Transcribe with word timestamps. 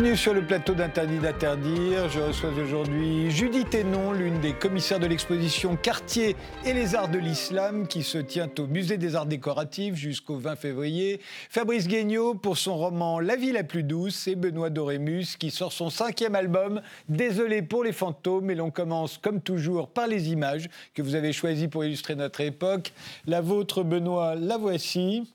Bienvenue 0.00 0.16
sur 0.16 0.32
le 0.32 0.40
plateau 0.40 0.72
d'Interdit 0.72 1.18
d'interdire. 1.18 2.08
Je 2.08 2.20
reçois 2.20 2.48
aujourd'hui 2.58 3.30
Judith 3.30 3.74
Hénon, 3.74 4.12
l'une 4.12 4.40
des 4.40 4.54
commissaires 4.54 4.98
de 4.98 5.04
l'exposition 5.04 5.76
Quartier 5.76 6.36
et 6.64 6.72
les 6.72 6.94
arts 6.94 7.10
de 7.10 7.18
l'islam 7.18 7.86
qui 7.86 8.02
se 8.02 8.16
tient 8.16 8.48
au 8.58 8.66
Musée 8.66 8.96
des 8.96 9.14
arts 9.14 9.26
décoratifs 9.26 9.96
jusqu'au 9.96 10.38
20 10.38 10.56
février. 10.56 11.20
Fabrice 11.50 11.86
Guignot 11.86 12.32
pour 12.32 12.56
son 12.56 12.78
roman 12.78 13.20
La 13.20 13.36
vie 13.36 13.52
la 13.52 13.62
plus 13.62 13.82
douce 13.82 14.26
et 14.26 14.36
Benoît 14.36 14.70
Dorémus 14.70 15.36
qui 15.38 15.50
sort 15.50 15.74
son 15.74 15.90
cinquième 15.90 16.34
album. 16.34 16.80
Désolé 17.10 17.60
pour 17.60 17.84
les 17.84 17.92
fantômes 17.92 18.50
et 18.50 18.54
l'on 18.54 18.70
commence 18.70 19.18
comme 19.18 19.42
toujours 19.42 19.90
par 19.90 20.06
les 20.06 20.30
images 20.30 20.70
que 20.94 21.02
vous 21.02 21.14
avez 21.14 21.34
choisies 21.34 21.68
pour 21.68 21.84
illustrer 21.84 22.14
notre 22.14 22.40
époque. 22.40 22.94
La 23.26 23.42
vôtre 23.42 23.82
Benoît, 23.82 24.34
la 24.34 24.56
voici. 24.56 25.30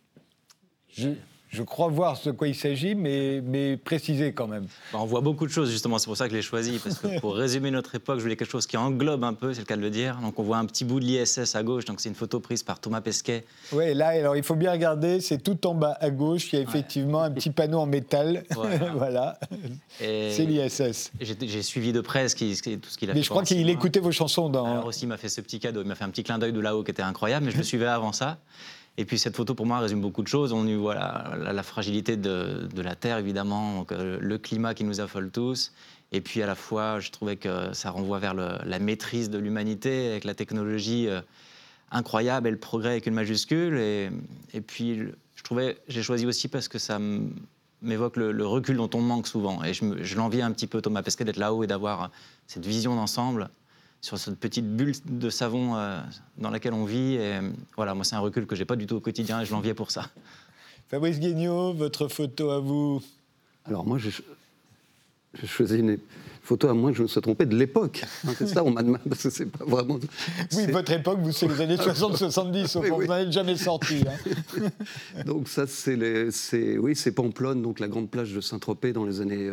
Je 1.55 1.63
crois 1.63 1.87
voir 1.87 2.19
de 2.25 2.31
quoi 2.31 2.49
il 2.49 2.55
s'agit, 2.55 2.95
mais, 2.95 3.41
mais 3.41 3.77
précisez 3.77 4.33
quand 4.33 4.47
même. 4.47 4.65
Bah, 4.91 4.99
on 5.01 5.05
voit 5.05 5.21
beaucoup 5.21 5.45
de 5.45 5.51
choses, 5.51 5.71
justement, 5.71 5.97
c'est 5.99 6.07
pour 6.07 6.17
ça 6.17 6.25
que 6.25 6.31
je 6.31 6.35
l'ai 6.35 6.41
choisi, 6.41 6.79
parce 6.79 6.99
que 6.99 7.19
pour 7.21 7.33
résumer 7.35 7.71
notre 7.71 7.95
époque, 7.95 8.17
je 8.17 8.23
voulais 8.23 8.35
quelque 8.35 8.51
chose 8.51 8.67
qui 8.67 8.75
englobe 8.75 9.23
un 9.23 9.33
peu, 9.33 9.53
c'est 9.53 9.61
le 9.61 9.65
cas 9.65 9.77
de 9.77 9.81
le 9.81 9.89
dire. 9.89 10.19
Donc 10.21 10.37
on 10.37 10.43
voit 10.43 10.57
un 10.57 10.65
petit 10.65 10.83
bout 10.83 10.99
de 10.99 11.05
l'ISS 11.05 11.55
à 11.55 11.63
gauche, 11.63 11.85
donc 11.85 12.01
c'est 12.01 12.09
une 12.09 12.15
photo 12.15 12.41
prise 12.41 12.61
par 12.61 12.79
Thomas 12.79 12.99
Pesquet. 12.99 13.45
Oui, 13.71 13.93
là, 13.93 14.07
alors 14.09 14.35
il 14.35 14.43
faut 14.43 14.55
bien 14.55 14.73
regarder, 14.73 15.21
c'est 15.21 15.41
tout 15.41 15.65
en 15.65 15.75
bas 15.75 15.97
à 16.01 16.09
gauche, 16.09 16.51
il 16.51 16.57
y 16.57 16.59
a 16.59 16.62
effectivement 16.62 17.21
un 17.21 17.31
petit 17.31 17.51
panneau 17.51 17.79
en 17.79 17.85
métal. 17.85 18.43
Voilà. 18.95 19.40
C'est 19.99 20.45
l'ISS. 20.45 21.12
J'ai 21.19 21.62
suivi 21.62 21.93
de 21.93 22.01
près 22.01 22.27
ce 22.27 22.35
qui, 22.35 22.55
tout 22.55 22.90
ce 22.90 22.97
qu'il 22.97 23.09
a 23.09 23.13
mais 23.13 23.15
fait. 23.15 23.19
Mais 23.19 23.23
je 23.23 23.29
crois 23.29 23.43
qu'il 23.43 23.69
écoutait 23.69 23.99
vos 23.99 24.12
chansons 24.12 24.49
dans. 24.49 24.65
Alors 24.65 24.85
aussi, 24.87 25.03
il 25.03 25.07
m'a 25.07 25.17
fait 25.17 25.29
ce 25.29 25.41
petit 25.41 25.59
cadeau, 25.59 25.81
il 25.81 25.87
m'a 25.87 25.95
fait 25.95 26.03
un 26.03 26.09
petit 26.09 26.23
clin 26.23 26.37
d'œil 26.37 26.53
de 26.53 26.59
là-haut 26.59 26.84
qui 26.84 26.91
était 26.91 27.01
incroyable, 27.01 27.45
mais 27.45 27.51
je 27.51 27.57
le 27.57 27.63
suivais 27.63 27.87
avant 27.87 28.12
ça. 28.12 28.37
Et 28.98 29.05
puis 29.05 29.20
cette 29.20 29.35
photo, 29.35 29.55
pour 29.55 29.65
moi, 29.65 29.79
résume 29.79 30.01
beaucoup 30.01 30.24
de 30.24 30.27
choses. 30.27 30.54
On 30.54 30.65
y 30.65 30.74
voit 30.74 30.96
la, 30.96 31.63
fragilité 31.63 32.15
de, 32.15 32.82
la 32.82 32.96
Terre, 32.96 33.18
évidemment, 33.18 33.85
euh, 33.91 34.18
le 34.21 34.37
climat 34.37 34.74
qui 34.74 34.84
nous 34.84 35.02
affole 35.02 35.32
tous. 35.32 35.74
Et 36.12 36.21
puis 36.21 36.41
à 36.41 36.48
la 36.48 36.55
fois, 36.55 36.99
je 36.99 37.12
trouvais 37.12 37.35
que 37.35 37.74
ça 37.74 37.90
renvoie 37.90 38.20
vers 38.20 38.34
la 38.34 38.79
maîtrise 38.79 39.29
de 39.29 39.37
l'humanité 39.37 40.12
avec 40.12 40.24
la 40.24 40.34
technologie 40.34 41.07
euh, 41.10 41.21
incroyable 41.91 42.48
et 42.48 42.52
le 42.52 42.57
progrès 42.57 42.91
avec 42.91 43.05
une 43.05 43.13
majuscule. 43.13 43.77
Et, 43.77 44.62
puis 44.62 44.99
je 45.35 45.43
trouvais, 45.43 45.77
j'ai 45.90 46.04
choisi 46.04 46.26
aussi 46.26 46.48
parce 46.48 46.70
que 46.70 46.80
ça 46.80 46.99
m'évoque 47.82 48.15
le, 48.15 48.48
recul 48.48 48.77
dont 48.77 48.90
on 48.93 49.02
manque 49.02 49.27
souvent. 49.27 49.62
Et 49.63 49.74
je, 49.74 49.84
je 50.02 50.15
l'envie 50.15 50.41
un 50.41 50.52
petit 50.52 50.68
peu 50.68 50.82
Thomas 50.82 51.04
Pesquet 51.04 51.26
d'être 51.26 51.37
là-haut 51.37 51.63
et 51.65 51.68
d'avoir 51.68 52.12
cette 52.48 52.65
vision 52.65 52.96
d'ensemble 52.96 53.49
sur 54.05 54.20
cette 54.20 54.37
petite 54.37 54.67
bulle 54.67 54.93
de 55.05 55.29
savon 55.31 55.75
euh, 55.75 55.99
dans 56.37 56.51
laquelle 56.51 56.73
on 56.73 56.85
vit. 56.85 57.15
Et 57.15 57.39
voilà, 57.75 57.95
moi, 57.95 58.03
c'est 58.03 58.15
un 58.15 58.20
recul 58.20 58.45
que 58.45 58.55
j'ai 58.55 58.63
pas 58.63 58.75
du 58.75 58.85
tout 58.85 58.97
au 58.97 58.99
quotidien 58.99 59.41
et 59.41 59.45
je 59.45 59.51
l'enviais 59.51 59.73
pour 59.73 59.89
ça. 59.89 60.12
Fabrice 60.89 61.20
Guignot, 61.20 61.73
votre 61.73 62.07
photo 62.07 62.51
à 62.51 62.59
vous 62.59 63.01
Alors, 63.65 63.84
moi, 63.84 63.97
j'ai 63.97 64.12
choisi 65.47 65.79
une 65.79 65.97
photo 66.44 66.67
à 66.69 66.75
moins 66.75 66.91
que 66.91 66.97
je 66.97 67.01
me 67.01 67.07
sois 67.07 67.23
trompé 67.23 67.47
de 67.47 67.56
l'époque. 67.56 68.06
Hein, 68.28 68.34
c'est 68.38 68.47
ça, 68.47 68.63
on 68.63 68.69
m'a 68.69 68.84
demandé, 68.84 69.01
parce 69.09 69.23
que 69.23 69.31
c'est 69.31 69.47
pas 69.47 69.66
vraiment. 69.66 69.97
Oui, 70.53 70.67
votre 70.67 70.91
époque, 70.91 71.17
vous, 71.22 71.31
c'est 71.31 71.47
les 71.47 71.62
années 71.62 71.75
60-70, 71.78 72.78
oui, 72.78 72.90
vous 72.91 73.07
n'en 73.07 73.17
êtes 73.17 73.31
jamais 73.31 73.57
sorti. 73.57 74.03
Hein. 74.07 75.23
donc, 75.25 75.47
ça, 75.47 75.66
c'est, 75.66 75.95
les, 75.95 76.29
oui, 76.78 76.95
c'est 76.95 77.12
Pamplonne, 77.12 77.63
donc 77.63 77.79
la 77.79 77.88
grande 77.88 78.12
plage 78.12 78.34
de 78.34 78.41
Saint-Tropez 78.41 78.94
dans 78.94 79.06
les 79.06 79.19
années 79.19 79.50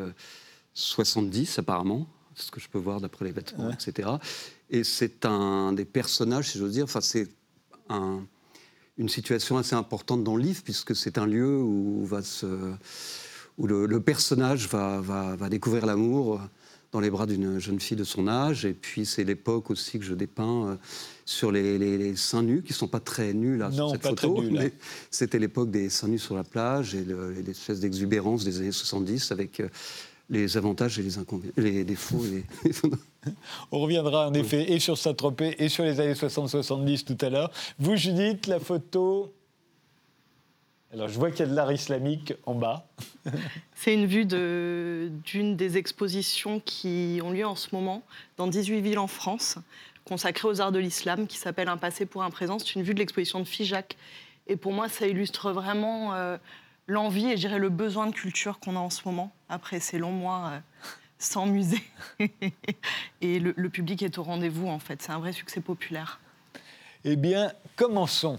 70, 0.75 1.57
euh, 1.57 1.61
apparemment 1.63 2.07
ce 2.35 2.51
que 2.51 2.61
je 2.61 2.69
peux 2.69 2.79
voir 2.79 3.01
d'après 3.01 3.25
les 3.25 3.33
vêtements, 3.33 3.71
etc. 3.71 4.11
Et 4.71 4.85
c'est 4.85 5.27
un 5.27 5.73
des 5.73 5.85
personnages, 5.85 6.51
si 6.51 6.59
j'ose 6.59 6.73
dire, 6.73 6.85
enfin, 6.85 7.01
c'est 7.01 7.29
une 8.99 9.09
situation 9.09 9.59
assez 9.59 9.75
importante 9.75 10.25
dans 10.25 10.37
le 10.37 10.43
livre, 10.43 10.63
puisque 10.63 10.95
c'est 10.97 11.19
un 11.19 11.27
lieu 11.27 11.59
où, 11.59 12.05
va 12.05 12.23
se, 12.23 12.47
où 13.59 13.67
le, 13.67 14.01
personnage 14.01 14.69
va, 14.69 15.01
va, 15.01 15.37
va 15.37 15.49
découvrir 15.49 15.87
l'amour 15.87 16.41
dans 16.93 17.01
les 17.01 17.11
bras 17.11 17.27
d'une 17.27 17.59
jeune 17.59 17.81
fille 17.81 17.97
de 17.97 18.05
son 18.05 18.29
âge. 18.29 18.67
Et 18.67 18.75
puis, 18.75 19.07
c'est 19.07 19.25
l'époque 19.25 19.71
aussi 19.71 19.99
que 19.99 20.05
je 20.05 20.15
dépeins 20.15 20.69
euh, 20.69 20.77
sur 21.25 21.51
les, 21.51 22.15
seins 22.17 22.43
nus, 22.43 22.63
qui 22.63 22.73
ne 22.73 22.77
sont 22.77 22.89
pas 22.89 23.01
très 23.01 23.33
nus 23.33 23.57
là, 23.57 23.73
sur 23.73 23.91
cette 23.91 24.07
photo. 24.07 24.43
mais 24.43 24.73
c'était 25.11 25.39
l'époque 25.39 25.71
des 25.71 25.89
seins 25.89 26.09
nus 26.09 26.19
sur 26.19 26.37
la 26.37 26.45
plage 26.45 26.95
et, 26.95 27.05
l'espèce 27.45 27.81
d'exubérance 27.81 28.45
des 28.45 28.61
années 28.61 28.73
70 28.73 29.33
avec. 29.33 29.61
Euh, 29.61 29.69
les 30.31 30.57
avantages 30.57 30.99
et 30.99 31.03
les, 31.03 31.71
les 31.71 31.85
défauts. 31.85 32.25
On 33.71 33.81
reviendra 33.81 34.29
en 34.29 34.35
effet 34.35 34.73
et 34.73 34.79
sur 34.79 34.99
Saint-Tropez 34.99 35.63
et 35.63 35.69
sur 35.69 35.85
les 35.85 36.01
années 36.01 36.15
60-70 36.15 37.05
tout 37.05 37.25
à 37.25 37.31
l'heure. 37.31 37.51
Vous, 37.79 37.97
Judith, 37.97 38.47
la 38.47 38.61
photo. 38.61 39.33
Alors, 40.93 41.09
je 41.09 41.19
vois 41.19 41.31
qu'il 41.31 41.41
y 41.41 41.43
a 41.43 41.47
de 41.47 41.55
l'art 41.55 41.73
islamique 41.73 42.35
en 42.45 42.55
bas. 42.55 42.87
C'est 43.75 43.95
une 43.95 44.07
vue 44.07 44.27
d'une 44.27 45.57
des 45.57 45.79
expositions 45.79 46.61
qui 46.61 47.21
ont 47.23 47.31
lieu 47.31 47.47
en 47.47 47.57
ce 47.57 47.69
moment 47.73 48.03
dans 48.37 48.47
18 48.47 48.81
villes 48.83 48.99
en 48.99 49.07
France, 49.07 49.57
consacrée 50.05 50.49
aux 50.49 50.61
arts 50.61 50.73
de 50.73 50.79
l'islam, 50.79 51.27
qui 51.27 51.39
s'appelle 51.39 51.69
Un 51.69 51.79
passé 51.79 52.05
pour 52.05 52.23
un 52.23 52.31
présent. 52.31 52.59
C'est 52.59 52.75
une 52.75 52.83
vue 52.83 52.93
de 52.93 52.99
l'exposition 52.99 53.41
de 53.41 53.47
Figeac. 53.47 53.97
Et 54.49 54.57
pour 54.57 54.73
moi, 54.73 54.89
ça 54.91 55.07
illustre 55.07 55.53
vraiment 55.53 56.15
euh, 56.15 56.37
l'envie 56.87 57.27
et 57.27 57.37
je 57.37 57.49
le 57.49 57.69
besoin 57.69 58.07
de 58.07 58.15
culture 58.15 58.59
qu'on 58.59 58.77
a 58.77 58.81
en 58.81 58.91
ce 58.91 59.03
moment, 59.07 59.33
après 59.49 59.81
ces 59.81 59.99
longs 59.99 60.13
mois 60.13 60.51
euh, 60.53 60.61
sans 61.19 61.47
musée. 61.47 61.83
et 63.21 63.39
le, 63.39 63.55
le 63.57 63.71
public 63.71 64.03
est 64.03 64.19
au 64.19 64.23
rendez-vous, 64.23 64.69
en 64.69 64.79
fait. 64.79 65.03
C'est 65.03 65.13
un 65.13 65.19
vrai 65.19 65.33
succès 65.33 65.61
populaire. 65.61 66.21
Eh 67.05 67.17
bien, 67.17 67.53
commençons. 67.77 68.39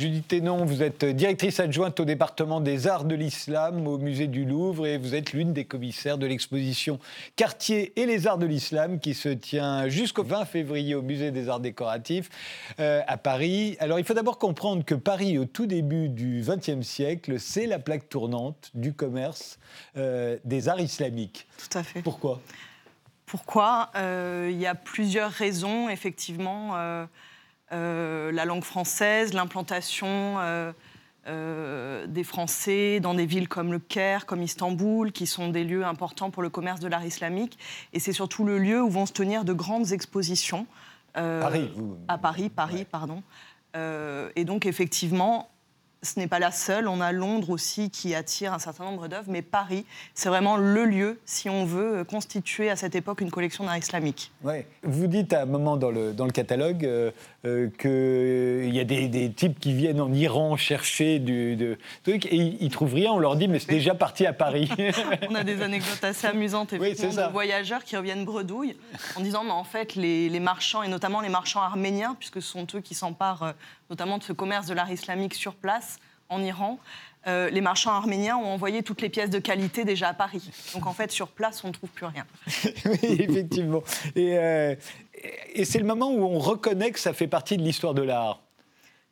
Judith 0.00 0.28
Ténon, 0.28 0.64
vous 0.64 0.82
êtes 0.82 1.04
directrice 1.04 1.60
adjointe 1.60 2.00
au 2.00 2.06
département 2.06 2.62
des 2.62 2.86
arts 2.86 3.04
de 3.04 3.14
l'islam 3.14 3.86
au 3.86 3.98
musée 3.98 4.28
du 4.28 4.46
Louvre 4.46 4.86
et 4.86 4.96
vous 4.96 5.14
êtes 5.14 5.34
l'une 5.34 5.52
des 5.52 5.66
commissaires 5.66 6.16
de 6.16 6.26
l'exposition 6.26 6.98
Quartier 7.36 7.92
et 8.00 8.06
les 8.06 8.26
arts 8.26 8.38
de 8.38 8.46
l'islam 8.46 8.98
qui 8.98 9.12
se 9.12 9.28
tient 9.28 9.88
jusqu'au 9.88 10.24
20 10.24 10.46
février 10.46 10.94
au 10.94 11.02
musée 11.02 11.32
des 11.32 11.50
arts 11.50 11.60
décoratifs 11.60 12.30
euh, 12.80 13.02
à 13.06 13.18
Paris. 13.18 13.76
Alors 13.78 13.98
il 13.98 14.06
faut 14.06 14.14
d'abord 14.14 14.38
comprendre 14.38 14.86
que 14.86 14.94
Paris 14.94 15.36
au 15.36 15.44
tout 15.44 15.66
début 15.66 16.08
du 16.08 16.42
XXe 16.48 16.80
siècle, 16.80 17.38
c'est 17.38 17.66
la 17.66 17.78
plaque 17.78 18.08
tournante 18.08 18.70
du 18.72 18.94
commerce 18.94 19.58
euh, 19.98 20.38
des 20.46 20.70
arts 20.70 20.80
islamiques. 20.80 21.46
Tout 21.58 21.76
à 21.76 21.82
fait. 21.82 22.00
Pourquoi? 22.00 22.40
Pourquoi? 23.26 23.90
Euh, 23.96 24.48
Il 24.50 24.58
y 24.58 24.66
a 24.66 24.74
plusieurs 24.74 25.30
raisons 25.30 25.90
effectivement. 25.90 27.06
Euh, 27.72 28.32
la 28.32 28.44
langue 28.44 28.64
française, 28.64 29.32
l'implantation 29.32 30.08
euh, 30.08 30.72
euh, 31.28 32.06
des 32.06 32.24
Français 32.24 32.98
dans 33.00 33.14
des 33.14 33.26
villes 33.26 33.48
comme 33.48 33.72
le 33.72 33.78
Caire, 33.78 34.26
comme 34.26 34.42
Istanbul, 34.42 35.12
qui 35.12 35.26
sont 35.26 35.48
des 35.48 35.64
lieux 35.64 35.84
importants 35.84 36.30
pour 36.30 36.42
le 36.42 36.50
commerce 36.50 36.80
de 36.80 36.88
l'art 36.88 37.04
islamique. 37.04 37.58
Et 37.92 38.00
c'est 38.00 38.12
surtout 38.12 38.44
le 38.44 38.58
lieu 38.58 38.82
où 38.82 38.90
vont 38.90 39.06
se 39.06 39.12
tenir 39.12 39.44
de 39.44 39.52
grandes 39.52 39.92
expositions. 39.92 40.66
Paris, 41.14 41.70
À 42.06 42.18
Paris, 42.18 42.50
Paris, 42.50 42.86
pardon. 42.88 43.22
et 43.74 44.44
donc, 44.44 44.64
effectivement, 44.64 45.50
ce 46.02 46.18
n'est 46.18 46.26
pas 46.26 46.38
la 46.38 46.50
seule. 46.50 46.88
On 46.88 47.00
a 47.00 47.12
Londres 47.12 47.50
aussi 47.50 47.90
qui 47.90 48.14
attire 48.14 48.52
un 48.52 48.58
certain 48.58 48.84
nombre 48.84 49.08
d'œuvres, 49.08 49.28
mais 49.28 49.42
Paris, 49.42 49.84
c'est 50.14 50.28
vraiment 50.28 50.56
le 50.56 50.84
lieu, 50.84 51.20
si 51.24 51.50
on 51.50 51.64
veut, 51.64 51.98
euh, 51.98 52.04
constituer 52.04 52.70
à 52.70 52.76
cette 52.76 52.94
époque 52.94 53.20
une 53.20 53.30
collection 53.30 53.64
d'art 53.64 53.76
islamique. 53.76 54.32
Ouais. 54.42 54.66
Vous 54.82 55.06
dites 55.06 55.32
à 55.32 55.42
un 55.42 55.46
moment 55.46 55.76
dans 55.76 55.90
le, 55.90 56.12
dans 56.12 56.24
le 56.24 56.32
catalogue 56.32 56.84
euh, 56.84 57.10
euh 57.44 57.68
qu'il 57.78 58.74
y 58.74 58.80
a 58.80 58.84
des, 58.84 59.08
des, 59.08 59.30
types 59.30 59.58
qui 59.58 59.72
viennent 59.72 60.00
en 60.00 60.12
Iran 60.12 60.56
chercher 60.56 61.18
du 61.18 61.56
de, 61.56 61.78
truc 62.04 62.26
et 62.26 62.36
ils, 62.36 62.64
ne 62.64 62.70
trouvent 62.70 62.94
rien. 62.94 63.12
On 63.12 63.18
leur 63.18 63.36
dit, 63.36 63.48
mais 63.48 63.58
c'est 63.58 63.70
déjà 63.70 63.94
parti 63.94 64.26
à 64.26 64.32
Paris. 64.32 64.70
on 65.30 65.34
a 65.34 65.44
des 65.44 65.62
anecdotes 65.62 66.02
assez 66.02 66.26
amusantes, 66.26 66.72
effectivement, 66.72 67.26
de 67.26 67.32
voyageurs 67.32 67.84
qui 67.84 67.96
reviennent 67.96 68.24
bredouilles 68.24 68.76
en 69.16 69.20
disant, 69.20 69.44
mais 69.44 69.50
en 69.50 69.64
fait, 69.64 69.94
les, 69.94 70.28
les 70.28 70.40
marchands, 70.40 70.82
et 70.82 70.88
notamment 70.88 71.20
les 71.20 71.28
marchands 71.28 71.60
arméniens, 71.60 72.16
puisque 72.18 72.42
ce 72.42 72.48
sont 72.48 72.66
eux 72.74 72.80
qui 72.80 72.94
s'emparent 72.94 73.42
euh, 73.42 73.52
notamment 73.90 74.18
de 74.18 74.22
ce 74.22 74.32
commerce 74.32 74.66
de 74.66 74.74
l'art 74.74 74.90
islamique 74.90 75.34
sur 75.34 75.54
place, 75.54 75.98
en 76.28 76.42
Iran, 76.42 76.78
euh, 77.26 77.50
les 77.50 77.60
marchands 77.60 77.90
arméniens 77.90 78.36
ont 78.36 78.46
envoyé 78.46 78.82
toutes 78.82 79.02
les 79.02 79.10
pièces 79.10 79.30
de 79.30 79.38
qualité 79.38 79.84
déjà 79.84 80.08
à 80.08 80.14
Paris. 80.14 80.50
Donc 80.72 80.86
en 80.86 80.92
fait, 80.92 81.10
sur 81.10 81.28
place, 81.28 81.62
on 81.64 81.68
ne 81.68 81.72
trouve 81.72 81.90
plus 81.90 82.06
rien. 82.06 82.24
oui, 82.86 83.16
effectivement. 83.18 83.82
Euh, 84.16 84.74
et 85.52 85.64
c'est 85.64 85.78
le 85.78 85.84
moment 85.84 86.10
où 86.10 86.22
on 86.22 86.38
reconnaît 86.38 86.92
que 86.92 87.00
ça 87.00 87.12
fait 87.12 87.26
partie 87.26 87.58
de 87.58 87.62
l'histoire 87.62 87.92
de 87.92 88.02
l'art. 88.02 88.40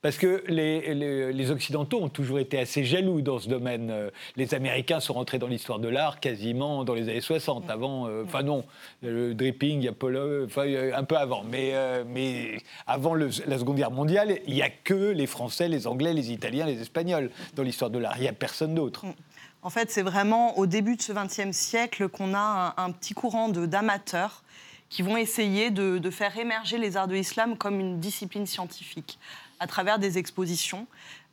Parce 0.09 0.17
que 0.17 0.43
les, 0.49 1.51
Occidentaux 1.51 2.01
ont 2.01 2.09
toujours 2.09 2.39
été 2.39 2.59
assez 2.59 2.83
jaloux 2.83 3.21
dans 3.21 3.39
ce 3.39 3.47
domaine. 3.47 3.91
Euh, 3.91 4.11
les 4.37 4.55
Américains 4.55 5.01
sont 5.01 5.13
rentrés 5.13 5.39
dans 5.39 5.49
l'histoire 5.49 5.81
de 5.81 5.89
l'art 5.89 6.19
quasiment 6.19 6.83
dans 6.83 6.95
les 6.95 7.11
années 7.11 7.21
60. 7.21 7.69
Avant, 7.69 8.07
euh, 8.07 8.25
enfin 8.25 8.43
non, 8.43 8.65
le 9.03 9.35
dripping, 9.35 9.87
Apollo, 9.87 10.47
un 10.95 11.05
peu 11.05 11.17
avant. 11.19 11.45
Mais, 11.45 11.73
euh, 11.75 12.05
mais 12.09 12.57
avant 12.87 13.15
la 13.15 13.31
Seconde 13.31 13.77
Guerre 13.77 13.91
mondiale, 13.91 14.39
il 14.47 14.55
n'y 14.55 14.63
a 14.63 14.71
que 14.71 14.95
les 14.95 15.27
Français, 15.27 15.69
les 15.69 15.87
Anglais, 15.87 16.15
les 16.15 16.33
Italiens, 16.33 16.65
les 16.65 16.81
Espagnols 16.81 17.31
dans 17.55 17.63
l'histoire 17.63 17.91
de 17.91 17.99
l'art. 17.99 18.15
Il 18.17 18.23
n'y 18.23 18.29
a 18.29 18.33
personne 18.33 18.75
d'autre. 18.75 19.05
Mm. 19.05 19.13
En 19.61 19.69
fait, 19.69 19.91
c'est 19.91 20.01
vraiment 20.01 20.57
au 20.57 20.65
début 20.65 20.97
de 20.97 21.03
ce 21.03 21.13
XXe 21.13 21.55
siècle 21.55 22.09
qu'on 22.09 22.33
a 22.33 22.73
un, 22.79 22.93
petit 22.93 23.13
courant 23.13 23.51
d'amateurs 23.51 24.43
qui 24.89 25.03
vont 25.03 25.19
essayer 25.19 25.71
de, 25.71 25.99
de, 25.99 26.11
faire 26.11 26.39
émerger 26.39 26.79
les 26.79 26.97
arts 26.97 27.09
de 27.09 27.15
l'islam 27.15 27.59
comme 27.59 27.79
une 27.79 28.01
discipline 28.01 28.47
scientifique. 28.47 29.19
À 29.61 29.67
travers 29.67 29.99
des 29.99 30.19
expositions. 30.19 30.87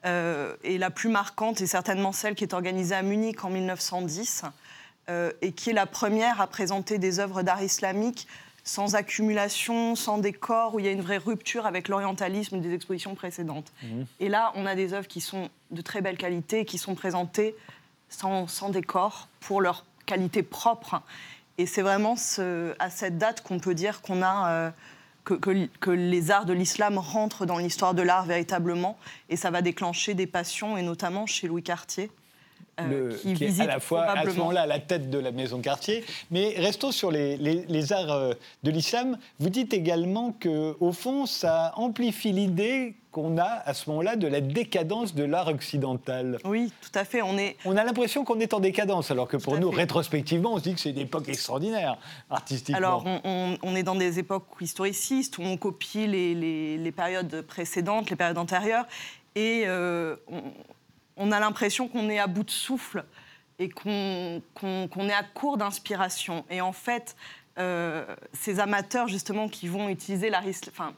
et 0.06 0.78
la 0.78 0.90
plus 0.92 1.10
marquante 1.10 1.62
est 1.62 1.68
certainement 1.68 2.12
celle 2.12 2.36
qui 2.36 2.44
est 2.44 2.54
organisée 2.54 2.96
à 2.96 3.02
Munich 3.02 3.44
en 3.44 3.50
1910 3.50 4.44
et 5.42 5.52
qui 5.52 5.72
est 5.72 5.74
la 5.74 5.88
première 5.88 6.42
à 6.42 6.48
présenter 6.48 7.00
des 7.00 7.20
œuvres 7.20 7.42
d'art 7.42 7.64
islamique 7.64 8.28
sans 8.66 8.96
accumulation, 8.96 9.96
sans 9.96 10.18
décor, 10.18 10.74
où 10.74 10.80
il 10.80 10.86
y 10.86 10.90
a 10.90 10.92
une 10.92 11.02
vraie 11.02 11.20
rupture 11.20 11.68
avec 11.68 11.88
l'orientalisme 11.88 12.60
des 12.60 12.74
expositions 12.74 13.14
précédentes. 13.14 13.72
Mhm. 13.84 14.08
Et 14.20 14.28
là, 14.28 14.52
on 14.56 14.66
a 14.66 14.74
des 14.74 14.94
œuvres 14.94 15.08
qui 15.08 15.22
sont 15.22 15.50
de 15.70 15.82
très 15.82 16.02
belle 16.02 16.18
qualité, 16.18 16.66
qui 16.66 16.80
sont 16.80 16.96
présentées 16.96 17.56
sans, 18.10 18.70
décor, 18.72 19.30
pour 19.40 19.62
leur 19.62 19.86
qualité 20.08 20.42
propre. 20.42 21.02
Et 21.60 21.68
c'est 21.68 21.84
vraiment 21.84 22.16
à 22.80 22.90
cette 22.90 23.18
date 23.18 23.42
qu'on 23.42 23.60
peut 23.60 23.76
dire 23.76 24.02
qu'on 24.02 24.22
a... 24.22 24.50
Euh, 24.50 24.72
que, 25.26 25.90
les 25.90 26.32
arts 26.32 26.46
de 26.46 26.54
l'islam 26.54 26.98
rentrent 26.98 27.46
dans 27.46 27.58
l'histoire 27.58 27.94
de 27.94 28.02
l'art 28.02 28.26
véritablement, 28.26 28.98
et 29.30 29.36
ça 29.36 29.52
va 29.52 29.62
déclencher 29.62 30.14
des 30.14 30.28
passions, 30.28 30.78
et 30.78 30.82
notamment 30.82 31.26
chez 31.26 31.48
Louis 31.48 31.64
Cartier, 31.64 32.12
euh, 32.80 33.16
qui, 33.18 33.44
est 33.44 33.62
à 33.62 33.66
la 33.66 33.80
fois 33.80 34.04
à 34.04 34.30
ce 34.30 34.38
moment-là 34.38 34.64
à 34.64 34.66
la 34.66 34.80
tête 34.80 35.10
de 35.10 35.18
la 35.18 35.32
maison 35.32 35.62
quartier. 35.62 36.04
Mais 36.30 36.56
restons 36.58 36.92
sur 36.92 37.10
les, 37.10 37.94
arts 37.94 38.12
euh, 38.12 38.34
de 38.64 38.72
l'islam. 38.72 39.18
Vous 39.40 39.50
dites 39.50 39.74
également 39.74 40.34
que, 40.34 40.76
au 40.82 40.92
fond, 40.92 41.26
ça 41.26 41.72
amplifie 41.78 42.34
l'idée 42.34 42.96
qu'on 43.16 43.38
a 43.38 43.64
à 43.66 43.74
ce 43.74 43.90
moment-là 43.92 44.18
de 44.18 44.28
la 44.28 44.42
décadence 44.42 45.16
de 45.16 45.24
l'art 45.24 45.48
occidental. 45.48 46.38
Oui, 46.44 46.74
tout 46.82 47.00
à 47.00 47.06
fait. 47.06 47.22
On, 47.22 47.38
est... 47.38 47.56
on 47.64 47.78
a 47.78 47.84
l'impression 47.86 48.26
qu'on 48.26 48.42
est 48.42 48.54
en 48.54 48.60
décadence, 48.60 49.10
alors 49.10 49.30
que 49.30 49.38
pour 49.38 49.58
nous, 49.58 49.72
rétrospectivement, 49.72 50.52
on 50.52 50.58
se 50.58 50.64
dit 50.64 50.74
que 50.74 50.82
c'est 50.82 50.90
une 50.90 50.98
époque 50.98 51.30
extraordinaire 51.30 51.98
artistiquement. 52.30 52.78
Alors, 52.78 53.06
on, 53.24 53.74
est 53.74 53.84
dans 53.84 53.96
des 53.96 54.20
époques 54.20 54.48
historicistes 54.60 55.38
où 55.38 55.44
on 55.44 55.56
copie 55.56 56.08
les, 56.08 56.92
périodes 56.92 57.42
précédentes, 57.44 58.10
les 58.10 58.18
périodes 58.18 58.38
antérieures, 58.38 58.86
et 59.36 59.64
euh, 59.66 60.18
on 61.16 61.32
a 61.32 61.40
l'impression 61.40 61.88
qu'on 61.88 62.10
est 62.10 62.20
à 62.20 62.28
bout 62.28 62.44
de 62.44 62.52
souffle 62.52 63.06
et 63.60 63.70
qu'on 63.70 63.88
est 63.88 65.14
à 65.14 65.24
court 65.34 65.56
d'inspiration. 65.56 66.44
Et 66.50 66.60
en 66.60 66.74
fait, 66.74 67.16
euh, 67.60 68.04
ces 68.34 68.60
amateurs 68.60 69.08
justement 69.08 69.48
qui 69.48 69.70
vont 69.70 69.88
utiliser 69.88 70.30
l'art 70.30 70.44
enfin, 70.70 70.92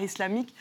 islamique 0.00 0.54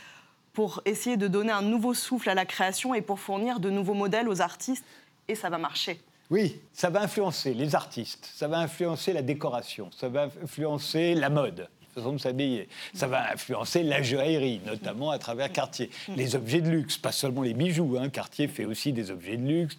pour 0.54 0.82
essayer 0.86 1.18
de 1.18 1.28
donner 1.28 1.52
un 1.52 1.62
nouveau 1.62 1.94
souffle 1.94 2.30
à 2.30 2.36
la 2.36 2.46
création 2.46 2.94
et 2.94 3.02
pour 3.02 3.20
fournir 3.20 3.60
de 3.60 3.70
nouveaux 3.70 3.94
modèles 3.94 4.30
aux 4.30 4.42
artistes, 4.42 4.86
et 5.28 5.36
ça 5.36 5.50
va 5.50 5.58
marcher. 5.58 6.00
Oui, 6.30 6.60
ça 6.74 6.90
va 6.90 7.02
influencer 7.02 7.54
les 7.54 7.76
artistes, 7.76 8.32
ça 8.34 8.48
va 8.48 8.60
influencer 8.60 9.14
la 9.14 9.22
décoration, 9.22 9.90
ça 9.92 10.10
va 10.10 10.30
influencer 10.42 11.16
la 11.16 11.30
mode 11.30 11.68
façon 11.94 12.14
de 12.14 12.18
s'habiller. 12.18 12.68
Ça 12.94 13.08
va 13.08 13.32
influencer 13.32 13.84
la 13.84 14.02
joaillerie, 14.02 14.62
notamment 14.66 15.12
à 15.12 15.20
travers 15.20 15.52
Cartier. 15.52 15.90
Les 16.16 16.36
objets 16.36 16.62
de 16.62 16.70
luxe, 16.70 16.98
pas 16.98 17.12
seulement 17.12 17.44
les 17.44 17.54
bijoux. 17.54 17.98
Hein. 18.00 18.10
Cartier 18.10 18.48
fait 18.48 18.66
aussi 18.66 18.92
des 18.94 19.12
objets 19.12 19.38
de 19.38 19.48
luxe, 19.48 19.78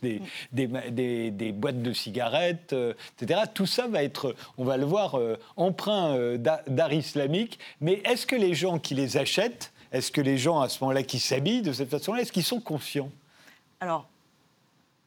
des, 0.52 1.52
boîtes 1.52 1.82
de 1.82 1.92
cigarettes, 1.92 2.72
euh, 2.72 2.94
etc. 3.20 3.40
Tout 3.52 3.66
ça 3.66 3.86
va 3.86 4.02
être, 4.02 4.34
on 4.58 4.64
va 4.64 4.76
le 4.76 4.84
voir, 4.84 5.16
euh, 5.16 5.36
emprunt 5.56 6.14
euh, 6.16 6.38
d'art 6.38 6.92
islamique. 6.92 7.58
Mais 7.80 8.00
est-ce 8.04 8.26
que 8.26 8.36
les 8.36 8.54
gens 8.54 8.78
qui 8.78 8.94
les 8.94 9.16
achètent, 9.16 9.72
est-ce 9.94 10.12
que 10.12 10.20
les 10.20 10.36
gens 10.36 10.60
à 10.60 10.68
ce 10.68 10.82
moment-là 10.82 11.02
qui 11.02 11.18
s'habillent 11.18 11.62
de 11.62 11.72
cette 11.72 11.90
façon-là, 11.90 12.20
est-ce 12.20 12.32
qu'ils 12.32 12.44
sont 12.44 12.60
conscients 12.60 13.10
Alors, 13.80 14.06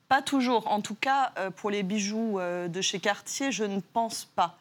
pas 0.10 0.22
toujours. 0.24 0.72
En 0.72 0.82
tout 0.82 0.96
cas, 0.96 1.34
pour 1.58 1.70
les 1.70 1.84
bijoux 1.84 2.40
de 2.40 2.82
chez 2.82 3.00
Cartier, 3.00 3.52
je 3.52 3.66
ne 3.66 3.82
pense 3.94 4.26
pas. 4.26 4.58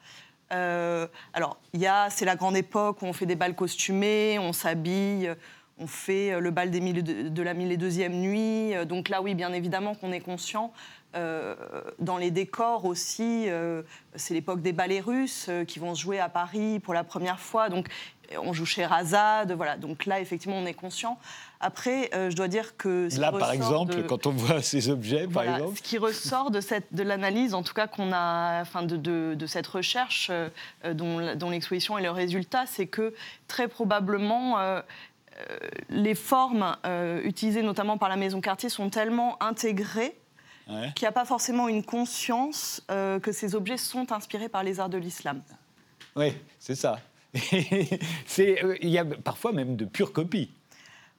Euh, 0.52 1.06
alors, 1.32 1.58
c'est 2.10 2.24
la 2.24 2.36
grande 2.36 2.56
époque 2.56 3.02
où 3.02 3.06
on 3.06 3.12
fait 3.12 3.26
des 3.26 3.36
balles 3.36 3.54
costumés, 3.54 4.38
on 4.38 4.52
s'habille, 4.52 5.34
on 5.78 5.86
fait 5.86 6.32
euh, 6.32 6.40
le 6.40 6.50
bal 6.50 6.70
des 6.70 6.80
de, 6.80 7.42
la 7.42 7.54
mille 7.54 7.72
et 7.72 7.76
deuxième 7.76 8.14
nuit. 8.14 8.74
Euh, 8.74 8.84
donc 8.84 9.08
là, 9.08 9.22
oui, 9.22 9.34
bien 9.34 9.52
évidemment 9.52 9.94
qu'on 9.94 10.12
est 10.12 10.20
conscient. 10.20 10.72
dans 11.98 12.18
les 12.18 12.30
décors 12.30 12.84
aussi, 12.84 13.48
c'est 14.16 14.34
l'époque 14.34 14.60
des 14.60 14.74
ballets 14.74 15.00
russes 15.00 15.48
qui 15.66 15.78
vont 15.78 15.94
se 15.94 16.02
jouer 16.02 16.20
à 16.20 16.28
Paris 16.28 16.78
pour 16.78 16.92
la 16.92 17.04
première 17.04 17.40
fois. 17.40 17.70
Donc 17.70 17.88
on 18.42 18.52
joue 18.52 18.66
chez 18.66 18.84
Razad, 18.84 19.52
voilà. 19.52 19.76
Donc 19.76 20.06
là, 20.06 20.20
effectivement, 20.20 20.58
on 20.58 20.66
est 20.66 20.74
conscient. 20.74 21.18
Après, 21.60 22.10
euh, 22.14 22.30
je 22.30 22.36
dois 22.36 22.48
dire 22.48 22.76
que... 22.76 23.08
Là, 23.18 23.32
par 23.32 23.52
exemple, 23.52 24.02
quand 24.04 24.26
on 24.26 24.32
voit 24.32 24.62
ces 24.62 24.88
objets, 24.88 25.26
par 25.26 25.44
exemple... 25.44 25.76
Ce 25.76 25.82
qui 25.82 25.98
ressort 25.98 26.50
de, 26.50 26.60
cette, 26.60 26.92
de 26.92 27.02
l'analyse, 27.02 27.54
en 27.54 27.62
tout 27.62 27.74
cas, 27.74 27.86
qu'on 27.86 28.12
a, 28.12 28.60
enfin, 28.60 28.82
de, 28.82 28.96
de, 28.96 29.46
cette 29.46 29.66
recherche 29.66 30.28
euh, 30.30 30.48
dont, 30.92 31.34
dont 31.36 31.50
l'exposition 31.50 31.98
est 31.98 32.02
le 32.02 32.10
résultat, 32.10 32.64
c'est 32.66 32.86
que 32.86 33.14
très 33.48 33.68
probablement... 33.68 34.58
Euh, 34.58 34.80
les 35.90 36.14
formes 36.14 36.78
utilisées 37.22 37.62
notamment 37.62 37.98
par 37.98 38.08
la 38.08 38.16
maison 38.16 38.40
Cartier 38.40 38.70
sont 38.70 38.88
tellement 38.88 39.36
intégrées 39.42 40.16
qu'il 40.66 41.02
n'y 41.02 41.08
a 41.08 41.12
pas 41.12 41.26
forcément 41.26 41.68
une 41.68 41.84
conscience 41.84 42.80
que 42.88 43.32
ces 43.32 43.54
objets 43.54 43.76
sont 43.76 44.12
inspirés 44.12 44.48
par 44.48 44.62
les 44.62 44.80
arts 44.80 44.88
de 44.88 44.96
l'islam. 44.96 45.42
Oui, 46.16 46.32
c'est 46.58 46.74
ça. 46.74 46.98
Euh, 48.38 48.76
il 48.82 48.90
y 48.90 48.98
a 48.98 49.04
parfois 49.04 49.52
même 49.52 49.76
de 49.76 49.86
pures 49.86 50.12
copies. 50.12 50.50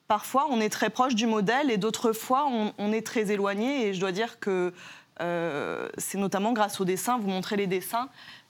Parfois, 0.07 0.48
on 0.51 0.62
est 0.62 0.69
très 0.69 0.89
proche 0.92 1.15
du 1.15 1.25
modèle 1.25 1.71
et 1.71 1.77
d'autres 1.77 2.13
fois, 2.13 2.48
on, 2.77 2.94
est 2.94 3.06
très 3.06 3.31
éloigné. 3.31 3.88
Et 3.88 3.94
je 3.94 4.00
dois 4.00 4.12
dire 4.12 4.39
que 4.39 4.71
euh, 5.19 5.89
c'est 5.98 6.19
notamment 6.19 6.54
grâce 6.54 6.80
aux 6.80 6.86
dessins, 6.86 7.18
vous 7.18 7.27
montrez 7.27 7.57
les 7.57 7.65
dessins, 7.65 8.09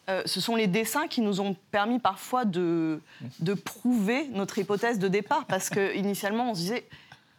euh, 0.10 0.22
ce 0.26 0.40
sont 0.40 0.56
les 0.56 0.68
dessins 0.68 1.08
qui 1.08 1.22
nous 1.22 1.42
ont 1.42 1.56
permis 1.72 2.00
parfois 2.00 2.46
de, 2.46 3.02
de 3.40 3.54
prouver 3.54 4.28
notre 4.34 4.58
hypothèse 4.58 5.00
de 5.00 5.08
départ. 5.08 5.46
Parce 5.46 5.70
qu'initialement, 5.70 6.52
on 6.52 6.54
se 6.54 6.60
disait, 6.60 6.86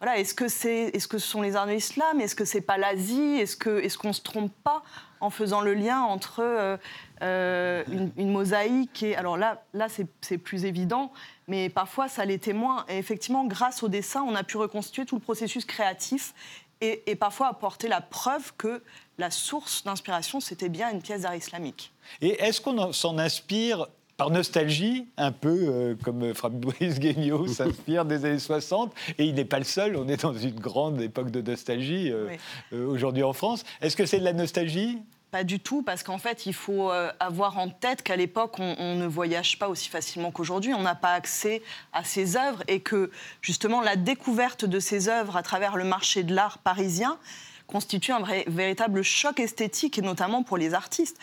voilà, 0.00 0.18
est-ce 0.18 0.32
que, 0.34 0.46
c'est, 0.46 0.90
est-ce 0.94 1.08
que 1.08 1.18
ce 1.18 1.26
sont 1.26 1.42
les 1.42 1.56
arts 1.56 1.66
de 1.66 1.72
l'islam 1.72 2.20
Est-ce 2.20 2.36
que 2.36 2.44
c'est 2.44 2.60
pas 2.60 2.78
l'Asie? 2.78 3.38
Est-ce, 3.40 3.56
que, 3.56 3.80
est-ce 3.80 3.98
qu'on 3.98 4.12
se 4.12 4.20
trompe 4.20 4.52
pas 4.62 4.82
en 5.20 5.30
faisant 5.30 5.60
le 5.60 5.74
lien 5.74 6.00
entre 6.02 6.40
euh, 6.40 6.76
euh, 7.22 7.82
une, 8.16 8.30
mosaïque 8.30 9.02
et... 9.02 9.16
Alors 9.16 9.36
là, 9.36 9.64
là 9.74 9.88
c'est, 9.88 10.38
plus 10.38 10.64
évident, 10.64 11.12
mais 11.48 11.68
parfois 11.68 12.08
ça 12.08 12.24
l'est 12.24 12.52
moins. 12.52 12.84
Et 12.88 12.98
effectivement, 12.98 13.44
grâce 13.44 13.82
au 13.82 13.88
dessin, 13.88 14.22
on 14.22 14.36
a 14.36 14.44
pu 14.44 14.56
reconstituer 14.56 15.04
tout 15.04 15.16
le 15.16 15.20
processus 15.20 15.64
créatif 15.64 16.32
et, 16.80 17.10
et 17.10 17.16
parfois 17.16 17.48
apporter 17.48 17.88
la 17.88 18.00
preuve 18.00 18.52
que 18.56 18.84
la 19.18 19.32
source 19.32 19.82
d'inspiration, 19.82 20.38
c'était 20.38 20.68
bien 20.68 20.90
une 20.90 21.02
pièce 21.02 21.22
d'art 21.22 21.34
islamique. 21.34 21.92
Et 22.20 22.40
est-ce 22.40 22.60
qu'on 22.60 22.92
s'en 22.92 23.18
inspire 23.18 23.88
par 24.18 24.30
nostalgie, 24.30 25.06
un 25.16 25.30
peu 25.30 25.66
euh, 25.68 25.94
comme 26.04 26.34
Fabrice 26.34 26.98
Guignot 26.98 27.46
s'inspire 27.46 28.04
des 28.04 28.24
années 28.24 28.40
60, 28.40 28.92
et 29.16 29.24
il 29.24 29.34
n'est 29.36 29.44
pas 29.44 29.58
le 29.58 29.64
seul, 29.64 29.96
on 29.96 30.08
est 30.08 30.22
dans 30.22 30.34
une 30.34 30.58
grande 30.58 31.00
époque 31.00 31.30
de 31.30 31.40
nostalgie 31.40 32.10
euh, 32.10 32.28
euh, 32.72 32.84
aujourd'hui 32.86 33.22
en 33.22 33.32
France. 33.32 33.64
Est-ce 33.80 33.96
que 33.96 34.04
c'est 34.04 34.18
de 34.18 34.24
la 34.24 34.32
nostalgie? 34.32 34.98
Pas 35.30 35.44
du 35.44 35.60
tout, 35.60 35.82
parce 35.82 36.02
qu'en 36.02 36.18
fait, 36.18 36.46
il 36.46 36.54
faut 36.54 36.90
avoir 37.20 37.58
en 37.58 37.68
tête 37.68 38.02
qu'à 38.02 38.16
l'époque, 38.16 38.58
on, 38.58 38.94
ne 38.94 39.06
voyage 39.06 39.58
pas 39.58 39.68
aussi 39.68 39.90
facilement 39.90 40.30
qu'aujourd'hui, 40.30 40.72
on 40.72 40.80
n'a 40.80 40.94
pas 40.94 41.12
accès 41.12 41.60
à 41.92 42.02
ces 42.02 42.38
œuvres, 42.38 42.62
et 42.66 42.80
que 42.80 43.10
justement 43.42 43.82
la 43.82 43.96
découverte 43.96 44.64
de 44.64 44.80
ces 44.80 45.10
œuvres 45.10 45.36
à 45.36 45.42
travers 45.42 45.76
le 45.76 45.84
marché 45.84 46.22
de 46.22 46.34
l'art 46.34 46.56
parisien 46.56 47.18
constitue 47.66 48.12
un 48.12 48.20
vrai, 48.20 48.44
véritable 48.48 49.02
choc 49.02 49.38
esthétique, 49.38 49.98
et 49.98 50.02
notamment 50.02 50.42
pour 50.42 50.56
les 50.56 50.72
artistes 50.72 51.18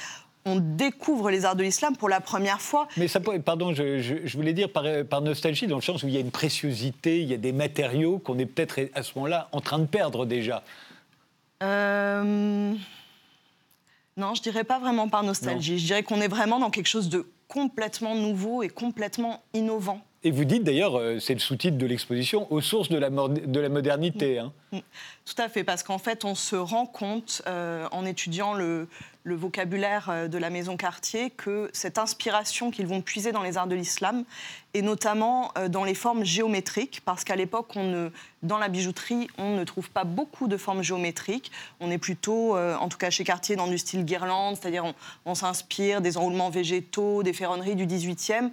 on 0.45 0.57
découvre 0.57 1.31
les 1.31 1.43
arts 1.43 1.55
de 1.55 1.63
l'islam 1.63 1.97
pour 1.97 2.07
la 2.07 2.21
première 2.21 2.61
fois. 2.61 2.87
Mais 2.97 3.07
ça, 3.07 3.19
pardon, 3.19 3.73
je, 3.73 4.37
voulais 4.37 4.53
dire 4.53 4.69
par, 4.71 5.21
nostalgie, 5.21 5.67
dans 5.67 5.75
le 5.75 5.81
sens 5.81 6.03
où 6.03 6.07
il 6.07 6.13
y 6.13 6.17
a 6.17 6.19
une 6.19 6.31
préciosité, 6.31 7.21
il 7.21 7.27
y 7.27 7.33
a 7.33 7.37
des 7.37 7.51
matériaux 7.51 8.19
qu'on 8.19 8.37
est 8.37 8.45
peut-être 8.45 8.79
à 8.93 9.03
ce 9.03 9.13
moment-là 9.15 9.49
en 9.51 9.61
train 9.61 9.79
de 9.79 9.85
perdre 9.85 10.25
déjà. 10.25 10.63
Euh... 11.63 12.73
Non, 14.17 14.33
je 14.33 14.41
dirais 14.41 14.63
pas 14.63 14.79
vraiment 14.79 15.09
par 15.09 15.23
nostalgie. 15.23 15.79
Je 15.79 15.87
dirais 15.87 16.03
qu'on 16.03 16.21
est 16.21 16.27
vraiment 16.27 16.59
dans 16.59 16.69
quelque 16.69 16.87
chose 16.87 17.09
de 17.09 17.27
complètement 17.47 18.15
nouveau 18.15 18.63
et 18.63 18.69
complètement 18.69 19.43
innovant. 19.53 20.01
Et 20.25 20.31
vous 20.31 20.43
dites 20.43 20.63
d'ailleurs, 20.63 20.97
euh, 20.97 21.19
c'est 21.19 21.35
le 21.35 21.39
sous-titre 21.39 21.77
de 21.77 21.85
l'exposition, 21.85 22.51
aux 22.51 22.59
sources 22.59 22.89
de 22.89 22.97
la, 22.97 23.11
de 23.11 23.59
la 23.59 23.69
modernité. 23.69 24.39
Hein. 24.39 24.51
Mm. 24.71 24.79
Tout 25.23 25.39
à 25.39 25.49
fait, 25.49 25.63
parce 25.63 25.83
qu'en 25.83 25.99
fait, 25.99 26.25
on 26.25 26.33
se 26.33 26.55
rend 26.55 26.87
compte, 26.87 27.43
euh, 27.45 27.87
en 27.91 28.07
étudiant 28.07 28.55
le, 28.55 28.87
le, 29.23 29.35
vocabulaire 29.35 30.09
euh, 30.09 30.27
de 30.27 30.39
la 30.39 30.49
maison 30.49 30.77
Cartier, 30.77 31.29
que 31.29 31.69
cette 31.73 31.99
inspiration 31.99 32.71
qu'ils 32.71 32.87
vont 32.87 33.01
puiser 33.01 33.33
dans 33.33 33.43
les 33.43 33.55
arts 33.55 33.67
de 33.67 33.75
l'islam, 33.75 34.23
et 34.73 34.81
notamment 34.81 35.53
dans 35.69 35.85
les 35.85 35.93
formes 35.93 36.25
géométriques, 36.25 37.01
parce 37.05 37.23
qu'à 37.23 37.37
l'époque, 37.37 37.77
dans 38.43 38.57
la 38.57 38.67
bijouterie, 38.67 39.29
on 39.37 39.55
ne 39.55 39.63
trouve 39.63 39.89
pas 39.89 40.03
beaucoup 40.03 40.49
de 40.49 40.57
formes 40.57 40.81
géométriques. 40.83 41.49
On 41.79 41.89
est 41.91 41.97
plutôt, 41.97 42.57
en 42.57 42.89
tout 42.89 42.97
cas 42.97 43.09
chez 43.09 43.23
Cartier, 43.23 43.55
dans 43.55 43.67
du 43.67 43.77
style 43.77 44.03
guirlande, 44.03 44.57
c'est-à-dire 44.57 44.83
on, 44.83 44.93
on 45.25 45.33
s'inspire 45.33 46.01
des 46.01 46.17
enroulements 46.17 46.49
végétaux, 46.49 47.23
des 47.23 47.31
ferronneries 47.31 47.77
du 47.77 47.87
18e. 47.87 48.51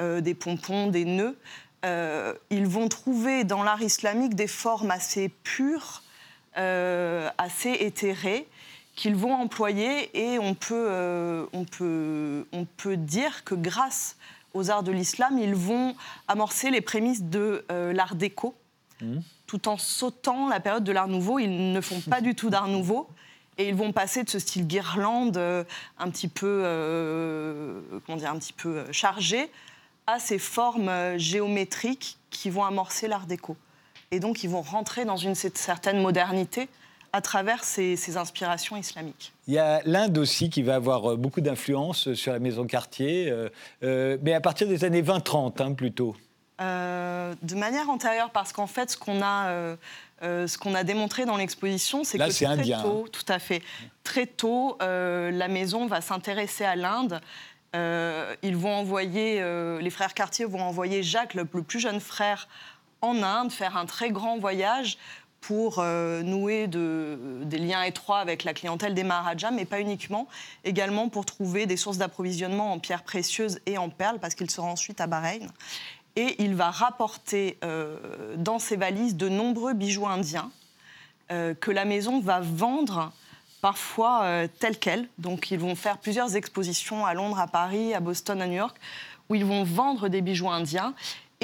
Euh, 0.00 0.20
des 0.20 0.34
pompons, 0.34 0.88
des 0.88 1.04
nœuds. 1.04 1.36
Euh, 1.84 2.34
ils 2.50 2.66
vont 2.66 2.88
trouver 2.88 3.44
dans 3.44 3.62
l'art 3.62 3.82
islamique 3.82 4.34
des 4.34 4.46
formes 4.46 4.90
assez 4.90 5.28
pures, 5.28 6.02
euh, 6.56 7.28
assez 7.38 7.70
éthérées, 7.70 8.48
qu'ils 8.96 9.14
vont 9.14 9.34
employer 9.34 10.10
et 10.18 10.38
on 10.38 10.54
peut, 10.54 11.46
on, 11.52 11.64
peut, 11.64 12.46
on 12.52 12.64
peut 12.64 12.96
dire 12.96 13.44
que 13.44 13.54
grâce 13.54 14.16
aux 14.52 14.70
arts 14.70 14.84
de 14.84 14.92
l'islam, 14.92 15.38
ils 15.38 15.54
vont 15.54 15.94
amorcer 16.28 16.70
les 16.70 16.80
prémices 16.80 17.22
de 17.22 17.64
l'art 17.68 18.14
déco. 18.14 18.54
Mmh. 19.00 19.18
tout 19.48 19.66
en 19.66 19.76
sautant 19.76 20.48
la 20.48 20.60
période 20.60 20.84
de 20.84 20.92
l'Art 20.92 21.08
Nouveau. 21.08 21.40
Ils 21.40 21.72
ne 21.72 21.80
font 21.80 22.00
pas 22.00 22.20
du 22.20 22.36
tout 22.36 22.48
d'Art 22.48 22.68
Nouveau. 22.68 23.08
Et 23.58 23.68
ils 23.68 23.74
vont 23.74 23.92
passer 23.92 24.24
de 24.24 24.30
ce 24.30 24.38
style 24.38 24.66
guirlande 24.66 25.36
euh, 25.36 25.64
un 25.98 26.10
petit 26.10 26.28
peu, 26.28 26.62
euh, 26.64 27.80
comment 28.04 28.18
dire, 28.18 28.30
un 28.30 28.38
petit 28.38 28.52
peu 28.52 28.84
chargé 28.90 29.50
à 30.06 30.18
ces 30.18 30.38
formes 30.38 30.88
euh, 30.88 31.18
géométriques 31.18 32.18
qui 32.30 32.50
vont 32.50 32.64
amorcer 32.64 33.08
l'Art 33.08 33.26
déco. 33.26 33.56
Et 34.10 34.20
donc, 34.20 34.44
ils 34.44 34.50
vont 34.50 34.62
rentrer 34.62 35.04
dans 35.04 35.16
une 35.16 35.34
certaine 35.34 36.00
modernité 36.00 36.68
à 37.12 37.20
travers 37.20 37.62
ces, 37.62 37.96
ces 37.96 38.16
inspirations 38.16 38.76
islamiques. 38.76 39.32
Il 39.46 39.54
y 39.54 39.58
a 39.58 39.80
l'Inde 39.84 40.18
aussi 40.18 40.50
qui 40.50 40.62
va 40.62 40.74
avoir 40.74 41.12
euh, 41.12 41.16
beaucoup 41.16 41.40
d'influence 41.40 42.12
sur 42.14 42.32
la 42.32 42.40
maison 42.40 42.66
Cartier, 42.66 43.30
euh, 43.30 43.48
euh, 43.82 44.18
mais 44.22 44.34
à 44.34 44.40
partir 44.40 44.66
des 44.66 44.84
années 44.84 45.02
20-30 45.02 45.62
hein, 45.62 45.72
plutôt. 45.74 46.16
Euh, 46.60 47.34
de 47.42 47.54
manière 47.56 47.90
antérieure, 47.90 48.30
parce 48.30 48.52
qu'en 48.52 48.68
fait, 48.68 48.90
ce 48.90 48.96
qu'on 48.96 49.22
a, 49.22 49.48
euh, 49.48 49.76
euh, 50.22 50.46
ce 50.46 50.56
qu'on 50.56 50.74
a 50.74 50.84
démontré 50.84 51.24
dans 51.24 51.36
l'exposition, 51.36 52.04
c'est 52.04 52.16
que 52.16 52.30
très 52.30 52.46
indien, 52.46 52.80
tôt, 52.80 53.06
tout 53.10 53.24
à 53.28 53.40
fait, 53.40 53.60
très 54.04 54.26
tôt, 54.26 54.78
euh, 54.80 55.32
la 55.32 55.48
maison 55.48 55.86
va 55.86 56.00
s'intéresser 56.00 56.64
à 56.64 56.76
l'Inde. 56.76 57.20
Euh, 57.74 58.36
ils 58.42 58.56
vont 58.56 58.74
envoyer, 58.74 59.38
euh, 59.40 59.80
les 59.80 59.90
frères 59.90 60.14
Cartier 60.14 60.44
vont 60.44 60.62
envoyer 60.62 61.02
Jacques, 61.02 61.34
le, 61.34 61.44
plus 61.44 61.80
jeune 61.80 62.00
frère, 62.00 62.48
en 63.00 63.22
Inde, 63.22 63.50
faire 63.50 63.76
un 63.76 63.86
très 63.86 64.10
grand 64.10 64.38
voyage 64.38 64.96
pour 65.40 65.78
euh, 65.78 66.22
nouer 66.22 66.68
de- 66.68 67.18
des 67.42 67.58
liens 67.58 67.82
étroits 67.82 68.20
avec 68.20 68.44
la 68.44 68.54
clientèle 68.54 68.94
des 68.94 69.02
Maharajas, 69.02 69.50
mais 69.50 69.64
pas 69.64 69.80
uniquement, 69.80 70.28
également 70.64 71.08
pour 71.08 71.26
trouver 71.26 71.66
des 71.66 71.76
sources 71.76 71.98
d'approvisionnement 71.98 72.72
en 72.72 72.78
pierres 72.78 73.02
précieuses 73.02 73.60
et 73.66 73.76
en 73.76 73.90
perles, 73.90 74.20
parce 74.20 74.34
qu'il 74.34 74.50
sera 74.50 74.68
ensuite 74.68 75.00
à 75.00 75.06
Bahreïn. 75.06 75.48
Et 76.16 76.42
il 76.42 76.54
va 76.54 76.70
rapporter 76.70 77.58
dans 78.36 78.60
ses 78.60 78.76
valises 78.76 79.16
de 79.16 79.28
nombreux 79.28 79.74
bijoux 79.74 80.06
indiens 80.06 80.48
que 81.28 81.70
la 81.72 81.84
maison 81.84 82.20
va 82.20 82.38
vendre 82.40 83.12
parfois 83.64 84.24
euh, 84.24 84.46
tels 84.58 84.78
quels. 84.78 85.08
Donc 85.16 85.50
ils 85.50 85.58
vont 85.58 85.74
faire 85.74 85.96
plusieurs 85.96 86.36
expositions 86.36 87.06
à 87.06 87.14
Londres, 87.14 87.38
à 87.38 87.46
Paris, 87.46 87.94
à 87.94 88.00
Boston, 88.00 88.42
à 88.42 88.46
New 88.46 88.56
York, 88.56 88.76
où 89.30 89.36
ils 89.36 89.44
vont 89.46 89.64
vendre 89.64 90.08
des 90.10 90.20
bijoux 90.20 90.50
indiens. 90.50 90.92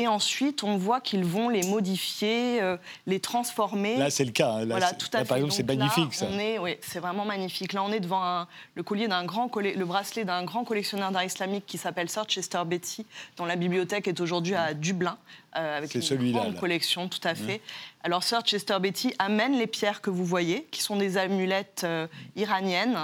Et 0.01 0.09
ensuite, 0.09 0.65
on 0.65 0.79
voit 0.79 1.03
qu'ils 1.03 1.25
vont 1.27 1.51
les 1.51 1.63
modifier, 1.67 2.63
euh, 2.63 2.79
les 3.07 3.21
transformer. 3.21 3.99
Là, 3.99 4.09
c'est 4.09 4.25
le 4.25 4.31
cas. 4.31 4.53
hein. 4.53 4.61
Là, 4.61 4.67
Voilà, 4.79 4.93
tout 4.95 5.09
à 5.13 5.19
là, 5.19 5.25
fait. 5.25 5.29
par 5.29 5.37
exemple, 5.37 5.53
c'est 5.53 5.69
là, 5.69 5.75
magnifique, 5.75 6.15
ça. 6.15 6.27
On 6.31 6.39
est, 6.39 6.59
oui, 6.59 6.77
c'est 6.81 7.01
vraiment 7.01 7.27
magnifique. 7.27 7.75
Là, 7.75 7.83
on 7.83 7.93
est 7.93 8.01
devant 8.01 8.25
un- 8.25 8.49
le 8.77 8.83
collier 8.83 9.09
d'un 9.09 9.25
grand, 9.27 9.55
le 9.55 9.85
bracelet 9.85 10.25
d'un 10.25 10.43
grand 10.45 10.65
collectionneur 10.65 11.11
d'art 11.11 11.25
islamique 11.25 11.67
qui 11.67 11.77
s'appelle 11.77 12.09
Sir 12.09 12.25
Chester 12.25 12.63
Betty, 12.65 13.05
dont 13.37 13.45
la 13.45 13.57
bibliothèque 13.57 14.09
est 14.09 14.21
aujourd'hui 14.21 14.55
à 14.55 14.73
Dublin, 14.73 15.19
euh, 15.59 15.77
avec 15.77 15.91
C'est 15.93 15.99
une 15.99 16.03
celui-là, 16.03 16.41
grande 16.41 16.57
collection, 16.59 17.07
tout 17.09 17.21
à 17.25 17.35
fait. 17.35 17.61
Alors, 18.03 18.23
Sir 18.23 18.41
Chester 18.41 18.79
Betty 18.81 19.13
amène 19.19 19.59
les 19.59 19.67
pierres 19.67 20.01
que 20.01 20.09
vous 20.09 20.25
voyez, 20.25 20.67
qui 20.71 20.81
sont 20.81 20.97
des 20.97 21.19
amulettes 21.19 21.83
euh, 21.85 22.07
iraniennes. 22.37 22.99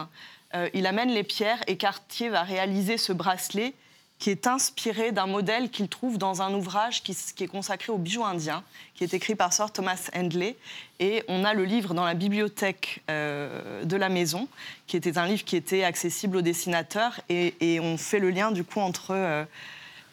Euh, 0.54 0.70
il 0.72 0.86
amène 0.86 1.10
les 1.10 1.24
pierres 1.24 1.58
et 1.66 1.76
Cartier 1.76 2.30
va 2.30 2.42
réaliser 2.42 2.96
ce 2.96 3.12
bracelet 3.12 3.74
qui 4.18 4.30
est 4.30 4.46
inspiré 4.46 5.12
d'un 5.12 5.26
modèle 5.26 5.70
qu'il 5.70 5.88
trouve 5.88 6.16
dans 6.16 6.40
un 6.40 6.54
ouvrage 6.54 7.02
qui, 7.02 7.12
est 7.12 7.46
consacré 7.48 7.92
aux 7.92 7.98
bijoux 7.98 8.24
indiens, 8.24 8.62
qui 8.94 9.04
est 9.04 9.12
écrit 9.12 9.34
par 9.34 9.52
Sir 9.52 9.70
Thomas 9.70 10.08
Handley. 10.14 10.56
Et 11.00 11.22
on 11.28 11.44
a 11.44 11.52
le 11.52 11.64
livre 11.64 11.92
dans 11.92 12.04
la 12.04 12.14
bibliothèque 12.14 13.02
euh, 13.10 13.84
de 13.84 13.96
la 13.96 14.08
maison, 14.08 14.48
qui 14.86 14.96
était 14.96 15.18
un 15.18 15.26
livre 15.26 15.44
qui 15.44 15.54
était 15.56 15.84
accessible 15.84 16.38
aux 16.38 16.42
dessinateurs. 16.42 17.20
Et, 17.28 17.54
et 17.60 17.78
on 17.78 17.98
fait 17.98 18.18
le 18.18 18.30
lien 18.30 18.52
du 18.52 18.64
coup 18.64 18.80
entre 18.80 19.10
euh, 19.10 19.44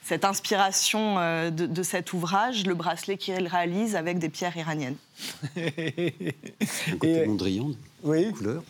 cette 0.04 0.26
inspiration 0.26 1.16
euh, 1.20 1.50
de, 1.50 1.66
de 1.66 1.82
cet 1.84 2.12
ouvrage, 2.12 2.66
le 2.66 2.74
bracelet 2.74 3.16
qu'il 3.16 3.48
réalise 3.48 3.96
avec 3.96 4.20
des 4.20 4.28
pierres 4.28 4.58
iraniennes. 4.58 4.98
Un 5.56 6.98
côté 7.00 7.22
Et- 7.24 7.26
mondrian, 7.26 7.72
Oui, 8.04 8.32
couleur. 8.34 8.64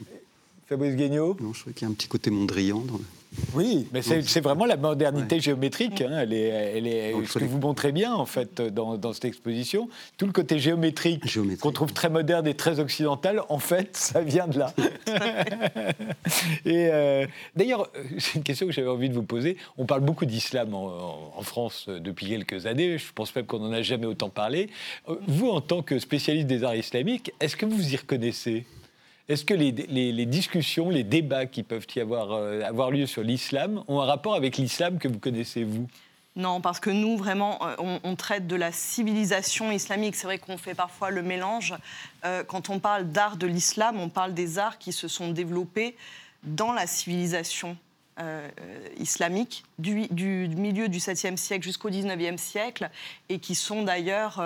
Fabrice 0.70 0.96
Guignot 0.96 1.38
Non, 1.42 1.54
je 1.54 1.60
trouvais 1.62 1.74
qu'il 1.74 1.88
y 1.88 1.90
a 1.90 1.92
un 1.92 1.96
petit 1.96 2.08
côté 2.08 2.30
mondrian. 2.30 2.80
Dans 2.80 2.94
le... 2.98 3.04
Oui, 3.54 3.88
mais 3.92 4.02
c'est 4.02 4.42
vraiment 4.42 4.66
la 4.66 4.78
modernité 4.78 5.36
Ouais. 5.36 5.42
géométrique. 5.42 6.02
hein, 6.02 6.20
Elle 6.22 6.34
est, 6.34 6.48
elle 6.48 6.88
est, 6.88 7.14
ce 7.28 7.40
que 7.40 7.44
vous 7.46 7.60
montrez 7.60 7.92
bien, 7.92 8.14
en 8.14 8.26
fait, 8.26 8.62
dans, 8.62 8.98
dans 8.98 9.14
cette 9.14 9.26
exposition. 9.26 9.90
Tout 10.18 10.26
le 10.26 10.32
côté 10.32 10.60
géométrique, 10.60 11.28
Géométrique. 11.28 11.60
qu'on 11.62 11.72
trouve 11.72 11.94
très 11.94 12.10
moderne 12.10 12.48
et 12.48 12.54
très 12.56 12.80
occidental, 12.80 13.42
en 13.50 13.60
fait, 13.60 13.96
ça 13.98 14.22
vient 14.22 14.48
de 14.48 14.60
là. 14.60 14.74
et 16.66 16.88
euh, 16.92 17.26
D'ailleurs, 17.56 17.90
c'est 18.20 18.36
une 18.36 18.44
question 18.44 18.66
que 18.68 18.72
j'avais 18.74 18.88
envie 18.90 19.10
de 19.10 19.14
vous 19.14 19.24
poser. 19.24 19.58
On 19.78 19.86
parle 19.86 20.02
beaucoup 20.02 20.26
d'islam 20.26 20.74
en, 20.74 20.86
en- 20.88 21.34
en 21.38 21.42
France 21.42 21.86
euh, 21.90 22.00
depuis 22.00 22.28
quelques 22.28 22.66
années. 22.66 22.98
Je 22.98 23.12
pense 23.14 23.36
même 23.36 23.46
qu'on 23.46 23.60
n'en 23.60 23.72
a 23.72 23.82
jamais 23.82 24.06
autant 24.06 24.30
parlé. 24.30 24.70
Euh, 25.10 25.16
Vous, 25.28 25.50
en 25.50 25.62
tant 25.62 25.82
que 25.82 26.00
spécialiste 26.00 26.48
des 26.48 26.64
arts 26.64 26.76
islamiques, 26.76 27.32
est-ce 27.40 27.56
que 27.56 27.66
vous 27.66 27.94
y 27.94 27.96
reconnaissez? 27.96 28.66
Est-ce 29.30 29.46
que 29.46 29.54
les, 29.54 30.26
discussions, 30.26 30.90
les 30.90 31.04
débats 31.04 31.46
qui 31.46 31.64
peuvent 31.64 31.88
y 31.96 32.02
avoir, 32.02 32.34
euh, 32.34 32.62
avoir 32.62 32.92
lieu 32.92 33.06
sur 33.06 33.24
l'islam 33.24 33.84
ont 33.88 34.02
un 34.02 34.06
rapport 34.06 34.36
avec 34.36 34.58
l'islam 34.58 35.00
que 35.00 35.08
vous 35.08 35.20
connaissez, 35.20 35.64
vous? 35.64 35.88
Non, 36.36 36.60
parce 36.60 36.80
que 36.80 36.90
nous, 36.90 37.16
vraiment, 37.16 37.66
euh, 37.66 38.00
on, 38.04 38.16
traite 38.16 38.48
de 38.48 38.56
la 38.56 38.72
civilisation 38.72 39.72
islamique. 39.72 40.16
C'est 40.16 40.26
vrai 40.26 40.40
qu'on 40.40 40.58
fait 40.58 40.74
parfois 40.74 41.10
le 41.10 41.22
mélange. 41.22 41.76
Euh, 42.26 42.44
quand 42.44 42.70
on 42.70 42.80
parle 42.80 43.12
d'art 43.12 43.38
de 43.38 43.48
l'islam, 43.48 44.00
on 44.00 44.10
parle 44.10 44.34
des 44.34 44.58
arts 44.60 44.78
qui 44.78 44.92
se 44.92 45.08
sont 45.08 45.32
développés 45.32 45.96
dans 46.44 46.74
la 46.74 46.88
civilisation 46.88 47.78
islamique 49.00 49.64
du, 49.80 50.08
milieu 50.56 50.88
du 50.88 51.00
7e 51.00 51.36
siècle 51.36 51.64
jusqu'au 51.64 51.90
19e 51.90 52.38
siècle 52.38 52.92
et 53.28 53.40
qui 53.40 53.56
sont 53.56 53.82
d'ailleurs 53.82 54.40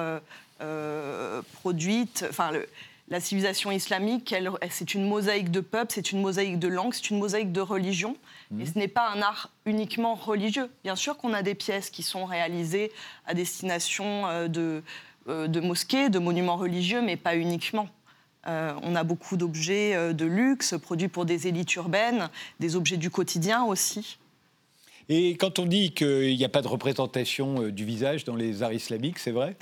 produites. 1.52 2.26
La 3.10 3.22
civilisation 3.22 3.72
islamique, 3.72 4.36
c'est 4.70 4.94
une 4.94 5.08
mosaïque 5.08 5.50
de 5.50 5.62
peuples, 5.62 5.94
c'est 5.94 6.12
une 6.12 6.22
mosaïque 6.22 6.60
de 6.60 6.68
langues, 6.68 6.94
c'est 6.94 7.10
une 7.10 7.20
mosaïque 7.20 7.54
de 7.54 7.62
religions. 7.62 8.18
Et 8.60 8.66
ce 8.66 8.78
n'est 8.78 8.90
pas 8.90 9.10
un 9.10 9.22
art 9.22 9.50
uniquement 9.66 10.16
religieux. 10.16 10.70
Bien 10.84 10.96
sûr 10.96 11.18
qu'on 11.18 11.34
a 11.34 11.42
des 11.42 11.56
pièces 11.56 11.90
qui 11.90 12.04
sont 12.04 12.26
réalisées 12.26 12.92
à 13.26 13.34
destination 13.34 14.28
euh, 14.28 14.48
de, 14.48 14.84
euh, 15.30 15.48
de 15.48 15.60
mosquées, 15.62 16.10
de 16.10 16.20
monuments 16.20 16.58
religieux, 16.58 17.02
mais 17.02 17.16
pas 17.16 17.38
uniquement. 17.38 17.88
Euh, 18.48 18.74
on 18.84 18.96
a 18.96 19.04
beaucoup 19.04 19.38
d'objets 19.38 20.14
de 20.14 20.26
luxe 20.26 20.76
produits 20.82 21.10
pour 21.10 21.26
des 21.26 21.48
élites 21.48 21.74
urbaines, 21.76 22.30
des 22.60 22.76
objets 22.76 22.98
du 22.98 23.10
quotidien 23.10 23.64
aussi. 23.64 24.18
Et 25.10 25.38
quand 25.38 25.60
on 25.60 25.66
dit 25.66 25.92
qu'il 25.92 26.36
n'y 26.36 26.46
a 26.46 26.50
pas 26.50 26.62
de 26.62 26.68
représentation 26.68 27.70
du 27.70 27.86
visage 27.86 28.26
dans 28.26 28.36
les 28.36 28.64
arts 28.64 28.74
islamiques, 28.74 29.20
c'est 29.20 29.32
vrai? 29.32 29.56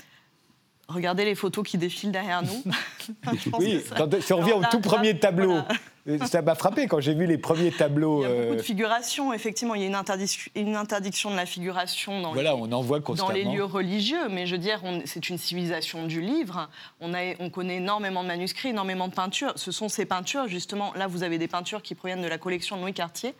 Regardez 0.88 1.24
les 1.24 1.34
photos 1.34 1.66
qui 1.66 1.78
défilent 1.78 2.12
derrière 2.12 2.42
nous. 2.42 2.62
Je 3.34 3.50
pense 3.50 3.60
Oui, 3.60 3.82
que 3.82 3.88
ça- 3.88 3.94
quand, 3.96 4.20
si 4.22 4.32
on 4.32 4.36
revient 4.38 4.52
au 4.52 4.62
tout 4.70 4.80
premier 4.80 5.12
là, 5.14 5.18
tableau, 5.18 5.48
voilà. 5.52 5.68
euh, 6.08 6.26
ça 6.26 6.42
m'a 6.42 6.54
frappé 6.54 6.86
quand 6.86 7.00
j'ai 7.00 7.14
vu 7.14 7.26
les 7.26 7.38
premiers 7.38 7.72
tableaux. 7.72 8.20
Il 8.20 8.22
y 8.22 8.24
a 8.26 8.28
beaucoup 8.28 8.52
euh, 8.52 8.56
de 8.56 8.62
figurations, 8.62 9.32
effectivement. 9.32 9.74
Il 9.74 9.80
y 9.80 9.84
a 9.84 9.88
une, 9.88 9.96
interdic- 9.96 10.48
une 10.54 10.76
interdiction 10.76 11.30
de 11.32 11.36
la 11.36 11.44
figuration 11.46 12.20
dans 12.20 12.32
voilà, 12.32 12.52
les, 12.54 12.60
on 12.60 12.70
en 12.70 12.82
voit 12.82 13.00
dans 13.00 13.04
constamment. 13.04 13.30
les 13.32 13.42
lieux 13.44 13.64
religieux, 13.64 14.28
mais 14.30 14.46
je 14.46 14.52
veux 14.52 14.60
dire, 14.60 14.80
c'est 15.06 15.28
une 15.28 15.38
civilisation 15.38 16.06
du 16.06 16.20
livre. 16.20 16.68
On, 17.00 17.14
a, 17.14 17.34
on 17.40 17.50
connaît 17.50 17.76
énormément 17.78 18.22
de 18.22 18.28
manuscrits, 18.28 18.68
énormément 18.68 19.08
de 19.08 19.14
peintures. 19.14 19.52
Ce 19.56 19.72
sont 19.72 19.88
ces 19.88 20.04
peintures, 20.06 20.46
justement, 20.46 20.92
là 20.94 21.08
vous 21.08 21.24
avez 21.24 21.38
des 21.38 21.48
peintures 21.48 21.82
qui 21.82 21.96
proviennent 21.96 22.22
de 22.22 22.28
la 22.28 22.38
collection 22.38 22.76
de 22.76 22.82
Louis 22.82 22.94
Cartier, 22.94 23.34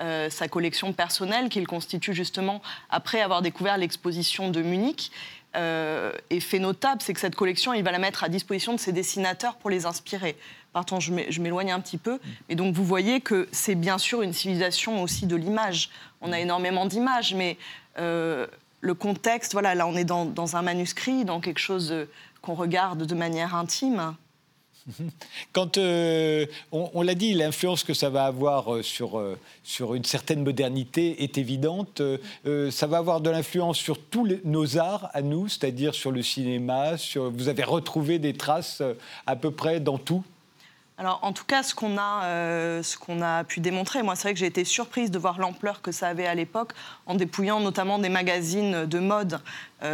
euh, 0.00 0.30
sa 0.30 0.48
collection 0.48 0.92
personnelle 0.92 1.48
qu'il 1.48 1.66
constitue 1.68 2.12
justement 2.14 2.60
après 2.90 3.20
avoir 3.20 3.40
découvert 3.42 3.76
l'exposition 3.78 4.50
de 4.50 4.62
Munich. 4.62 5.12
Euh, 5.56 6.12
et 6.30 6.40
fait 6.40 6.58
notable, 6.58 7.00
c'est 7.02 7.14
que 7.14 7.20
cette 7.20 7.34
collection, 7.34 7.72
il 7.72 7.82
va 7.82 7.90
la 7.90 7.98
mettre 7.98 8.22
à 8.22 8.28
disposition 8.28 8.74
de 8.74 8.78
ses 8.78 8.92
dessinateurs 8.92 9.56
pour 9.56 9.70
les 9.70 9.86
inspirer. 9.86 10.36
Pardon, 10.74 11.00
je 11.00 11.10
m'é- 11.12 11.26
je 11.30 11.40
m'éloigne 11.40 11.72
un 11.72 11.80
petit 11.80 11.96
peu. 11.96 12.18
Et 12.50 12.54
donc 12.54 12.74
vous 12.74 12.84
voyez 12.84 13.20
que 13.22 13.48
c'est 13.50 13.74
bien 13.74 13.96
sûr 13.96 14.20
une 14.22 14.34
civilisation 14.34 15.02
aussi 15.02 15.26
de 15.26 15.36
l'image. 15.36 15.88
On 16.20 16.32
a 16.32 16.38
énormément 16.38 16.84
d'images, 16.84 17.34
mais 17.34 17.56
euh, 17.98 18.46
le 18.82 18.94
contexte, 18.94 19.52
voilà, 19.52 19.74
là 19.74 19.86
on 19.86 19.96
est 19.96 20.04
dans, 20.04 20.26
dans 20.26 20.54
un 20.56 20.62
manuscrit, 20.62 21.24
dans 21.24 21.40
quelque 21.40 21.60
chose 21.60 21.92
euh, 21.92 22.04
qu'on 22.42 22.54
regarde 22.54 23.04
de 23.04 23.14
manière 23.14 23.54
intime. 23.54 24.14
Quand 25.52 25.78
euh, 25.78 26.46
on, 26.72 27.02
l'a 27.02 27.14
dit, 27.14 27.34
l'influence 27.34 27.84
que 27.84 27.94
ça 27.94 28.10
va 28.10 28.24
avoir 28.24 28.74
euh, 28.74 28.82
sur, 28.82 29.18
euh, 29.18 29.38
sur 29.62 29.94
une 29.94 30.04
certaine 30.04 30.42
modernité 30.42 31.22
est 31.22 31.38
évidente. 31.38 32.02
Ça 32.70 32.86
va 32.86 32.98
avoir 32.98 33.20
de 33.20 33.30
l'influence 33.30 33.78
sur 33.78 33.98
tous 33.98 34.28
nos 34.44 34.78
arts 34.78 35.10
à 35.12 35.22
nous, 35.22 35.48
c'est-à-dire 35.48 35.94
sur 35.94 36.10
le 36.10 36.22
cinéma. 36.22 36.92
Vous 37.16 37.48
avez 37.48 37.64
retrouvé 37.64 38.18
des 38.18 38.34
traces 38.34 38.82
à 39.26 39.36
peu 39.36 39.50
près 39.50 39.80
dans 39.80 39.98
tout? 39.98 40.22
Alors, 40.96 41.20
en 41.22 41.32
tout 41.32 41.44
cas, 41.44 41.62
ce 41.62 41.74
qu'on 41.74 41.96
a, 41.96 42.82
ce 42.82 43.22
a 43.22 43.44
pu 43.44 43.60
démontrer, 43.60 44.02
moi, 44.02 44.16
c'est 44.16 44.22
vrai 44.22 44.34
que 44.34 44.40
j'ai 44.40 44.46
été 44.46 44.64
surprise 44.64 45.10
de 45.10 45.18
voir 45.18 45.38
l'ampleur 45.38 45.80
que 45.80 45.92
ça 45.92 46.08
avait 46.08 46.26
à 46.26 46.34
l'époque, 46.34 46.72
en 47.06 47.14
dépouillant 47.14 47.60
notamment 47.60 47.98
des 47.98 48.08
magazines 48.08 48.86
de 48.86 48.98
mode 48.98 49.40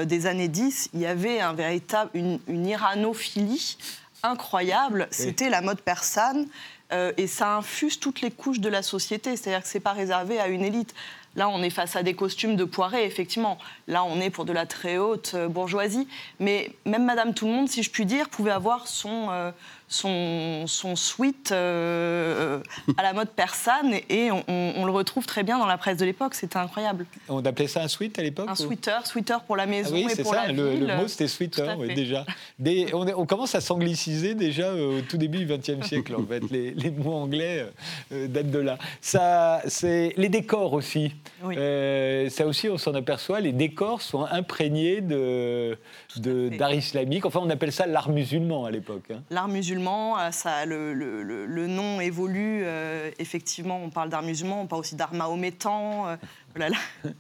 des 0.04 0.26
années 0.26 0.48
10. 0.48 0.90
Il 0.94 1.00
y 1.00 1.06
avait 1.06 1.40
un 1.40 1.52
véritable, 1.52 2.10
une, 2.14 2.40
une 2.48 2.66
iranophilie 2.66 3.76
incroyable. 4.24 5.06
C'était 5.10 5.50
la 5.50 5.60
mode 5.60 5.80
persane. 5.80 6.46
euh, 6.92 7.12
et 7.16 7.26
ça 7.26 7.56
infuse 7.56 7.98
toutes 7.98 8.20
les 8.20 8.30
couches 8.30 8.60
de 8.60 8.68
la 8.68 8.82
société. 8.82 9.36
C'est-à-dire 9.36 9.62
que 9.62 9.68
c'est 9.68 9.80
pas 9.80 9.92
réservé 9.92 10.38
à 10.38 10.48
une 10.48 10.62
élite. 10.62 10.94
Là, 11.36 11.48
on 11.48 11.62
est 11.62 11.70
face 11.70 11.96
à 11.96 12.02
des 12.02 12.14
costumes 12.14 12.54
de 12.54 12.64
poirée, 12.64 13.04
effectivement. 13.04 13.58
Là, 13.88 14.04
on 14.04 14.20
est 14.20 14.30
pour 14.30 14.44
de 14.44 14.52
la 14.52 14.66
très 14.66 14.98
haute 14.98 15.32
euh, 15.34 15.48
bourgeoisie. 15.48 16.06
Mais 16.38 16.70
même 16.84 17.04
Madame 17.04 17.34
Tout 17.34 17.46
le 17.46 17.52
Monde, 17.52 17.68
si 17.68 17.82
je 17.82 17.90
puis 17.90 18.06
dire, 18.06 18.28
pouvait 18.28 18.52
avoir 18.52 18.86
son, 18.86 19.30
euh, 19.30 19.50
son, 19.88 20.66
son 20.66 20.96
sweat 20.96 21.52
euh, 21.52 22.60
à 22.96 23.02
la 23.02 23.12
mode 23.12 23.28
persane 23.30 23.94
et 24.08 24.30
on, 24.30 24.42
on 24.48 24.84
le 24.84 24.92
retrouve 24.92 25.26
très 25.26 25.42
bien 25.42 25.58
dans 25.58 25.66
la 25.66 25.78
presse 25.78 25.98
de 25.98 26.04
l'époque. 26.04 26.34
C'était 26.34 26.56
incroyable. 26.58 27.06
On 27.28 27.44
appelait 27.44 27.68
ça 27.68 27.82
un 27.82 27.88
sweat 27.88 28.18
à 28.18 28.22
l'époque 28.22 28.48
Un 28.48 28.54
sweater, 28.54 29.06
sweater 29.06 29.42
pour 29.42 29.56
la 29.56 29.64
Ah 29.64 29.66
maison 29.66 29.94
oui, 29.94 30.06
et 30.10 30.14
c'est 30.14 30.22
pour 30.22 30.34
ça, 30.34 30.46
la 30.46 30.52
le, 30.52 30.70
ville. 30.70 30.86
le 30.86 30.96
mot 30.96 31.08
c'était 31.08 31.28
sweater, 31.28 31.78
oui, 31.78 31.94
déjà. 31.94 32.24
Des- 32.58 32.88
on, 32.94 33.06
est- 33.06 33.14
on 33.14 33.26
commence 33.26 33.54
à 33.54 33.60
s'angliciser 33.60 34.34
déjà 34.34 34.66
euh, 34.68 34.98
au 34.98 35.00
tout 35.02 35.16
début 35.16 35.38
du 35.38 35.46
XXe 35.46 35.86
siècle, 35.86 36.14
en 36.16 36.24
fait. 36.26 36.42
Les, 36.50 36.72
les 36.72 36.90
mots 36.90 37.14
anglais 37.14 37.66
euh, 38.12 38.26
datent 38.28 38.50
de 38.50 38.58
là. 38.58 38.78
Ça, 39.00 39.62
les 39.82 40.28
décors 40.28 40.72
aussi. 40.72 41.12
Oui. 41.42 41.54
Euh, 41.58 42.28
ça 42.30 42.46
aussi, 42.46 42.68
on 42.68 42.78
s'en 42.78 42.94
aperçoit, 42.94 43.40
les 43.40 43.52
décors 43.52 44.00
sont 44.02 44.24
imprégnés 44.24 45.00
de, 45.00 45.76
de- 46.16 46.48
d'art 46.56 46.74
islamique. 46.74 47.24
Enfin, 47.26 47.40
on 47.42 47.50
appelle 47.50 47.72
ça 47.72 47.86
l'art 47.86 48.08
musulman 48.08 48.64
à 48.64 48.70
l'époque. 48.70 49.04
hein. 49.12 49.20
L'art 49.30 49.48
musulman, 49.48 49.73
euh, 49.76 50.30
ça, 50.30 50.64
le, 50.66 50.94
le- 50.94 51.22
le- 51.22 51.46
le 51.46 51.66
nom 51.66 52.00
évolue. 52.00 52.62
euh, 52.64 53.10
effectivement, 53.18 53.78
on 53.82 53.90
parle 53.90 54.08
d'art 54.08 54.22
musulman, 54.22 54.62
on 54.62 54.66
parle 54.66 54.80
aussi 54.80 54.94
d'art 54.96 55.12
mahométan. 55.14 56.08
euh, 56.08 56.16
voilà. 56.56 56.76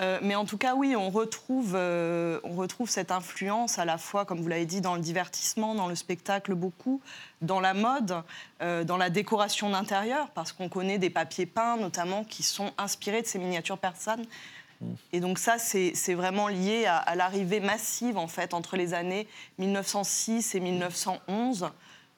Euh, 0.00 0.18
mais 0.22 0.34
en 0.34 0.46
tout 0.46 0.56
cas, 0.56 0.74
oui, 0.74 0.96
on 0.96 1.10
retrouve, 1.10 1.74
euh, 1.76 2.40
on 2.42 2.54
retrouve 2.54 2.88
cette 2.88 3.10
influence 3.12 3.78
à 3.78 3.84
la 3.84 3.98
fois, 3.98 4.24
comme 4.24 4.40
vous 4.40 4.48
l'avez 4.48 4.64
dit, 4.64 4.80
dans 4.80 4.94
le 4.94 5.02
divertissement, 5.02 5.74
dans 5.74 5.88
le 5.88 5.94
spectacle 5.94 6.54
beaucoup, 6.54 7.02
dans 7.42 7.60
la 7.60 7.74
mode, 7.74 8.16
euh, 8.62 8.82
dans 8.84 8.96
la 8.96 9.10
décoration 9.10 9.68
d'intérieur, 9.68 10.30
parce 10.30 10.52
qu'on 10.52 10.70
connaît 10.70 10.96
des 10.96 11.10
papiers 11.10 11.44
peints 11.44 11.76
notamment 11.76 12.24
qui 12.24 12.42
sont 12.42 12.72
inspirés 12.78 13.20
de 13.20 13.26
ces 13.26 13.38
miniatures 13.38 13.76
persanes. 13.76 14.24
Et 15.12 15.20
donc 15.20 15.38
ça, 15.38 15.58
c'est 15.58 16.14
vraiment 16.14 16.48
lié 16.48 16.86
à, 16.86 16.96
à 16.96 17.14
l'arrivée 17.14 17.60
massive, 17.60 18.16
en 18.18 18.28
fait, 18.28 18.54
entre 18.54 18.76
les 18.76 18.94
années 18.94 19.26
1906 19.58 20.54
et 20.54 20.60
1911, 20.60 21.70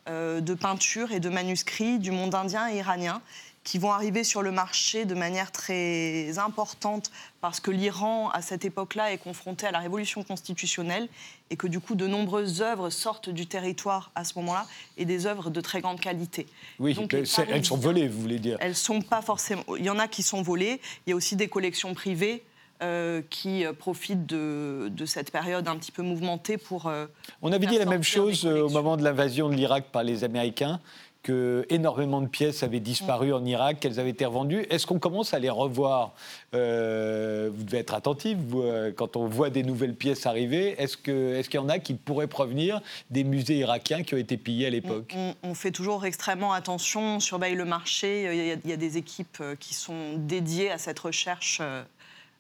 euh, 0.09 0.41
de 0.41 0.53
peintures 0.55 1.13
et 1.13 1.21
de 1.21 1.31
manuscrits 1.31 1.99
du 1.99 2.11
monde 2.11 2.35
indien 2.35 2.69
et 2.69 2.77
iranien 2.77 3.23
qui 3.65 3.79
vont 3.79 3.91
arriver 3.91 4.23
sur 4.23 4.43
le 4.43 4.53
marché 4.53 5.07
de 5.07 5.15
manière 5.15 5.51
très 5.51 6.39
importante 6.39 7.11
parce 7.41 7.61
que 7.61 7.71
l'Iran, 7.71 8.29
à 8.29 8.43
cette 8.43 8.67
époque-là, 8.67 9.13
est 9.13 9.19
confronté 9.19 9.67
à 9.67 9.71
la 9.71 9.79
révolution 9.79 10.23
constitutionnelle 10.23 11.09
et 11.49 11.57
que 11.57 11.67
du 11.67 11.81
coup, 11.81 11.95
de 11.95 12.07
nombreuses 12.07 12.61
œuvres 12.61 12.91
sortent 12.91 13.31
du 13.31 13.47
territoire 13.47 14.11
à 14.15 14.25
ce 14.25 14.35
moment-là 14.39 14.67
et 14.99 15.07
des 15.07 15.25
œuvres 15.25 15.49
de 15.49 15.63
très 15.63 15.81
grande 15.81 15.99
qualité. 15.99 16.47
Oui, 16.79 16.93
Donc, 16.93 17.15
elles 17.15 17.27
sont 17.65 17.79
volées, 17.79 18.07
vous 18.07 18.21
voulez 18.21 18.39
dire. 18.39 18.59
elles 18.61 18.77
sont 18.77 19.01
pas 19.01 19.23
forcément. 19.23 19.65
Il 19.79 19.85
y 19.85 19.91
en 19.91 19.99
a 19.99 20.09
qui 20.09 20.23
sont 20.23 20.43
volées. 20.43 20.81
Il 21.07 21.11
y 21.11 21.13
a 21.15 21.17
aussi 21.17 21.35
des 21.35 21.49
collections 21.49 21.95
privées 21.95 22.45
euh, 22.83 23.23
qui 23.31 23.65
euh, 23.65 23.73
profitent 23.73 24.27
de, 24.27 24.89
de 24.91 25.07
cette 25.07 25.31
période 25.31 25.69
un 25.69 25.77
petit 25.77 25.93
peu 25.93 26.03
mouvementée 26.03 26.59
pour. 26.59 26.87
euh, 26.87 27.07
On 27.43 27.53
avait 27.53 27.67
dit 27.67 27.79
la 27.79 27.85
même 27.87 28.03
chose 28.03 28.45
au 28.47 28.69
moment 28.69 28.97
de 28.97 29.03
l'invasion 29.05 29.49
de 29.49 29.55
l'Irak 29.55 29.85
par 29.93 30.03
les 30.03 30.25
Américains, 30.25 30.81
que 31.23 31.65
énormément 31.71 32.21
de 32.21 32.27
pièces 32.27 32.63
avaient 32.63 32.81
disparu 32.81 33.33
en 33.33 33.43
Irak, 33.47 33.81
qu'elles 33.81 33.99
avaient 33.99 34.11
été 34.11 34.27
revendues. 34.27 34.67
Est-ce 34.69 34.87
qu'on 34.87 34.99
commence 34.99 35.33
à 35.33 35.39
les 35.39 35.49
revoir? 35.49 36.13
Euh, 36.55 37.51
Vous 37.55 37.65
devez 37.65 37.79
être 37.79 37.95
attentif 37.95 38.37
vous, 38.47 38.61
euh, 38.61 38.93
quand 38.95 39.17
on 39.17 39.27
voit 39.27 39.49
des 39.49 39.63
nouvelles 39.63 39.95
pièces 39.95 40.27
arriver. 40.27 40.75
Est-ce 40.79 40.99
qu'il 40.99 41.55
y 41.55 41.63
en 41.63 41.71
a 41.71 41.79
qui 41.79 41.95
pourraient 41.95 42.27
provenir 42.27 42.83
des 43.09 43.25
musées 43.25 43.57
irakiens 43.57 44.03
qui 44.03 44.13
ont 44.15 44.19
été 44.19 44.37
pillés 44.37 44.67
à 44.67 44.71
l'époque? 44.71 45.15
on, 45.17 45.35
on 45.43 45.55
fait 45.55 45.71
toujours 45.71 46.05
extrêmement 46.05 46.53
attention, 46.53 47.17
on 47.17 47.21
surveille 47.21 47.55
le 47.55 47.65
marché. 47.65 48.25
Il 48.31 48.47
y 48.47 48.51
a, 48.51 48.57
il 48.63 48.71
y 48.71 48.73
a 48.75 48.77
des 48.77 48.99
équipes 48.99 49.43
qui 49.59 49.73
sont 49.73 50.19
dédiées 50.19 50.71
à 50.71 50.77
cette 50.77 50.99
recherche. 50.99 51.63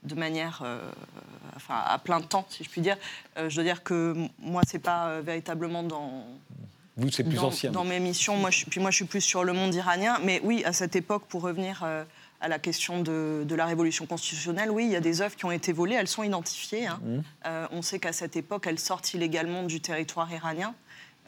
De 0.05 0.15
manière, 0.15 0.61
euh, 0.65 0.91
enfin, 1.57 1.75
à 1.87 1.99
plein 1.99 2.21
temps, 2.21 2.47
si 2.51 2.65
je 2.65 2.69
puis 2.71 2.81
dire. 2.81 2.97
Euh, 3.39 3.49
je 3.49 3.55
dois 3.57 3.65
dire 3.65 3.83
que 3.83 4.15
moi, 4.39 4.63
c'est 4.67 4.79
pas 4.79 5.09
euh, 5.09 5.23
véritablement 5.25 5.83
dans, 5.83 6.25
Vous, 6.97 7.11
c'est 7.11 7.25
plus 7.25 7.37
dans, 7.37 7.45
ancien. 7.49 7.71
dans 7.71 7.85
mes 7.85 8.01
missions. 8.01 8.37
Moi, 8.37 8.51
je, 8.51 8.59
suis- 8.59 8.67
puis 8.67 8.81
moi, 8.81 8.91
je 8.91 8.97
suis 8.97 9.05
plus 9.07 9.21
sur 9.23 9.45
le 9.45 9.53
monde 9.53 9.75
iranien. 9.75 10.19
Mais 10.23 10.41
oui, 10.45 10.63
à 10.65 10.73
cette 10.73 10.95
époque, 10.97 11.25
pour 11.29 11.43
revenir 11.43 11.83
à 12.41 12.49
la 12.49 12.59
question 12.59 13.01
de, 13.01 13.45
de 13.49 13.55
la 13.55 13.65
révolution 13.65 14.05
constitutionnelle, 14.07 14.71
oui, 14.71 14.85
il 14.85 14.91
y 14.91 14.97
a 14.97 15.01
des 15.01 15.23
œuvres 15.23 15.35
qui 15.37 15.47
ont 15.47 15.51
été 15.51 15.73
volées. 15.73 15.95
Elles 15.95 16.09
sont 16.09 16.23
identifiées. 16.23 16.87
hein. 16.87 17.01
Mmh. 17.03 17.19
Euh, 17.47 17.67
on 17.73 17.81
sait 17.81 17.99
qu'à 17.99 18.13
cette 18.13 18.37
époque, 18.37 18.67
elles 18.67 18.79
sortent 18.79 19.15
illégalement 19.15 19.63
du 19.63 19.81
territoire 19.81 20.31
iranien. 20.31 20.75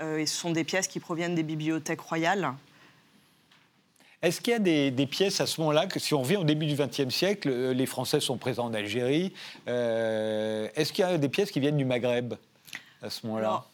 Euh, 0.03 0.19
et 0.19 0.27
ce 0.27 0.37
sont 0.37 0.51
des 0.51 0.65
pièces 0.65 0.89
qui 0.89 1.01
proviennent 1.01 1.35
des 1.35 1.43
bibliothèques 1.43 2.03
royales. 2.03 2.53
Est-ce 4.23 4.41
qu'il 4.41 4.53
y 4.53 4.57
a 4.57 4.59
des, 4.59 4.91
des 4.91 5.07
pièces 5.07 5.41
à 5.41 5.47
ce 5.47 5.61
moment-là, 5.61 5.87
que 5.87 6.01
si 6.01 6.15
on 6.15 6.23
revient 6.23 6.37
au 6.37 6.45
début 6.45 6.67
du 6.67 6.75
XXe 6.75 7.15
siècle, 7.15 7.49
euh, 7.51 7.73
les 7.75 7.87
Français 7.87 8.21
sont 8.21 8.39
présents 8.39 8.65
en 8.67 8.75
Algérie, 8.75 9.33
euh, 9.69 10.69
est-ce 10.75 10.93
qu'il 10.93 11.05
y 11.05 11.09
a 11.09 11.19
des 11.19 11.29
pièces 11.29 11.51
qui 11.51 11.61
viennent 11.61 11.77
du 11.77 11.85
Maghreb 11.85 12.35
à 13.03 13.11
ce 13.11 13.27
moment-là? 13.27 13.65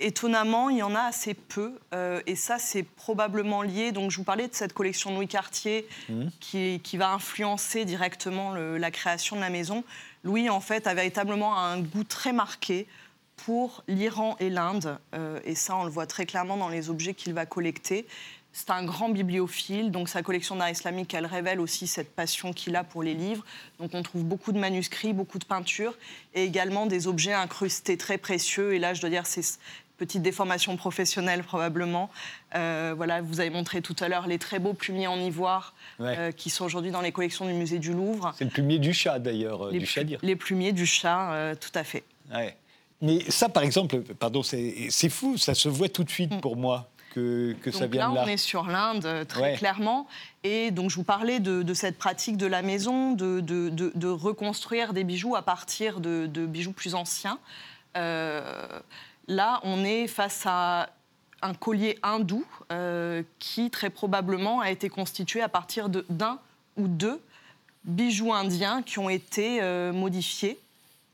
Étonnamment, 0.00 0.68
il 0.70 0.78
y 0.78 0.82
en 0.82 0.94
a 0.94 1.00
assez 1.02 1.34
peu. 1.34 1.72
euh, 1.92 2.20
et 2.26 2.36
ça, 2.36 2.58
c'est 2.58 2.84
probablement 2.84 3.62
lié. 3.62 3.90
Donc, 3.90 4.10
je 4.12 4.16
vous 4.18 4.24
parlais 4.24 4.46
de 4.46 4.54
cette 4.54 4.72
collection 4.72 5.10
de 5.10 5.16
Louis 5.16 5.26
Cartier 5.28 5.88
Mhm. 6.08 6.30
qui, 6.38 6.80
qui 6.84 6.96
va 6.96 7.10
influencer 7.12 7.84
directement 7.84 8.52
le- 8.52 8.78
la 8.78 8.90
création 8.92 9.34
de 9.34 9.40
la 9.40 9.50
maison. 9.50 9.82
Louis, 10.22 10.48
en 10.50 10.60
fait, 10.60 10.86
a 10.86 10.94
véritablement 10.94 11.58
un 11.58 11.80
goût 11.80 12.04
très 12.04 12.32
marqué 12.32 12.86
pour 13.36 13.82
l'Iran 13.88 14.36
et 14.38 14.50
l'Inde. 14.50 14.98
euh, 15.14 15.40
et 15.44 15.54
ça, 15.56 15.76
on 15.76 15.84
le 15.84 15.90
voit 15.90 16.06
très 16.06 16.26
clairement 16.26 16.56
dans 16.56 16.68
les 16.68 16.90
objets 16.90 17.14
qu'il 17.14 17.34
va 17.34 17.44
collecter. 17.46 18.06
C'est 18.52 18.70
un 18.70 18.84
grand 18.84 19.08
bibliophile, 19.10 19.90
donc 19.92 20.08
sa 20.08 20.22
collection 20.22 20.56
d'art 20.56 20.70
islamique, 20.70 21.14
elle 21.14 21.26
révèle 21.26 21.60
aussi 21.60 21.86
cette 21.86 22.10
passion 22.14 22.52
qu'il 22.52 22.74
a 22.76 22.82
pour 22.82 23.02
les 23.02 23.14
livres. 23.14 23.44
Donc 23.78 23.90
on 23.94 24.02
trouve 24.02 24.24
beaucoup 24.24 24.52
de 24.52 24.58
manuscrits, 24.58 25.12
beaucoup 25.12 25.38
de 25.38 25.44
peintures, 25.44 25.94
et 26.34 26.44
également 26.44 26.86
des 26.86 27.06
objets 27.06 27.32
incrustés 27.34 27.96
très 27.96 28.18
précieux. 28.18 28.74
Et 28.74 28.78
là, 28.78 28.94
je 28.94 29.00
dois 29.00 29.10
dire, 29.10 29.26
c'est 29.26 29.42
petite 29.96 30.22
déformation 30.22 30.76
professionnelle 30.76 31.42
probablement. 31.44 32.08
Euh, 32.54 32.94
voilà, 32.96 33.20
vous 33.20 33.40
avez 33.40 33.50
montré 33.50 33.80
tout 33.82 33.96
à 34.00 34.08
l'heure 34.08 34.26
les 34.26 34.38
très 34.38 34.58
beaux 34.60 34.72
plumiers 34.74 35.06
en 35.08 35.18
ivoire 35.18 35.74
Ouais. 35.98 36.14
euh, 36.16 36.32
qui 36.32 36.50
sont 36.50 36.64
aujourd'hui 36.64 36.90
dans 36.92 37.00
les 37.00 37.10
collections 37.12 37.46
du 37.46 37.52
musée 37.52 37.78
du 37.80 37.92
Louvre. 37.92 38.32
C'est 38.38 38.44
le 38.44 38.50
plumier 38.50 38.78
du 38.78 38.92
chat 38.92 39.18
d'ailleurs, 39.18 39.66
euh, 39.66 39.72
Les, 39.72 39.80
du 39.80 39.86
chadir. 39.86 40.18
les 40.22 40.36
plumiers 40.36 40.72
du 40.72 40.86
chat, 40.86 41.54
tout 41.60 41.72
à 41.74 41.82
fait. 41.84 42.04
Ouais. 42.32 42.56
Mais 43.02 43.28
ça, 43.30 43.48
par 43.48 43.62
exemple, 43.62 44.00
pardon, 44.00 44.42
c'est 44.42 44.86
c'est 44.90 45.08
fou, 45.08 45.36
ça 45.36 45.54
se 45.54 45.68
voit 45.68 45.88
tout 45.88 46.02
de 46.04 46.10
suite 46.10 46.40
pour 46.40 46.56
moi 46.56 46.88
que, 47.14 47.54
que 47.62 47.70
ça 47.70 47.86
vient 47.86 48.06
là, 48.06 48.10
de 48.10 48.14
là. 48.16 48.22
on 48.24 48.28
est 48.28 48.36
sur 48.36 48.64
l'Inde 48.66 49.04
euh, 49.06 49.24
très 49.24 49.40
Ouais. 49.42 49.54
clairement. 49.56 50.06
Et 50.44 50.70
donc, 50.70 50.90
je 50.90 50.96
vous 50.96 51.04
parlais 51.04 51.40
de, 51.40 51.62
de 51.62 51.74
cette 51.74 51.98
pratique 51.98 52.36
de 52.36 52.46
la 52.46 52.62
maison, 52.62 53.12
de, 53.12 53.40
de- 53.40 53.68
de- 53.68 53.92
de 53.94 54.08
reconstruire 54.08 54.92
des 54.92 55.04
bijoux 55.04 55.36
à 55.36 55.42
partir 55.42 56.00
de, 56.00 56.26
bijoux 56.46 56.72
plus 56.72 56.94
anciens. 56.94 57.38
Euh, 57.96 58.42
là, 59.26 59.60
on 59.64 59.84
est 59.84 60.06
face 60.06 60.42
à 60.46 60.90
un 61.42 61.54
collier 61.54 61.98
hindou 62.02 62.44
euh, 62.72 63.22
qui, 63.38 63.70
très 63.70 63.90
probablement, 63.90 64.60
a 64.60 64.70
été 64.70 64.88
constitué 64.88 65.40
à 65.40 65.48
partir 65.48 65.88
de- 65.88 66.04
d'un 66.08 66.38
ou 66.76 66.88
deux 66.88 67.20
bijoux 67.84 68.32
indiens 68.32 68.82
qui 68.82 68.98
ont 68.98 69.08
été 69.08 69.60
euh, 69.62 69.92
modifiés 69.92 70.58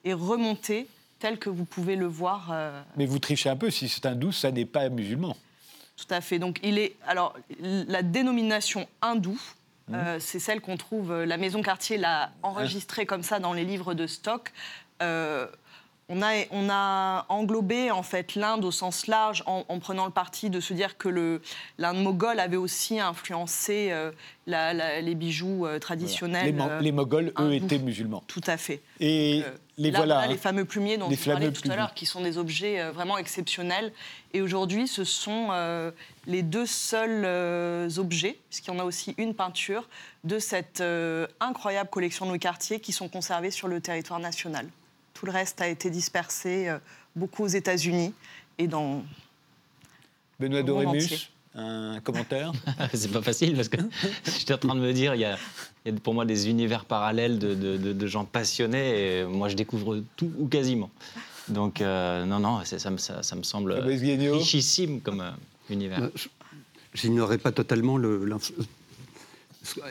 et 0.04 0.12
remontés 0.12 0.86
tels 1.18 1.38
que 1.38 1.48
vous 1.48 1.64
pouvez 1.64 1.96
le 1.96 2.06
voir. 2.06 2.52
Mais 2.96 3.06
vous 3.06 3.18
trichez 3.18 3.48
un 3.48 3.56
peu, 3.56 3.70
si 3.70 3.88
c'est 3.88 4.04
hindou, 4.04 4.32
ça 4.32 4.50
n'est 4.50 4.66
pas 4.66 4.88
musulman. 4.90 5.34
Tout 5.96 6.06
à 6.10 6.20
fait. 6.20 6.38
Donc, 6.38 6.58
il 6.62 6.78
est. 6.78 6.96
Alors, 7.06 7.34
la 7.60 8.02
dénomination 8.02 8.88
hindou, 9.02 9.40
euh, 9.92 10.18
c'est 10.18 10.38
celle 10.38 10.60
qu'on 10.60 10.76
trouve. 10.76 11.12
euh, 11.12 11.26
La 11.26 11.36
maison 11.36 11.62
Cartier 11.62 11.98
l'a 11.98 12.32
enregistrée 12.42 13.06
comme 13.06 13.22
ça 13.22 13.38
dans 13.38 13.52
les 13.52 13.64
livres 13.64 13.94
de 13.94 14.06
stock. 14.06 14.52
Euh, 15.02 15.46
on 16.08 16.20
a, 16.22 16.32
on 16.50 16.68
a 16.70 17.24
englobé 17.28 17.90
en 17.90 18.02
fait 18.02 18.34
l'Inde 18.34 18.64
au 18.64 18.70
sens 18.70 19.06
large 19.06 19.42
en, 19.46 19.64
en 19.68 19.78
prenant 19.78 20.04
le 20.04 20.10
parti 20.12 20.50
de 20.50 20.60
se 20.60 20.74
dire 20.74 20.98
que 20.98 21.40
l'Inde 21.78 22.02
moghole 22.02 22.40
avait 22.40 22.56
aussi 22.58 23.00
influencé 23.00 23.88
euh, 23.90 24.10
la- 24.46 24.74
la- 24.74 25.00
les 25.00 25.14
bijoux 25.14 25.64
euh, 25.66 25.78
traditionnels. 25.78 26.54
Les, 26.54 26.60
euh, 26.62 26.80
les 26.80 26.92
Moghols, 26.92 27.32
eux, 27.38 27.54
étaient 27.54 27.78
musulmans. 27.78 28.22
Tout 28.26 28.42
à 28.46 28.56
fait. 28.58 28.82
Et 29.00 29.42
Euh, 29.46 29.50
les 29.78 29.90
là, 29.90 29.98
voilà. 30.00 30.26
les 30.26 30.34
hein. 30.34 30.38
fameux 30.38 30.64
plumiers 30.66 30.98
dont 30.98 31.08
Les 31.08 31.16
je 31.16 31.30
parlais 31.30 31.50
tout 31.50 31.68
à 31.70 31.74
l'heure, 31.76 31.94
qui 31.94 32.06
sont 32.06 32.20
des 32.20 32.36
objets 32.38 32.90
vraiment 32.90 33.16
exceptionnels. 33.18 33.92
Et 34.32 34.40
aujourd'hui, 34.42 34.86
ce 34.86 35.02
sont 35.04 35.48
les 36.28 36.42
deux 36.42 36.66
seuls 36.66 37.26
objets, 37.98 38.38
puisqu'il 38.50 38.72
y 38.72 38.76
en 38.76 38.78
a 38.78 38.84
aussi 38.84 39.14
une 39.18 39.34
peinture, 39.34 39.88
de 40.22 40.38
cette 40.38 40.82
incroyable 41.40 41.90
collection 41.90 42.24
de 42.26 42.30
Louis 42.30 42.38
Cartier 42.38 42.78
qui 42.78 42.92
sont 42.92 43.08
conservés 43.08 43.50
sur 43.50 43.66
le 43.66 43.80
territoire 43.80 44.20
national. 44.20 44.68
Tout 45.24 45.30
le 45.32 45.38
reste 45.38 45.58
a 45.62 45.68
été 45.68 45.88
dispersé 45.88 46.68
euh, 46.68 46.76
beaucoup 47.16 47.44
aux 47.44 47.48
États-Unis 47.48 48.12
et 48.58 48.66
dans. 48.66 49.02
Benoît 50.38 50.62
Dorémus, 50.62 51.30
un 51.54 51.98
commentaire? 52.00 52.52
C'est 52.92 53.10
pas 53.10 53.22
facile 53.22 53.54
parce 53.56 53.70
que 53.70 53.78
j'étais 54.38 54.52
en 54.52 54.58
train 54.58 54.74
de 54.74 54.80
me 54.80 54.92
dire, 54.92 55.14
il 55.14 55.22
y 55.22 55.24
a, 55.24 55.38
il 55.86 55.94
y 55.94 55.96
a 55.96 55.98
pour 55.98 56.12
moi 56.12 56.26
des 56.26 56.50
univers 56.50 56.84
parallèles 56.84 57.38
de, 57.38 57.54
de- 57.54 57.78
de- 57.78 57.92
de 57.94 58.06
gens 58.06 58.26
passionnés 58.26 59.20
et 59.20 59.24
moi 59.24 59.48
je 59.48 59.56
découvre 59.56 60.02
tout 60.14 60.30
ou 60.38 60.46
quasiment. 60.46 60.90
Donc 61.48 61.80
euh, 61.80 62.26
non, 62.26 62.38
non, 62.40 62.62
ça, 62.66 62.90
me- 62.90 62.98
ça- 62.98 63.22
ça 63.22 63.34
me 63.34 63.44
semble 63.44 63.72
richissime 64.40 65.00
comme 65.00 65.22
euh, 65.22 65.30
univers. 65.70 66.02
Euh, 66.02 66.10
je- 66.16 66.28
J'ignorais 66.92 67.38
pas 67.38 67.50
totalement 67.50 67.96
le- 67.96 68.26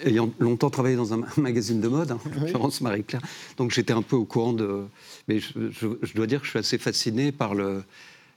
ayant 0.04 0.32
longtemps 0.40 0.70
travaillé 0.70 0.96
dans 0.96 1.14
un 1.14 1.22
magazine 1.38 1.82
de 1.82 1.88
mode, 1.88 2.12
hein, 2.12 2.20
Florence 2.48 2.82
Marie-Claire, 2.82 3.22
donc 3.58 3.72
j'étais 3.72 3.94
un 3.94 4.02
peu 4.02 4.16
au 4.16 4.26
courant 4.26 4.54
de. 4.54 4.84
Mais 5.28 5.40
je, 5.40 6.14
dois 6.16 6.28
dire 6.28 6.40
que 6.40 6.46
je 6.46 6.52
suis 6.52 6.60
assez 6.60 6.78
fasciné 6.78 7.32
par 7.32 7.54
le. 7.54 7.84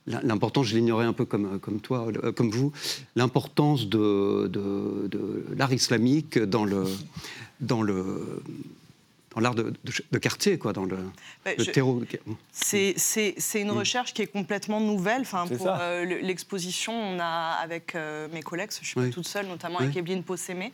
L'importance, 0.07 0.67
je 0.67 0.77
l'ignorais 0.77 1.05
un 1.05 1.13
peu 1.13 1.25
comme, 1.25 1.59
comme 1.59 1.81
toi, 1.81 2.07
euh, 2.23 2.31
comme 2.31 2.49
vous, 2.51 2.71
l'importance 3.17 3.89
de, 3.89 4.47
de, 4.47 5.09
de 5.09 5.45
l'art 5.57 5.73
islamique 5.73 6.39
dans 6.39 6.65
le, 6.65 6.85
dans 7.61 7.83
le, 7.83 8.41
dans 9.37 9.43
l'art 9.43 9.55
de, 9.55 10.19
quartier, 10.19 10.59
quoi, 10.59 10.73
dans 10.73 10.87
le, 10.87 10.97
bah, 11.45 11.51
terreau. 11.73 12.03
C'est 12.53 12.95
une 13.55 13.69
mm. 13.69 13.79
recherche 13.79 14.15
qui 14.15 14.23
est 14.23 14.27
complètement 14.27 14.81
nouvelle. 14.81 15.21
Enfin, 15.21 15.47
pour 15.47 15.69
euh, 15.69 16.05
l'exposition, 16.05 16.95
on 16.95 17.19
a, 17.21 17.59
avec 17.63 17.95
euh, 17.95 18.29
mes 18.33 18.43
collègues, 18.43 18.71
je 18.81 18.87
suis 18.87 18.95
pas 18.95 19.09
toute 19.11 19.29
seule, 19.29 19.47
notamment 19.47 19.81
avec 19.81 19.95
Evelyne 19.95 20.23
Possémé, 20.23 20.73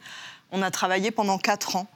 on 0.53 0.63
a 0.63 0.71
travaillé 0.71 1.11
pendant 1.11 1.39
quatre 1.39 1.77
ans. 1.77 1.89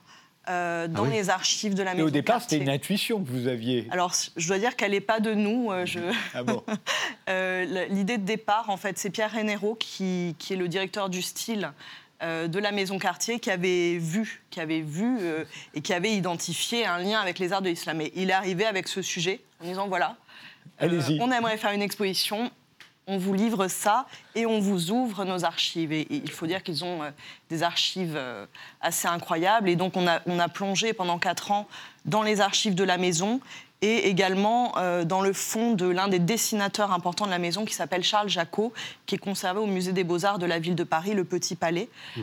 Euh, 0.48 0.86
dans 0.86 1.06
ah 1.06 1.08
les 1.08 1.28
archives 1.28 1.74
de 1.74 1.82
la 1.82 1.94
maison. 1.94 2.04
Et 2.04 2.06
au 2.06 2.10
départ, 2.10 2.40
c'était 2.40 2.58
une 2.58 2.68
intuition 2.68 3.20
que 3.20 3.28
vous 3.28 3.48
aviez. 3.48 3.88
Alors, 3.90 4.12
je 4.36 4.46
dois 4.46 4.58
dire 4.58 4.76
qu'elle 4.76 4.92
n'est 4.92 5.00
pas 5.00 5.18
de 5.18 5.34
nous. 5.34 5.72
Euh, 5.72 5.84
je... 5.86 5.98
Ah 6.34 6.44
bon 6.44 6.62
euh, 7.28 7.86
L'idée 7.90 8.16
de 8.16 8.24
départ, 8.24 8.70
en 8.70 8.76
fait, 8.76 8.96
c'est 8.96 9.10
Pierre 9.10 9.32
Renero, 9.32 9.74
qui, 9.74 10.36
qui, 10.38 10.52
est 10.52 10.56
le 10.56 10.68
directeur 10.68 11.08
du 11.08 11.20
style 11.20 11.72
de 12.22 12.58
la 12.58 12.72
maison 12.72 12.98
Cartier, 12.98 13.40
qui 13.40 13.50
avait 13.50 13.98
vu, 13.98 14.42
qui 14.50 14.60
avait 14.60 14.80
vu 14.80 15.18
et 15.74 15.82
qui 15.82 15.92
avait 15.92 16.12
identifié 16.12 16.86
un 16.86 16.98
lien 16.98 17.20
avec 17.20 17.38
les 17.38 17.52
arts 17.52 17.60
de 17.60 17.68
l'islam. 17.68 18.00
Et 18.00 18.10
il 18.14 18.30
est 18.30 18.32
arrivé 18.32 18.64
avec 18.64 18.88
ce 18.88 19.02
sujet 19.02 19.40
en 19.60 19.66
disant 19.66 19.88
voilà, 19.88 20.16
on 20.80 21.30
aimerait 21.30 21.58
faire 21.58 21.72
une 21.72 21.82
exposition 21.82 22.50
on 23.06 23.18
vous 23.18 23.34
livre 23.34 23.68
ça 23.68 24.06
et 24.34 24.46
on 24.46 24.58
vous 24.58 24.90
ouvre 24.90 25.24
nos 25.24 25.44
archives. 25.44 25.92
Et, 25.92 26.06
il 26.10 26.30
faut 26.30 26.46
dire 26.46 26.62
qu'ils 26.62 26.84
ont 26.84 27.02
euh, 27.02 27.10
des 27.50 27.62
archives 27.62 28.14
euh, 28.16 28.46
assez 28.80 29.06
incroyables. 29.06 29.68
Et 29.68 29.76
donc 29.76 29.96
on 29.96 30.06
a, 30.06 30.20
on 30.26 30.38
a 30.38 30.48
plongé 30.48 30.92
pendant 30.92 31.18
quatre 31.18 31.50
ans 31.50 31.68
dans 32.04 32.22
les 32.22 32.40
archives 32.40 32.74
de 32.74 32.84
la 32.84 32.98
maison 32.98 33.40
et 33.82 34.08
également 34.08 34.78
euh, 34.78 35.04
dans 35.04 35.20
le 35.20 35.32
fond 35.32 35.74
de 35.74 35.86
l'un 35.86 36.08
des 36.08 36.18
dessinateurs 36.18 36.92
importants 36.92 37.26
de 37.26 37.30
la 37.30 37.38
maison 37.38 37.64
qui 37.64 37.74
s'appelle 37.74 38.02
Charles 38.02 38.28
Jacot, 38.28 38.72
qui 39.04 39.14
est 39.14 39.18
conservé 39.18 39.60
au 39.60 39.66
musée 39.66 39.92
des 39.92 40.04
beaux-arts 40.04 40.38
de 40.38 40.46
la 40.46 40.58
ville 40.58 40.74
de 40.74 40.84
Paris, 40.84 41.12
le 41.12 41.24
Petit 41.24 41.56
Palais. 41.56 41.88
Mmh. 42.16 42.22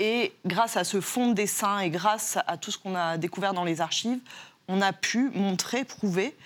et 0.00 0.32
grâce 0.44 0.76
à 0.76 0.84
ce 0.84 1.00
fond 1.00 1.28
de 1.28 1.34
dessin 1.34 1.80
et 1.80 1.88
grâce 1.88 2.38
à 2.46 2.56
tout 2.58 2.70
ce 2.70 2.78
qu'on 2.78 2.94
a 2.94 3.16
découvert 3.16 3.54
dans 3.54 3.64
les 3.64 3.80
archives, 3.80 4.18
on 4.68 4.82
a 4.82 4.92
pu 4.92 5.30
montrer, 5.34 5.84
prouver 5.84 6.36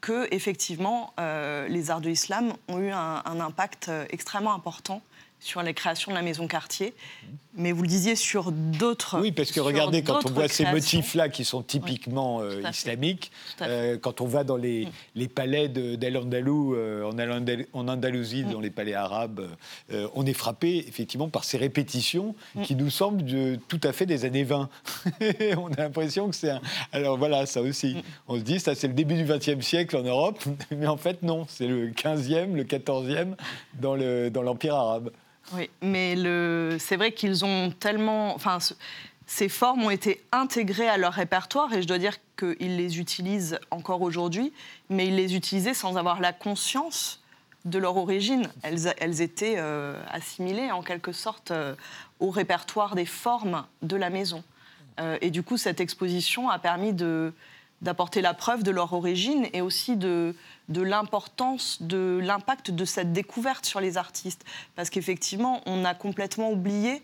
que 0.00 0.32
effectivement 0.34 1.12
euh, 1.18 1.68
les 1.68 1.90
arts 1.90 2.00
de 2.00 2.08
l'islam 2.08 2.52
ont 2.68 2.78
eu 2.78 2.90
un, 2.90 3.40
impact 3.40 3.88
euh, 3.88 4.04
extrêmement 4.10 4.54
important 4.54 5.02
sur 5.40 5.62
les 5.62 5.74
créations 5.74 6.12
de 6.12 6.16
la 6.16 6.22
maison 6.22 6.46
quartier, 6.46 6.94
mais 7.54 7.72
vous 7.72 7.82
le 7.82 7.88
disiez 7.88 8.14
sur 8.14 8.52
d'autres. 8.52 9.18
Oui, 9.20 9.32
parce 9.32 9.50
que 9.50 9.60
regardez, 9.60 10.02
quand 10.02 10.24
on 10.24 10.30
voit 10.30 10.48
ces 10.48 10.64
motifs-là 10.66 11.28
qui 11.28 11.44
sont 11.44 11.62
typiquement 11.62 12.40
euh, 12.40 12.62
islamiques, 12.70 13.32
euh, 13.62 13.98
quand 13.98 14.20
on 14.20 14.26
va 14.26 14.44
dans 14.44 14.56
les, 14.56 14.86
mm. 14.86 14.90
les 15.16 15.28
palais 15.28 15.68
d'Al-Andalou, 15.68 16.74
euh, 16.74 17.10
en, 17.72 17.88
Andalousie, 17.88 18.44
mm. 18.44 18.52
dans 18.52 18.60
les 18.60 18.70
palais 18.70 18.94
arabes, 18.94 19.48
on 20.14 20.26
est 20.26 20.34
frappé 20.34 20.84
effectivement 20.86 21.28
par 21.28 21.44
ces 21.44 21.56
répétitions 21.58 22.34
mm. 22.54 22.62
qui 22.62 22.76
nous 22.76 22.90
semblent 22.90 23.24
de, 23.24 23.58
tout 23.68 23.80
à 23.82 23.92
fait 23.92 24.06
des 24.06 24.24
années 24.24 24.44
20. 24.44 24.68
on 25.56 25.72
a 25.72 25.76
l'impression 25.76 26.28
que 26.28 26.36
c'est 26.36 26.50
un. 26.50 26.60
Alors 26.92 27.16
voilà, 27.16 27.46
ça 27.46 27.62
aussi. 27.62 27.96
On 28.28 28.36
se 28.36 28.42
dit, 28.42 28.60
ça 28.60 28.74
c'est 28.74 28.88
le 28.88 28.94
début 28.94 29.14
du 29.14 29.24
XXe 29.24 29.64
siècle 29.64 29.96
en 29.96 30.02
Europe, 30.02 30.42
mais 30.70 30.86
en 30.86 30.96
fait 30.96 31.22
non, 31.22 31.46
c'est 31.48 31.66
le 31.66 31.88
15e, 31.90 32.54
le 32.54 32.64
14e 32.64 33.34
dans 33.80 33.96
l'Empire 33.96 34.74
dans 34.74 34.80
arabe. 34.80 35.10
Oui, 35.52 35.68
mais 35.82 36.14
c'est 36.78 36.96
vrai 36.96 37.12
qu'ils 37.12 37.44
ont 37.44 37.70
tellement. 37.70 38.34
Enfin, 38.34 38.58
ces 39.26 39.48
formes 39.48 39.84
ont 39.84 39.90
été 39.90 40.24
intégrées 40.32 40.88
à 40.88 40.96
leur 40.96 41.12
répertoire 41.12 41.72
et 41.72 41.82
je 41.82 41.86
dois 41.86 41.98
dire 41.98 42.16
qu'ils 42.36 42.76
les 42.76 42.98
utilisent 42.98 43.60
encore 43.70 44.02
aujourd'hui, 44.02 44.52
mais 44.88 45.06
ils 45.06 45.14
les 45.14 45.36
utilisaient 45.36 45.74
sans 45.74 45.96
avoir 45.96 46.20
la 46.20 46.32
conscience 46.32 47.20
de 47.64 47.78
leur 47.78 47.96
origine. 47.96 48.48
Elles, 48.62 49.20
étaient 49.20 49.54
euh, 49.58 50.00
assimilées 50.10 50.72
en 50.72 50.82
quelque 50.82 51.12
sorte 51.12 51.50
euh, 51.50 51.74
au 52.18 52.30
répertoire 52.30 52.94
des 52.94 53.06
formes 53.06 53.64
de 53.82 53.96
la 53.96 54.10
maison. 54.10 54.42
Euh, 54.98 55.18
et 55.20 55.30
du 55.30 55.42
coup, 55.42 55.56
cette 55.56 55.80
exposition 55.80 56.48
a 56.48 56.58
permis 56.58 56.92
d'apporter 57.82 58.22
la 58.22 58.34
preuve 58.34 58.62
de 58.62 58.70
leur 58.70 58.92
origine 58.92 59.46
et 59.52 59.60
aussi 59.60 59.96
de, 59.96 60.34
de 60.70 60.82
l'importance, 60.82 61.82
de 61.82 62.18
l'impact 62.22 62.70
de 62.70 62.84
cette 62.84 63.12
découverte 63.12 63.66
sur 63.66 63.80
les 63.80 63.98
artistes. 63.98 64.44
Parce 64.76 64.88
qu'effectivement, 64.88 65.60
on 65.66 65.84
a 65.84 65.94
complètement 65.94 66.50
oublié 66.50 67.02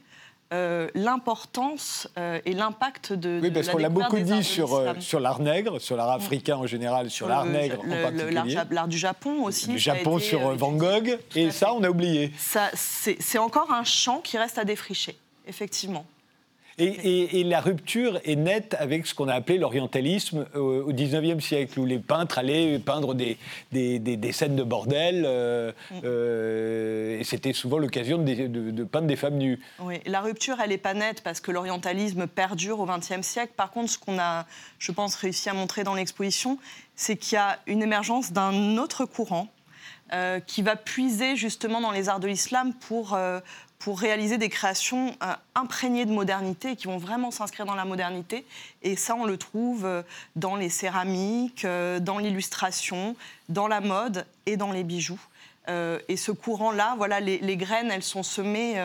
euh, 0.53 0.89
l'importance 0.95 2.07
euh, 2.17 2.39
et 2.45 2.53
l'impact 2.53 3.13
de, 3.13 3.41
oui, 3.43 3.51
parce 3.51 3.69
qu'on 3.69 3.79
l'a 3.79 3.89
beaucoup 3.89 4.21
dit 4.21 4.45
sur, 4.45 4.75
euh, 4.75 4.93
sur 5.01 5.19
l'art 5.19 5.41
nègre, 5.41 5.81
sur 5.81 5.97
l'art 5.97 6.13
africain 6.13 6.55
en 6.57 6.69
général, 6.69 7.11
sur 7.11 7.27
l'art 7.27 7.45
nègre 7.45 7.81
en 7.81 8.03
particulier. 8.03 8.57
L'art 8.71 8.87
du 8.87 8.97
Japon 8.97 9.43
aussi. 9.43 9.73
Le 9.73 9.79
Japon 9.79 10.21
sur 10.21 10.55
Van 10.55 10.71
Gogh, 10.71 11.19
et 11.35 11.51
ça, 11.51 11.73
on 11.73 11.83
a 11.83 11.91
oublié. 11.91 12.33
C'est 12.75 13.39
encore 13.39 13.73
un 13.73 13.83
champ 13.83 14.21
qui 14.21 14.39
reste 14.39 14.59
à 14.59 14.65
défricher, 14.65 15.17
effectivement. 15.49 16.07
Et, 16.79 17.43
la 17.45 17.61
rupture 17.61 18.21
est 18.25 18.37
nette 18.37 18.77
avec 18.79 19.07
ce 19.07 19.15
qu'on 19.15 19.29
a 19.29 19.35
appelé 19.35 19.57
l'orientalisme 19.57 20.47
au 20.55 20.93
XIXe 20.93 21.43
siècle, 21.43 21.81
où 21.81 21.87
les 21.87 21.99
peintres 21.99 22.39
allaient 22.39 22.79
peindre 22.79 23.15
des, 23.15 23.39
des, 23.73 24.33
scènes 24.33 24.57
de 24.57 24.63
bordel, 24.63 25.25
euh, 25.27 25.73
mm. 25.91 25.95
euh, 26.05 27.19
et 27.19 27.25
c'était 27.25 27.55
souvent 27.55 27.79
l'occasion 27.79 28.19
de, 28.19 28.85
peindre 28.85 29.07
des 29.07 29.17
femmes 29.17 29.37
nues. 29.37 29.59
Oui, 29.79 30.01
la 30.05 30.21
rupture, 30.21 30.61
elle 30.61 30.71
n'est 30.71 30.79
pas 30.79 30.93
nette 30.93 31.23
parce 31.23 31.41
que 31.41 31.51
l'orientalisme 31.51 32.27
perdure 32.27 32.81
au 32.81 32.87
XXe 32.87 33.23
siècle. 33.23 33.53
Par 33.57 33.71
contre, 33.71 33.91
ce 33.91 33.99
qu'on 33.99 34.19
a, 34.19 34.45
je 34.79 34.93
pense, 34.93 35.15
réussi 35.15 35.49
à 35.49 35.55
montrer 35.55 35.83
dans 35.83 35.95
l'exposition, 35.95 36.59
c'est 36.95 37.17
qu'il 37.17 37.37
y 37.37 37.39
a 37.39 37.59
une 37.67 37.83
émergence 37.83 38.33
d'un 38.33 38.77
autre 38.77 39.07
courant 39.07 39.49
euh, 40.13 40.41
qui 40.41 40.61
va 40.61 40.77
puiser 40.77 41.37
justement 41.37 41.81
dans 41.81 41.91
les 41.91 42.11
arts 42.11 42.21
de 42.21 42.29
l'islam 42.29 42.75
pour, 42.75 43.19
pour 43.79 44.01
réaliser 44.01 44.39
des 44.39 44.49
créations 44.49 45.15
euh, 45.23 45.35
imprégnées 45.55 46.07
de 46.07 46.13
modernité 46.13 46.77
qui 46.77 46.87
vont 46.87 46.99
vraiment 46.99 47.31
s'inscrire 47.31 47.67
dans 47.67 47.75
la 47.75 47.85
modernité. 47.85 48.45
Et 48.83 48.97
ça, 48.97 49.15
on 49.15 49.25
le 49.25 49.37
trouve 49.37 49.85
euh, 49.85 50.03
dans 50.35 50.57
les 50.57 50.69
céramiques, 50.69 51.65
euh, 51.65 52.01
dans 52.01 52.19
l'illustration, 52.19 53.17
dans 53.49 53.69
la 53.69 53.81
mode 53.81 54.27
et 54.47 54.57
dans 54.57 54.73
les 54.73 54.85
bijoux. 54.85 55.21
Et 55.69 56.17
ce 56.17 56.33
courant-là, 56.33 56.95
voilà, 56.97 57.21
les, 57.21 57.57
graines, 57.57 57.91
elles 57.91 58.03
sont 58.03 58.23
semées 58.23 58.81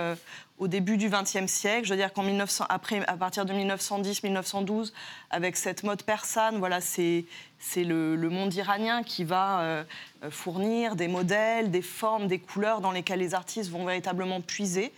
au 0.58 0.68
début 0.68 0.98
du 0.98 1.10
XXe 1.10 1.52
siècle. 1.52 1.86
Je 1.86 1.90
veux 1.90 1.98
dire 1.98 2.14
qu'en 2.14 2.24
1900, 2.24 2.66
après, 2.70 3.06
à 3.08 3.18
partir 3.18 3.46
de 3.46 3.54
1910-1912, 3.54 4.94
avec 5.30 5.58
cette 5.58 5.84
mode 5.84 6.04
persane, 6.04 6.60
voilà, 6.60 6.82
c'est 6.82 7.26
c'est 7.62 7.84
le, 7.84 8.30
monde 8.30 8.54
iranien 8.56 9.04
qui 9.04 9.24
va 9.24 9.62
euh, 9.62 9.84
fournir 10.30 10.96
des 10.96 11.08
modèles, 11.08 11.70
des 11.70 11.84
formes, 11.84 12.28
des 12.28 12.40
couleurs 12.40 12.82
dans 12.82 12.92
lesquelles 12.92 13.20
les 13.20 13.34
artistes 13.34 13.70
vont 13.70 13.86
véritablement 13.86 14.42
puiser. 14.42 14.92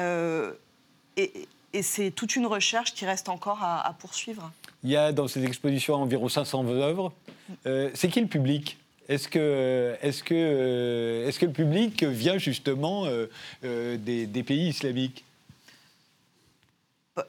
Euh, 0.00 0.52
et, 1.16 1.48
c'est 1.82 2.12
toute 2.12 2.36
une 2.36 2.46
recherche 2.46 2.94
qui 2.94 3.04
reste 3.04 3.28
encore 3.28 3.58
à, 3.60 3.92
poursuivre. 3.98 4.52
Il 4.84 4.90
y 4.90 4.96
a 4.96 5.10
dans 5.10 5.26
ces 5.26 5.44
expositions 5.44 5.96
environ 5.96 6.28
500 6.28 6.68
œuvres. 6.68 7.12
Euh, 7.66 7.90
c'est 7.94 8.06
qui 8.06 8.20
le 8.20 8.28
public? 8.28 8.78
Est-ce 9.08 9.28
que, 9.28 9.96
est 10.00 10.22
que, 10.22 11.26
est 11.28 11.38
que 11.38 11.46
le 11.46 11.52
public 11.52 12.04
vient 12.04 12.38
justement 12.38 13.06
des, 13.62 14.44
pays 14.46 14.68
islamiques? 14.68 15.24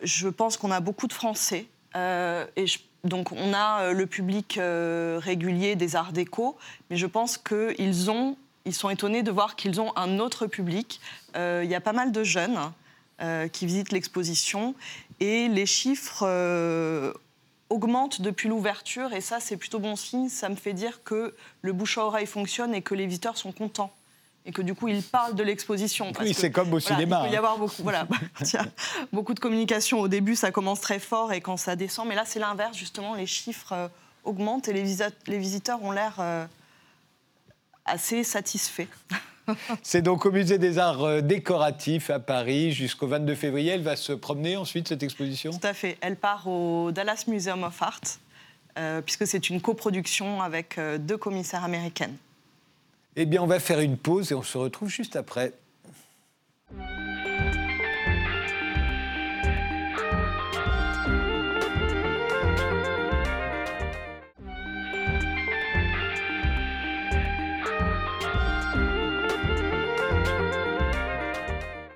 Je 0.01 0.27
pense 0.29 0.57
qu'on 0.57 0.71
a 0.71 0.79
beaucoup 0.79 1.07
de 1.07 1.13
Français. 1.13 1.65
et 1.95 2.65
donc 3.05 3.31
on 3.31 3.53
a 3.53 3.81
euh, 3.81 3.93
le 3.93 4.07
public 4.07 4.57
euh, 4.57 5.19
régulier 5.21 5.75
des 5.75 5.95
arts 5.95 6.11
déco, 6.11 6.57
mais 6.89 6.97
je 6.97 7.05
pense 7.05 7.37
qu'ils 7.37 7.93
ils 8.65 8.73
sont 8.73 8.89
étonnés 8.89 9.21
de 9.21 9.31
voir 9.31 9.55
qu'ils 9.55 9.79
ont 9.79 9.95
un 9.95 10.17
autre 10.19 10.47
public. 10.47 10.99
Euh, 11.35 11.61
il 11.63 11.69
y 11.69 11.75
a 11.75 11.81
pas 11.81 11.93
mal 11.93 12.11
de 12.11 12.23
jeunes 12.23 12.59
qui 13.53 13.65
visitent 13.65 13.93
l'exposition 13.93 14.75
et 15.21 15.47
les 15.47 15.65
chiffres 15.65 16.25
augmentent 17.69 18.21
depuis 18.21 18.49
l'ouverture 18.49 19.13
et 19.13 19.21
ça 19.21 19.39
c'est 19.39 19.57
plutôt 19.57 19.79
bon 19.79 19.95
signe. 19.95 20.29
Ça 20.29 20.49
me 20.49 20.55
fait 20.55 20.73
dire 20.73 21.03
que 21.03 21.33
le 21.61 21.73
bouche 21.73 21.97
à 21.97 22.05
oreille 22.05 22.27
fonctionne 22.27 22.73
et 22.73 22.81
que 22.81 22.95
les 22.95 23.05
visiteurs 23.05 23.37
sont 23.37 23.51
contents 23.51 23.91
et 24.45 24.51
que 24.51 24.61
du 24.61 24.75
coup, 24.75 24.87
il 24.87 25.01
parle 25.01 25.35
de 25.35 25.43
l'exposition. 25.43 26.11
Oui, 26.19 26.33
c'est 26.33 26.51
comme 26.51 26.71
au 26.73 26.79
cinéma. 26.79 27.21
Il 27.23 27.29
peut 27.29 27.33
y 27.33 27.35
hein. 27.35 27.39
avoir 27.39 27.57
beaucoup, 27.57 27.81
voilà, 27.81 28.07
beaucoup 29.13 29.33
de 29.33 29.39
communication. 29.39 29.99
Au 29.99 30.07
début, 30.07 30.35
ça 30.35 30.51
commence 30.51 30.81
très 30.81 30.99
fort 30.99 31.33
et 31.33 31.41
quand 31.41 31.57
ça 31.57 31.75
descend, 31.75 32.07
mais 32.07 32.15
là, 32.15 32.23
c'est 32.25 32.39
l'inverse, 32.39 32.77
justement, 32.77 33.15
les 33.15 33.25
chiffres 33.25 33.73
euh, 33.73 33.87
augmentent 34.23 34.67
et 34.67 34.73
les, 34.73 34.97
les 35.27 35.37
visiteurs 35.39 35.81
ont 35.83 35.91
l'air 35.91 36.17
euh, 36.19 36.45
assez 37.85 38.23
satisfaits. 38.23 38.87
C'est 39.83 40.01
donc 40.01 40.25
au 40.25 40.31
Musée 40.31 40.57
des 40.57 40.77
Arts 40.77 41.03
euh, 41.03 41.21
Décoratifs 41.21 42.09
à 42.09 42.19
Paris 42.19 42.71
jusqu'au 42.71 43.07
22 43.07 43.35
février. 43.35 43.71
Elle 43.71 43.83
va 43.83 43.95
se 43.95 44.13
promener 44.13 44.57
ensuite, 44.57 44.87
cette 44.87 45.03
exposition? 45.03 45.51
Tout 45.51 45.67
à 45.67 45.73
fait. 45.73 45.97
Elle 46.01 46.15
part 46.15 46.47
au 46.47 46.91
Dallas 46.91 47.25
Museum 47.27 47.63
of 47.63 47.81
Art, 47.81 49.01
puisque 49.03 49.25
c'est 49.25 49.49
une 49.49 49.61
coproduction 49.61 50.41
avec 50.41 50.79
deux 50.99 51.17
commissaires 51.17 51.63
américaines. 51.63 52.15
Eh 53.15 53.25
bien, 53.25 53.41
on 53.41 53.47
va 53.47 53.59
faire 53.59 53.79
une 53.79 53.97
pause 53.97 54.31
et 54.31 54.35
on 54.35 54.43
se 54.43 54.57
retrouve 54.57 54.89
juste 54.89 55.15
après. 55.15 55.53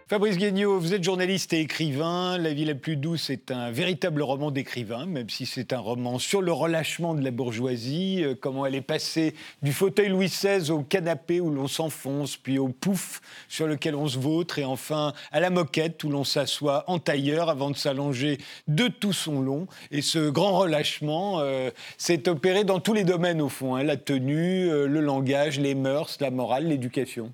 Fabrice 0.10 0.38
Guignot, 0.38 0.80
vous 0.80 0.96
êtes 0.96 1.04
journaliste 1.04 1.54
et 1.54 1.60
écrivain. 1.60 2.40
La 2.40 2.52
vie 2.52 2.66
la 2.66 2.74
plus 2.74 2.96
douce 2.96 3.30
est 3.30 3.52
un 3.52 3.70
véritable 3.70 4.24
roman 4.24 4.50
d'écrivain, 4.50 5.06
même 5.06 5.30
si 5.30 5.46
c'est 5.46 5.72
un 5.72 5.78
roman 5.78 6.18
sur 6.18 6.42
le 6.42 6.52
relâchement 6.52 7.14
de 7.14 7.24
la 7.24 7.30
bourgeoisie, 7.30 8.24
euh, 8.24 8.34
comment 8.34 8.66
elle 8.66 8.74
est 8.74 8.82
passée 8.82 9.36
du 9.62 9.72
fauteuil 9.72 10.10
Louis 10.10 10.26
XVI 10.26 10.72
au 10.72 10.82
canapé 10.82 11.40
où 11.40 11.52
l'on 11.52 11.68
s'enfonce, 11.68 12.38
puis 12.38 12.58
au 12.58 12.70
pouf 12.70 13.22
sur 13.50 13.68
lequel 13.68 13.94
on 13.94 14.08
se 14.08 14.18
vautre, 14.18 14.58
et 14.58 14.66
enfin 14.66 15.14
à 15.32 15.40
la 15.40 15.52
moquette 15.52 16.04
où 16.04 16.10
l'on 16.10 16.24
s'assoit 16.24 16.86
en 16.88 16.98
tailleur 16.98 17.48
avant 17.48 17.70
de 17.70 17.78
s'allonger 17.78 18.40
de 18.68 18.88
tout 18.88 19.14
son 19.14 19.42
long. 19.42 19.68
Et 19.92 20.02
ce 20.02 20.32
grand 20.32 20.58
relâchement 20.58 21.40
euh, 21.42 21.70
s'est 22.00 22.28
opéré 22.28 22.64
dans 22.64 22.80
tous 22.80 22.94
les 22.94 23.04
domaines 23.04 23.42
au 23.42 23.50
fond, 23.50 23.76
hein. 23.76 23.84
la 23.84 23.96
tenue, 23.96 24.72
euh, 24.72 24.88
le 24.88 25.02
langage, 25.02 25.60
les 25.60 25.76
mœurs, 25.76 26.18
la 26.20 26.32
morale, 26.32 26.66
l'éducation. 26.66 27.32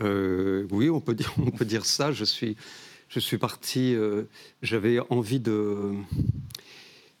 Euh, 0.00 0.66
oui, 0.70 0.90
on 0.90 1.00
peut, 1.00 1.14
dire, 1.14 1.86
ça. 1.86 2.12
Je 2.12 2.24
suis, 2.24 2.56
je 3.08 3.36
parti, 3.36 3.94
euh, 3.94 4.24
j'avais 4.62 4.98
envie 5.10 5.40
de... 5.40 5.92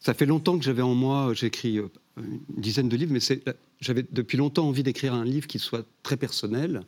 Ça 0.00 0.12
fait 0.12 0.26
longtemps 0.26 0.58
que 0.58 0.64
j'avais 0.64 0.82
en 0.82 0.94
moi, 0.94 1.32
j'ai 1.32 1.46
écrit 1.46 1.78
euh, 1.78 1.88
une 2.18 2.40
dizaine 2.48 2.90
de 2.90 2.96
livres, 2.96 3.12
mais 3.12 3.20
j'avais 3.80 4.04
depuis 4.10 4.36
longtemps 4.36 4.68
envie 4.68 4.82
d'écrire 4.82 5.14
un 5.14 5.24
livre 5.24 5.46
qui 5.46 5.58
soit 5.58 5.86
très 6.02 6.18
personnel. 6.18 6.82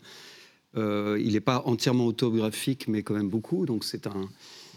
il 0.74 1.32
n'est 1.32 1.40
pas 1.40 1.62
entièrement 1.64 2.06
autobiographique, 2.06 2.88
mais 2.88 3.02
quand 3.02 3.14
même 3.14 3.30
beaucoup. 3.30 3.64
Donc 3.64 3.86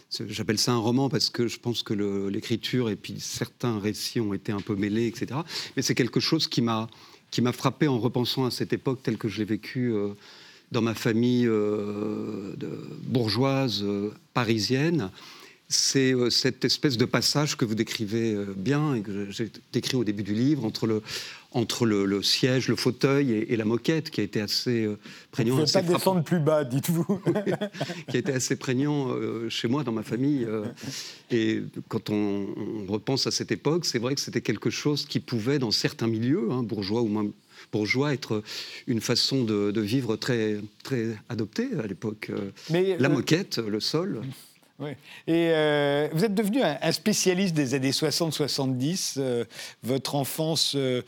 j'appelle 0.09 0.57
ça 0.57 0.71
un 0.71 0.77
roman 0.77 1.09
parce 1.09 1.29
que 1.29 1.47
je 1.47 1.59
pense 1.59 1.83
que 1.83 1.93
l'écriture 2.29 2.89
et 2.89 2.95
puis 2.95 3.19
certains 3.19 3.77
récits 3.77 4.21
ont 4.21 4.33
été 4.33 4.53
un 4.53 4.61
peu 4.61 4.75
mêlés, 4.75 5.07
etc. 5.07 5.41
Mais 5.75 5.81
c'est 5.81 5.95
quelque 5.95 6.21
chose 6.21 6.47
qui 6.47 6.61
m'a 6.61 6.87
qui 7.31 7.41
m'a 7.41 7.51
frappé 7.51 7.87
en 7.87 7.99
repensant 7.99 8.45
à 8.45 8.51
cette 8.51 8.73
époque 8.73 9.03
telle 9.03 9.17
que 9.17 9.27
je 9.27 9.37
l'ai 9.39 9.45
vécue 9.45 9.93
dans 10.71 10.81
ma 10.81 10.93
famille 10.93 11.47
euh, 11.47 12.53
de 12.57 12.69
bourgeoise 13.03 13.81
euh, 13.83 14.11
parisienne, 14.33 15.09
c'est 15.67 16.13
euh, 16.13 16.29
cette 16.29 16.65
espèce 16.65 16.97
de 16.97 17.05
passage 17.05 17.57
que 17.57 17.65
vous 17.65 17.75
décrivez 17.75 18.35
bien 18.55 18.95
et 18.95 19.01
que 19.01 19.29
j'ai 19.29 19.51
décrit 19.71 19.97
au 19.97 20.03
début 20.03 20.23
du 20.23 20.33
livre 20.33 20.65
entre 20.65 20.87
le, 20.87 21.01
entre 21.51 21.85
le, 21.85 22.21
siège, 22.21 22.67
le 22.67 22.75
fauteuil 22.75 23.31
et, 23.31 23.55
la 23.55 23.65
moquette, 23.65 24.11
qui 24.11 24.21
a 24.21 24.23
été 24.23 24.41
assez 24.41 24.87
prégnant. 25.31 25.55
Vous 25.55 25.61
ne 25.61 25.71
pas 25.71 25.81
descendre 25.81 26.23
plus 26.23 26.39
bas, 26.39 26.63
dites-vous. 26.63 27.05
qui 28.09 28.17
a 28.17 28.19
été 28.19 28.31
assez 28.31 28.55
prégnant 28.55 29.07
chez 29.49 29.67
moi, 29.67 29.83
dans 29.83 29.91
ma 29.91 30.03
famille. 30.03 30.47
et 31.31 31.61
quand 31.87 32.11
on, 32.11 32.47
repense 32.87 33.25
à 33.25 33.31
cette 33.31 33.51
époque, 33.51 33.85
c'est 33.85 33.99
vrai 33.99 34.13
que 34.13 34.21
c'était 34.21 34.41
quelque 34.41 34.69
chose 34.69 35.05
qui 35.05 35.19
pouvait, 35.19 35.57
dans 35.57 35.71
certains 35.71 36.07
milieux, 36.07 36.49
hein, 36.51 36.61
bourgeois 36.61 37.01
ou 37.01 37.07
moins 37.07 37.25
bourgeois 37.71 38.13
être 38.13 38.43
une 38.87 39.01
façon 39.01 39.43
de, 39.43 39.81
vivre 39.81 40.15
très, 40.15 40.57
très 40.83 41.17
adoptée 41.29 41.69
à 41.81 41.87
l'époque. 41.87 42.31
Mais, 42.69 42.97
la 42.97 43.09
moquette, 43.09 43.57
le 43.57 43.79
sol. 43.79 44.21
Oui. 44.79 44.91
Et 45.27 45.49
euh, 45.51 46.07
vous 46.13 46.23
êtes 46.23 46.33
devenu 46.33 46.61
un, 46.63 46.91
spécialiste 46.93 47.53
des 47.53 47.73
années 47.73 47.91
60-70. 47.91 49.15
Euh, 49.17 49.43
votre 49.83 50.15
enfance 50.15 50.73
euh, 50.77 51.01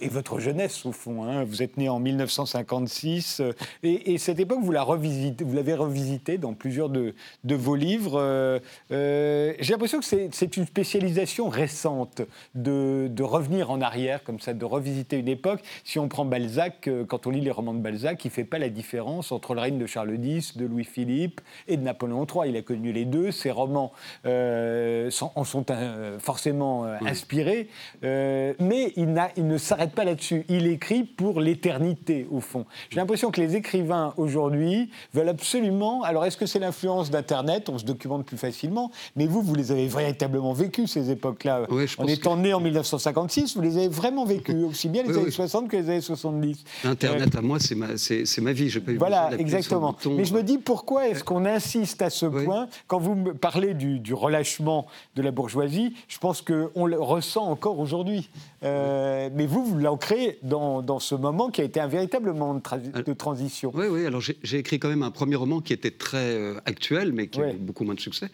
et 0.00 0.08
votre 0.08 0.38
jeunesse, 0.38 0.86
au 0.86 0.92
fond. 0.92 1.24
Hein. 1.24 1.42
Vous 1.42 1.60
êtes 1.60 1.76
né 1.76 1.88
en 1.88 1.98
1956. 1.98 3.42
Et, 3.82 4.16
cette 4.18 4.38
époque, 4.38 4.60
vous 4.62 4.70
l'avez 4.70 5.74
revisité 5.74 6.38
dans 6.38 6.54
plusieurs 6.54 6.88
de, 6.88 7.14
de 7.42 7.54
vos 7.56 7.74
livres. 7.74 8.60
J'ai 8.90 9.72
l'impression 9.72 9.98
que 9.98 10.04
c'est 10.04 10.56
une 10.56 10.66
spécialisation 10.66 11.48
récente 11.48 12.22
de, 12.54 13.08
de, 13.10 13.22
revenir 13.24 13.72
en 13.72 13.80
arrière, 13.80 14.22
comme 14.22 14.38
ça, 14.38 14.54
de 14.54 14.64
revisiter 14.64 15.18
une 15.18 15.28
époque. 15.28 15.62
Si 15.84 15.98
on 15.98 16.08
prend 16.08 16.24
Balzac, 16.24 16.88
quand 17.08 17.26
on 17.26 17.30
lit 17.30 17.40
les 17.40 17.50
romans 17.50 17.74
de 17.74 17.80
Balzac, 17.80 18.24
il 18.24 18.28
ne 18.28 18.32
fait 18.32 18.44
pas 18.44 18.58
la 18.58 18.68
différence 18.68 19.32
entre 19.32 19.54
le 19.54 19.60
règne 19.60 19.78
de 19.78 19.86
Charles 19.86 20.16
X, 20.24 20.56
de 20.56 20.66
Louis-Philippe 20.66 21.40
et 21.66 21.76
de 21.76 21.82
Napoléon 21.82 22.26
III. 22.26 22.50
Il 22.50 22.56
a 22.56 22.62
connu 22.62 22.92
les 22.92 22.99
les 23.00 23.06
deux. 23.06 23.30
Ces 23.32 23.50
romans 23.50 23.92
euh, 24.26 25.10
en 25.34 25.44
sont 25.44 25.64
euh, 25.70 26.18
forcément 26.18 26.84
euh, 26.84 26.96
inspirés, 27.06 27.68
mais 28.02 28.92
il, 28.96 29.14
il, 29.36 29.46
ne 29.46 29.58
s'arrête 29.58 29.92
pas 29.92 30.04
là-dessus. 30.04 30.44
Il 30.48 30.66
écrit 30.66 31.04
pour 31.04 31.40
l'éternité, 31.40 32.26
au 32.30 32.40
fond. 32.40 32.66
J'ai 32.90 32.96
l'impression 32.96 33.30
que 33.30 33.40
les 33.40 33.56
écrivains 33.56 34.12
aujourd'hui 34.16 34.90
veulent 35.14 35.28
absolument. 35.28 36.02
Alors, 36.02 36.24
est-ce 36.24 36.36
que 36.36 36.46
c'est 36.46 36.58
l'influence 36.58 37.10
d'Internet? 37.10 37.68
On 37.68 37.78
se 37.78 37.84
documente 37.84 38.26
plus 38.26 38.36
facilement, 38.36 38.90
mais 39.16 39.26
vous, 39.26 39.42
vous 39.42 39.54
les 39.54 39.72
avez 39.72 39.86
véritablement 39.86 40.52
vécues, 40.52 40.86
ces 40.86 41.10
époques-là. 41.10 41.66
en 41.98 42.06
étant 42.06 42.36
né 42.36 42.52
en 42.52 42.60
1956, 42.60 43.56
vous 43.56 43.62
les 43.62 43.76
avez 43.78 43.88
vraiment 43.88 44.24
vécues, 44.24 44.64
aussi 44.64 44.88
bien 44.88 45.02
les 45.02 45.16
années 45.16 45.30
60 45.30 45.68
que 45.68 45.76
les 45.76 45.88
années 45.88 46.00
70. 46.00 46.64
Internet, 46.84 47.34
à 47.34 47.40
moi, 47.40 47.58
c'est 47.58 47.74
ma, 47.74 47.88
ma 47.88 48.52
vie. 48.52 48.68
Je 48.68 48.78
peux 48.78 48.96
voilà, 48.96 49.30
exactement. 49.38 49.96
Mais 50.10 50.24
je 50.24 50.34
me 50.34 50.42
dis, 50.42 50.58
pourquoi 50.58 51.08
est-ce 51.08 51.24
qu'on 51.24 51.44
insiste 51.46 52.02
à 52.02 52.10
ce 52.10 52.26
point 52.26 52.68
quand 52.90 52.98
vous 52.98 53.14
me 53.14 53.34
parlez 53.34 53.72
du, 53.72 54.14
relâchement 54.14 54.88
de 55.14 55.22
la 55.22 55.30
bourgeoisie, 55.30 55.94
je 56.08 56.18
pense 56.18 56.42
qu'on 56.42 56.86
le 56.86 57.00
ressent 57.00 57.44
encore 57.44 57.78
aujourd'hui. 57.78 58.28
Euh, 58.64 59.30
mais 59.32 59.46
vous, 59.46 59.64
vous 59.64 59.78
l'ancrez 59.78 60.40
dans, 60.42 60.82
dans, 60.82 60.98
ce 60.98 61.14
moment 61.14 61.50
qui 61.50 61.60
a 61.60 61.64
été 61.64 61.78
un 61.78 61.86
véritable 61.86 62.32
moment 62.32 62.54
de, 62.54 63.12
transition. 63.12 63.70
Oui, 63.76 63.86
oui. 63.88 64.06
Alors 64.06 64.20
j'ai 64.20 64.58
écrit 64.58 64.80
quand 64.80 64.88
même 64.88 65.04
un 65.04 65.12
premier 65.12 65.36
roman 65.36 65.60
qui 65.60 65.72
était 65.72 65.92
très 65.92 66.34
euh, 66.34 66.60
actuel, 66.66 67.12
mais 67.12 67.28
qui 67.28 67.40
a 67.40 67.52
beaucoup 67.52 67.84
moins 67.84 67.94
de 67.94 68.00
succès, 68.00 68.28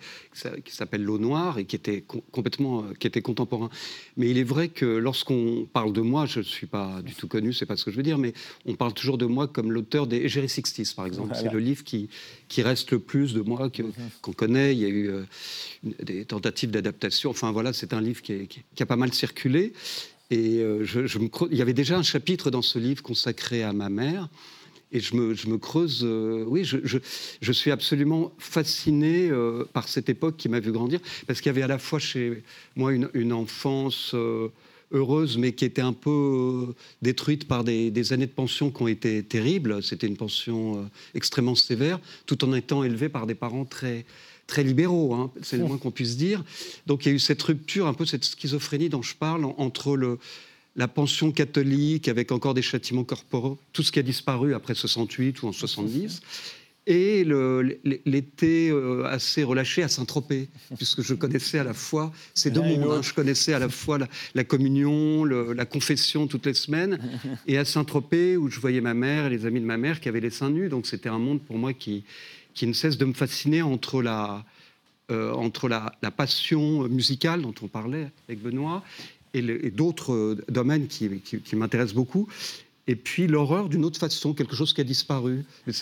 qui 0.64 0.75
s'appelle 0.75 1.05
L'eau 1.05 1.19
noire 1.19 1.59
et 1.59 1.66
qui 1.66 1.77
était 1.77 2.03
complètement, 2.33 2.81
euh, 2.81 2.95
qui 2.99 3.07
était 3.07 3.21
contemporain. 3.21 3.69
Mais 4.16 4.31
il 4.31 4.38
est 4.38 4.45
vrai 4.45 4.69
que 4.69 4.87
lorsqu'on 4.87 5.69
parle 5.71 5.92
de 5.92 6.01
moi, 6.01 6.25
je 6.25 6.38
ne 6.38 6.45
suis 6.45 6.66
pas 6.66 7.03
du 7.03 7.14
tout 7.14 7.29
connu, 7.29 7.53
c'est 7.53 7.66
pas 7.66 7.77
ce 7.77 7.85
que 7.85 7.90
je 7.90 7.97
veux 7.99 8.03
dire, 8.03 8.16
mais 8.16 8.33
on 8.64 8.75
parle 8.75 8.95
toujours 8.95 9.19
de 9.19 9.27
moi 9.27 9.49
comme 9.49 9.71
l'auteur 9.71 10.07
des 10.07 10.16
Égérie 10.16 10.49
Sixties, 10.49 10.95
par 10.97 11.05
exemple. 11.05 11.35
C'est 11.35 11.53
le 11.53 11.59
livre 11.59 11.85
qui, 11.85 12.09
qui 12.49 12.62
reste 12.62 12.90
le 12.90 13.01
plus 13.01 13.35
de 13.35 13.42
moi, 13.42 13.66
mhm. 13.66 13.92
qu'on 14.23 14.33
connaît. 14.33 14.45
Il 14.48 14.78
y 14.78 14.85
a 14.85 14.88
eu 14.88 15.11
euh, 15.11 15.22
des 16.02 16.24
tentatives 16.24 16.70
d'adaptation. 16.70 17.30
Enfin 17.30 17.52
voilà, 17.52 17.72
c'est 17.72 17.92
un 17.92 18.00
livre 18.00 18.22
qui, 18.22 18.48
a 18.78 18.87
pas 18.87 18.96
mal 18.96 19.12
circulé. 19.12 19.72
Et 20.30 20.59
euh, 20.59 20.85
je, 20.85 21.18
me, 21.18 21.28
il 21.50 21.56
y 21.56 21.62
avait 21.62 21.72
déjà 21.72 21.98
un 21.98 22.02
chapitre 22.02 22.50
dans 22.50 22.62
ce 22.62 22.78
livre 22.78 23.02
consacré 23.02 23.62
à 23.62 23.72
ma 23.72 23.88
mère. 23.88 24.28
Et 24.92 25.00
je 25.00 25.16
me, 25.16 25.35
je 25.35 25.48
me 25.48 25.59
creuse, 25.59 26.02
euh, 26.04 26.44
oui, 26.46 26.64
je, 26.64 26.78
je, 26.85 27.52
suis 27.52 27.72
absolument 27.72 28.32
fasciné 28.38 29.30
par 29.72 29.88
cette 29.88 30.09
époque 30.09 30.37
qui 30.37 30.48
m'a 30.48 30.61
vu 30.61 30.70
grandir, 30.70 31.00
parce 31.26 31.40
qu'il 31.40 31.50
y 31.50 31.54
avait 31.54 31.62
à 31.62 31.66
la 31.66 31.78
fois 31.78 31.98
chez 31.98 32.44
moi 32.76 32.92
une, 32.92 33.32
enfance 33.32 34.14
heureuse, 34.92 35.38
mais 35.38 35.52
qui 35.52 35.64
était 35.64 35.82
un 35.82 35.92
peu 35.92 36.72
détruite 37.02 37.48
par 37.48 37.64
des, 37.64 38.12
années 38.12 38.26
de 38.26 38.32
pension 38.32 38.70
qui 38.70 38.82
ont 38.82 38.88
été 38.88 39.24
terribles. 39.24 39.82
C'était 39.82 40.06
une 40.06 40.16
pension 40.16 40.88
extrêmement 41.14 41.56
sévère, 41.56 41.98
tout 42.24 42.44
en 42.44 42.54
étant 42.54 42.85
élevée 42.85 43.09
par 43.09 43.26
des 43.26 43.35
parents 43.35 43.64
très, 43.64 44.06
très 44.46 44.62
libéraux, 44.62 45.14
hein, 45.14 45.32
c'est 45.42 45.56
le 45.56 45.64
moins 45.64 45.78
qu'on 45.78 45.90
puisse 45.90 46.16
dire. 46.16 46.44
Donc 46.87 47.04
il 47.04 47.09
y 47.09 47.12
a 47.12 47.14
eu 47.14 47.18
cette 47.18 47.42
rupture, 47.42 47.87
un 47.87 47.94
peu 47.94 48.06
cette 48.06 48.24
schizophrénie 48.24 48.88
dont 48.88 49.02
je 49.02 49.14
parle, 49.14 49.44
entre 49.44 49.96
le, 49.96 50.18
la 50.76 50.88
pension 50.88 51.32
catholique 51.32 52.09
avec 52.09 52.32
encore 52.32 52.54
des 52.54 52.62
châtiments 52.62 53.04
corporels, 53.04 53.56
tout 53.72 53.82
ce 53.82 53.90
qui 53.90 53.98
a 53.98 54.02
disparu 54.02 54.54
après 54.54 54.74
68 54.74 55.42
ou 55.42 55.48
en 55.48 55.52
70, 55.52 56.20
et 56.88 57.24
l'été 57.24 58.70
euh, 58.70 59.04
assez 59.06 59.42
relâché 59.42 59.82
à 59.82 59.88
Saint-Tropez, 59.88 60.48
puisque 60.76 61.02
je 61.02 61.14
connaissais 61.14 61.59
à 61.59 61.64
la 61.64 61.74
fois 61.74 62.12
ces 62.32 62.52
deux 62.52 62.62
mondes. 62.62 62.92
Hein. 62.92 63.02
je 63.02 63.12
connaissais 63.12 63.52
à 63.52 63.59
la 63.59 63.68
fois 63.68 63.98
la, 64.35 64.44
communion, 64.44 65.24
la 65.24 65.64
confession 65.64 66.28
toutes 66.28 66.46
les 66.46 66.54
semaines, 66.54 67.00
et 67.48 67.59
à 67.59 67.64
Saint-Tropez 67.64 68.37
où 68.37 68.48
je 68.48 68.61
voyais 68.61 68.80
ma 68.80 68.94
mère 68.94 69.26
et 69.26 69.30
les 69.30 69.46
amis 69.46 69.61
de 69.61 69.66
ma 69.66 69.78
mère 69.78 70.00
qui 70.00 70.09
avaient 70.09 70.20
les 70.20 70.30
seins 70.30 70.50
nus. 70.50 70.68
Donc 70.68 70.87
c'était 70.87 71.09
un 71.09 71.18
monde 71.18 71.40
pour 71.40 71.59
moi 71.59 71.72
qui, 71.72 72.04
qui 72.57 72.66
ne 72.66 72.73
cesse 72.73 72.99
de 72.99 73.05
me 73.05 73.12
fasciner 73.12 73.62
entre 73.62 74.03
la, 74.03 74.45
euh, 75.12 75.33
entre 75.35 75.69
la, 75.69 75.92
passion 76.11 76.88
musicale 76.88 77.42
dont 77.42 77.55
on 77.62 77.69
parlait 77.69 78.11
avec 78.29 78.42
Benoît 78.42 78.83
et, 79.35 79.71
d'autres 79.71 80.14
euh, 80.14 80.45
domaines 80.49 80.88
qui, 80.88 81.21
qui 81.21 81.57
m'intéressent 81.57 81.95
beaucoup, 81.95 82.27
et 82.88 82.94
puis 82.94 83.27
l'horreur 83.27 83.68
d'une 83.68 83.85
autre 83.85 83.99
façon, 83.99 84.33
quelque 84.33 84.55
chose 84.55 84.72
qui 84.72 84.81
a 84.81 84.85
disparu. 84.85 85.44
et, 85.66 85.72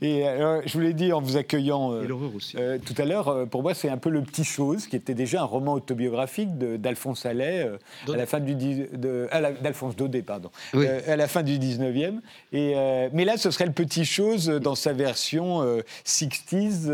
je 0.00 0.72
vous 0.72 0.80
l'ai 0.80 0.94
dit 0.94 1.12
en 1.12 1.20
vous 1.20 1.36
accueillant 1.36 1.92
euh, 1.92 2.06
euh, 2.54 2.78
tout 2.78 2.94
à 2.96 3.04
l'heure, 3.04 3.28
euh, 3.28 3.44
pour 3.44 3.62
moi 3.62 3.74
c'est 3.74 3.90
un 3.90 3.98
peu 3.98 4.08
le 4.08 4.22
petit 4.22 4.44
chose, 4.44 4.86
qui 4.86 4.96
était 4.96 5.14
déjà 5.14 5.42
un 5.42 5.44
roman 5.44 5.74
autobiographique 5.74 6.56
d'Alphonse 6.56 7.26
Allais, 7.26 7.70
à 8.08 8.16
la 8.16 8.26
fin 8.26 8.40
du 8.40 8.54
d'Alphonse 8.54 9.96
Daudet, 9.96 10.22
pardon, 10.22 10.50
à 10.74 11.16
la 11.16 11.28
fin 11.28 11.42
du 11.42 11.58
19e. 11.58 12.20
Et, 12.52 12.74
mais 13.12 13.24
là, 13.24 13.36
ce 13.36 13.50
serait 13.50 13.66
le 13.66 13.72
petit 13.72 14.04
chose 14.04 14.46
dans 14.46 14.74
sa 14.74 14.92
version 14.92 15.62
60s. 16.06 16.90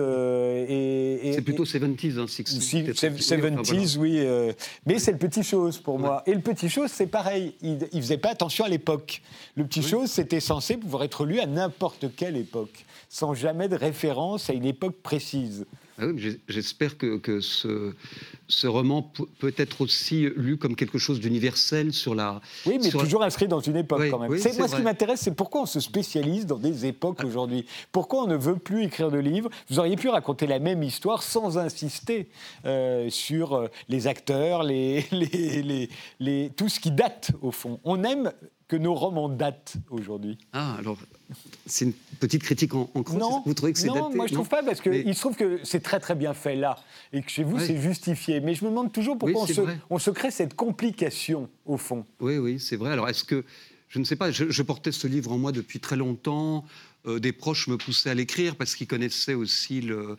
et, 0.68 1.32
c'est 1.34 1.42
plutôt 1.42 1.64
70s, 1.64 2.18
hein, 2.18 2.24
60s. 2.24 2.92
70s, 2.92 3.98
oui. 3.98 4.26
mais 4.86 4.98
c'est 4.98 5.12
le 5.12 5.18
petit 5.18 5.44
chose 5.44 5.78
pour 5.78 5.98
moi. 5.98 6.22
Et 6.26 6.34
le 6.34 6.40
petit 6.40 6.68
chose, 6.68 6.90
c'est 6.90 7.06
pareil, 7.06 7.54
il 7.62 7.78
ne 7.78 8.00
faisait 8.00 8.18
pas 8.18 8.30
attention 8.30 8.64
à 8.64 8.68
l'époque. 8.68 9.11
Le 9.56 9.64
petit 9.64 9.82
chose, 9.82 10.10
c'était 10.10 10.40
censé 10.40 10.76
pouvoir 10.76 11.02
être 11.02 11.24
lu 11.24 11.40
à 11.40 11.46
n'importe 11.46 12.14
quelle 12.16 12.36
époque, 12.36 12.84
sans 13.08 13.34
jamais 13.34 13.68
de 13.68 13.76
référence 13.76 14.48
à 14.48 14.52
une 14.52 14.64
époque 14.64 14.96
précise. 15.02 15.66
Ah 16.02 16.06
j'espère 16.48 16.98
que, 16.98 17.18
que 17.18 17.40
ce, 17.40 17.92
ce, 18.48 18.66
roman 18.66 19.02
peut 19.38 19.54
être 19.56 19.80
aussi 19.80 20.28
lu 20.36 20.56
comme 20.56 20.74
quelque 20.74 20.98
chose 20.98 21.20
d'universel 21.20 21.92
sur 21.92 22.14
la. 22.14 22.40
Oui, 22.66 22.78
mais 22.82 22.90
sur 22.90 23.00
toujours 23.00 23.22
inscrit 23.22 23.46
dans 23.46 23.60
une 23.60 23.76
époque 23.76 24.02
quand 24.10 24.18
même. 24.18 24.36
c'est 24.38 24.58
moi, 24.58 24.68
ce 24.68 24.76
qui 24.76 24.82
m'intéresse, 24.82 25.20
c'est 25.20 25.34
pourquoi 25.34 25.62
on 25.62 25.66
se 25.66 25.80
spécialise 25.80 26.46
dans 26.46 26.58
des 26.58 26.86
époques 26.86 27.18
ah. 27.20 27.26
aujourd'hui? 27.26 27.66
Pourquoi 27.92 28.24
on 28.24 28.26
ne 28.26 28.36
veut 28.36 28.56
plus 28.56 28.84
écrire 28.84 29.10
de 29.10 29.18
livres? 29.18 29.50
Vous 29.70 29.78
auriez 29.78 29.96
pu 29.96 30.08
raconter 30.08 30.46
la 30.46 30.58
même 30.58 30.82
histoire 30.82 31.22
sans 31.22 31.58
insister 31.58 32.28
euh, 32.64 33.08
sur 33.10 33.54
euh, 33.54 33.68
les 33.88 34.06
acteurs, 34.06 34.62
les, 34.62 35.06
les, 35.12 35.62
les, 35.62 35.88
les, 36.18 36.50
tout 36.56 36.68
ce 36.68 36.80
qui 36.80 36.90
date 36.90 37.32
au 37.42 37.52
fond. 37.52 37.80
On 37.84 38.02
aime 38.02 38.32
que 38.72 38.76
nos 38.78 38.94
romans 38.94 39.28
datent 39.28 39.74
aujourd'hui 39.90 40.38
Ah, 40.54 40.76
alors, 40.78 40.96
c'est 41.66 41.86
une 41.86 41.92
petite 42.20 42.42
critique 42.42 42.74
en, 42.74 42.90
en 42.94 43.02
Non, 43.14 43.42
vous 43.44 43.54
trouvez 43.54 43.72
que 43.72 43.78
c'est 43.78 43.86
daté 43.86 43.98
Non, 43.98 44.14
moi 44.14 44.26
je 44.26 44.32
ne 44.32 44.36
trouve 44.36 44.48
pas, 44.48 44.62
parce 44.62 44.80
qu'il 44.80 45.14
se 45.14 45.20
trouve 45.20 45.36
que 45.36 45.60
c'est 45.64 45.80
très 45.80 46.00
très 46.00 46.14
bien 46.14 46.34
fait 46.34 46.56
là, 46.56 46.78
et 47.12 47.22
que 47.22 47.30
chez 47.30 47.44
vous 47.44 47.58
c'est 47.58 47.80
justifié. 47.80 48.40
Mais 48.40 48.54
je 48.54 48.64
me 48.64 48.70
demande 48.70 48.92
toujours 48.92 49.18
pourquoi 49.18 49.46
on, 49.90 49.98
se, 49.98 50.10
crée 50.10 50.30
cette 50.30 50.54
complication, 50.54 51.48
au 51.66 51.76
fond. 51.76 52.04
Oui, 52.20 52.38
oui, 52.38 52.60
c'est 52.60 52.76
vrai. 52.76 52.92
Alors, 52.92 53.08
est-ce 53.08 53.24
que. 53.24 53.44
Je 53.88 53.98
ne 53.98 54.04
sais 54.04 54.16
pas, 54.16 54.30
je, 54.30 54.62
portais 54.62 54.90
ce 54.90 55.06
livre 55.06 55.32
en 55.32 55.38
moi 55.38 55.52
depuis 55.52 55.78
très 55.78 55.96
longtemps. 55.96 56.64
Euh, 57.06 57.18
des 57.18 57.32
proches 57.32 57.68
me 57.68 57.76
poussaient 57.76 58.08
à 58.08 58.14
l'écrire 58.14 58.56
parce 58.56 58.74
qu'ils 58.74 58.86
connaissaient 58.86 59.34
aussi 59.34 59.82
le, 59.82 60.16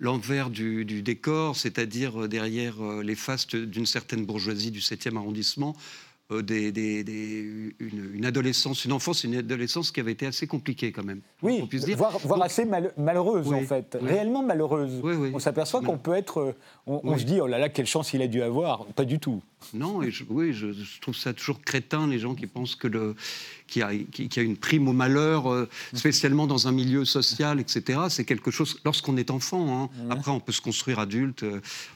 l'envers 0.00 0.50
du, 0.50 0.84
du, 0.84 1.02
décor, 1.02 1.56
c'est-à-dire 1.56 2.22
euh, 2.22 2.28
derrière 2.28 2.82
euh, 2.82 3.02
les 3.02 3.14
fastes 3.14 3.54
d'une 3.54 3.86
certaine 3.86 4.26
bourgeoisie 4.26 4.72
du 4.72 4.80
7e 4.80 5.16
arrondissement, 5.16 5.76
euh, 6.32 6.42
des, 6.42 7.74
une, 7.80 8.24
adolescence, 8.24 8.84
une 8.84 8.92
enfance, 8.92 9.24
une 9.24 9.36
adolescence 9.36 9.90
qui 9.90 10.00
avait 10.00 10.12
été 10.12 10.26
assez 10.26 10.46
compliquée 10.46 10.92
quand 10.92 11.04
même. 11.04 11.20
Oui, 11.42 11.60
on 11.62 11.66
puisse 11.66 11.84
dire. 11.84 11.96
voire, 11.96 12.42
assez 12.42 12.66
malheureuse 12.96 13.52
en 13.52 13.60
fait, 13.60 13.96
réellement 14.00 14.42
malheureuse. 14.42 15.00
on 15.34 15.38
s'aperçoit 15.38 15.80
qu'on 15.80 15.98
peut 15.98 16.14
être, 16.14 16.40
euh, 16.40 16.54
on, 16.86 17.16
se 17.18 17.24
dit 17.24 17.40
oh 17.40 17.46
là 17.46 17.58
là 17.58 17.68
quelle 17.68 17.86
chance 17.86 18.12
il 18.14 18.22
a 18.22 18.26
dû 18.26 18.42
avoir, 18.42 18.86
pas 18.86 19.04
du 19.04 19.18
tout. 19.18 19.42
Non, 19.74 20.02
et 20.02 20.12
oui, 20.28 20.52
je, 20.52 20.66
trouve 21.00 21.16
ça 21.16 21.32
toujours 21.32 21.60
crétin 21.62 22.06
les 22.06 22.18
gens 22.18 22.34
qui 22.34 22.46
pensent 22.46 22.74
que 22.74 22.88
le 22.88 23.14
qui 23.66 23.80
a, 23.80 24.42
une 24.42 24.58
prime 24.58 24.86
au 24.86 24.92
malheur, 24.92 25.50
euh, 25.50 25.66
spécialement 25.94 26.46
dans 26.46 26.68
un 26.68 26.72
milieu 26.72 27.06
social, 27.06 27.58
etc. 27.58 28.00
C'est 28.10 28.24
quelque 28.24 28.50
chose. 28.50 28.78
Lorsqu'on 28.84 29.16
est 29.16 29.30
enfant, 29.30 29.84
hein, 29.84 30.10
après 30.10 30.30
on 30.30 30.40
peut 30.40 30.52
se 30.52 30.60
construire 30.60 30.98
adulte, 30.98 31.44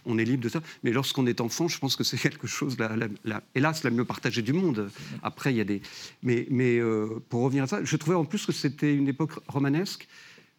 on 0.07 0.17
est 0.17 0.25
libre 0.25 0.43
de 0.43 0.49
ça. 0.49 0.63
Mais 0.85 0.91
lorsqu'on 0.91 1.27
est 1.27 1.41
enfant, 1.43 1.69
je 1.69 1.79
pense 1.79 1.95
que 1.97 2.05
c'est 2.05 2.17
quelque 2.17 2.47
chose, 2.47 2.79
la, 2.79 2.97
la, 3.25 3.43
hélas, 3.55 3.85
la 3.85 3.91
mieux 3.91 4.07
partagée 4.07 4.43
du 4.43 4.55
monde. 4.55 4.91
Après, 5.23 5.53
il 5.53 5.59
y 5.59 5.61
a 5.61 5.65
des. 5.65 5.83
Mais, 6.23 6.47
mais 6.51 6.79
euh, 6.79 7.23
pour 7.29 7.43
revenir 7.43 7.65
à 7.65 7.67
ça, 7.67 7.85
je 7.85 7.97
trouvais 7.97 8.17
en 8.17 8.25
plus 8.25 8.47
que 8.47 8.53
c'était 8.53 8.95
une 8.95 9.09
époque 9.09 9.33
romanesque 9.47 10.09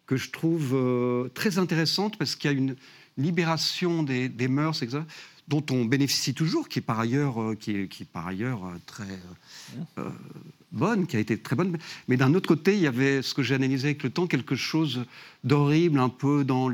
que 0.06 0.16
je 0.16 0.30
trouve 0.30 0.74
euh, 0.74 1.28
très 1.34 1.58
intéressante 1.58 2.16
parce 2.16 2.36
qu'il 2.36 2.50
y 2.50 2.54
a 2.54 2.56
une 2.56 2.76
libération 3.16 4.04
des, 4.04 4.28
des 4.28 4.48
mœurs, 4.48 4.82
etc 4.82 5.00
dont 5.48 5.64
on 5.70 5.84
bénéficie 5.84 6.34
toujours, 6.34 6.68
qui 6.68 6.78
est 6.78 6.82
par 6.82 7.00
ailleurs, 7.00 7.40
euh, 7.40 7.56
ailleurs 8.14 8.60
très 8.86 9.18
bonne, 10.72 11.06
qui 11.06 11.16
a 11.16 11.20
été 11.20 11.38
très 11.38 11.56
bonne. 11.56 11.78
Mais 12.06 12.16
d'un 12.16 12.34
autre 12.34 12.48
côté, 12.48 12.74
il 12.74 12.80
y 12.80 12.86
avait 12.86 13.22
ce 13.22 13.34
que 13.34 13.42
j'ai 13.42 13.54
analysé 13.54 13.88
avec 13.88 14.02
le 14.02 14.10
temps, 14.10 14.26
quelque 14.26 14.54
chose 14.54 15.04
d'horrible, 15.44 15.98
un 15.98 16.10
peu 16.10 16.44
dans 16.44 16.70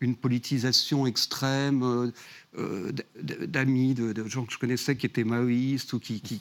une 0.00 0.16
politisation 0.16 1.06
extrême 1.06 2.12
euh, 2.58 2.92
d'amis, 3.46 3.94
de, 3.94 4.28
gens 4.28 4.44
que 4.44 4.52
je 4.52 4.58
connaissais 4.58 4.94
qui 4.94 5.06
étaient 5.06 5.24
maoïstes 5.24 5.94
ou 5.94 5.98
qui, 5.98 6.20
qui, 6.20 6.38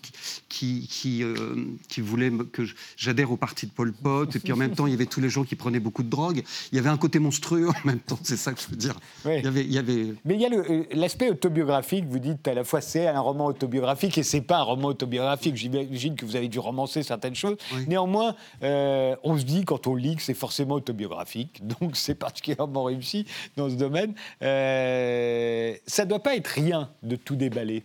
qui, 0.50 0.88
qui, 0.89 1.24
euh, 1.24 1.56
qui 1.88 2.02
voulaient 2.02 2.32
que 2.52 2.63
j'adhère 2.97 3.32
au 3.32 3.38
parti 3.38 3.65
de 3.65 3.71
Pol 3.71 3.93
Pot. 3.93 4.36
Et 4.36 4.39
puis 4.39 4.52
en 4.52 4.58
même 4.58 4.76
temps, 4.76 4.88
il 4.88 4.91
y 4.91 4.93
avait 4.93 5.06
tous 5.06 5.21
les 5.21 5.30
gens 5.30 5.45
qui 5.45 5.56
prenaient 5.56 5.80
beaucoup 5.80 6.04
de 6.04 6.10
drogue. 6.10 6.43
Il 6.74 6.76
y 6.76 6.80
avait 6.80 6.89
un 6.89 6.97
côté 6.97 7.19
monstrueux 7.19 7.69
en 7.69 7.88
même 7.88 8.00
temps, 8.00 8.19
c'est 8.24 8.36
ça 8.36 8.52
que 8.52 8.60
je 8.60 8.67
veux 8.67 8.76
dire. 8.76 9.00
Il, 9.24 9.41
y 9.41 9.47
avait, 9.47 9.63
il 9.63 9.71
y 9.71 9.78
avait... 9.78 10.13
Mais 10.26 10.36
il 10.36 10.41
y 10.41 10.45
a 10.45 10.50
euh, 10.52 10.84
l'aspect 10.91 11.30
autobiographique. 11.30 12.04
Vous 12.10 12.19
dites 12.19 12.45
à 12.45 12.56
la 12.56 12.65
fois 12.65 12.82
c'est 12.82 13.08
un 13.08 13.21
roman 13.21 13.45
autobiographique 13.45 14.17
et 14.17 14.24
c'est 14.24 14.41
pas 14.41 14.58
un 14.58 14.63
roman 14.63 14.89
autobiographique. 14.89 15.56
J'imagine 15.56 16.15
que 16.15 16.26
vous 16.26 16.36
avez 16.36 16.50
dû 16.50 16.60
romancer 16.60 17.04
certaines 17.04 17.36
choses. 17.36 17.56
Néanmoins, 17.88 18.36
on 18.62 19.38
se 19.38 19.45
dit 19.45 19.63
quand 19.63 19.88
on 19.88 19.95
lit 19.95 20.17
que 20.17 20.24
c'est 20.24 20.34
forcément 20.34 20.76
autobiographique. 20.76 21.65
Donc 21.80 21.95
c'est 21.95 22.15
particulièrement 22.15 22.84
réussi 22.84 23.26
dans 23.56 23.69
ce 23.69 23.76
domaine. 23.76 24.13
ça 24.41 26.00
ça 26.01 26.05
ne 26.05 26.09
doit 26.09 26.23
pas 26.23 26.35
être 26.35 26.47
rien 26.47 26.89
de 27.03 27.15
tout 27.15 27.35
déballer. 27.35 27.83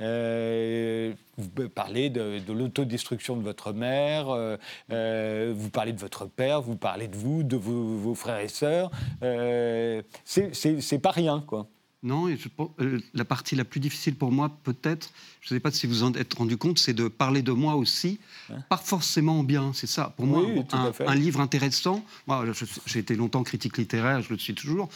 Euh, 0.00 1.14
vous 1.38 1.68
parlez 1.70 2.10
de, 2.10 2.42
l'autodestruction 2.52 3.38
de 3.38 3.42
votre 3.42 3.72
mère, 3.72 4.28
euh, 4.28 4.58
euh, 4.92 5.54
vous 5.56 5.70
parlez 5.70 5.94
de 5.94 5.98
votre 5.98 6.26
père, 6.26 6.60
vous 6.60 6.76
parlez 6.76 7.08
de 7.08 7.16
vous, 7.16 7.42
de 7.42 7.56
vos, 7.56 8.14
frères 8.14 8.40
et 8.40 8.48
sœurs. 8.48 8.90
c'est 10.24 10.98
pas 11.00 11.10
rien, 11.10 11.40
quoi. 11.40 11.68
Non, 12.02 12.28
la 13.14 13.24
partie 13.24 13.56
la 13.56 13.64
plus 13.64 13.80
difficile 13.80 14.14
pour 14.14 14.30
moi, 14.30 14.50
peut-être, 14.62 15.10
je 15.42 15.52
ne 15.52 15.56
sais 15.56 15.60
pas 15.60 15.72
si 15.72 15.88
vous 15.88 16.04
en 16.04 16.12
êtes 16.12 16.34
rendu 16.34 16.56
compte, 16.56 16.78
c'est 16.78 16.92
de 16.92 17.08
parler 17.08 17.42
de 17.42 17.50
moi 17.50 17.74
aussi, 17.74 18.20
pas 18.68 18.76
forcément 18.76 19.42
bien, 19.42 19.72
c'est 19.74 19.88
ça. 19.88 20.14
Pour 20.16 20.24
moi, 20.24 20.44
un, 21.04 21.14
livre 21.16 21.40
intéressant, 21.40 22.04
moi 22.28 22.44
j'ai 22.86 23.00
été 23.00 23.16
longtemps 23.16 23.42
critique 23.42 23.76
littéraire, 23.76 24.22
je 24.22 24.32
le 24.32 24.38
suis 24.38 24.54
toujours, 24.54 24.88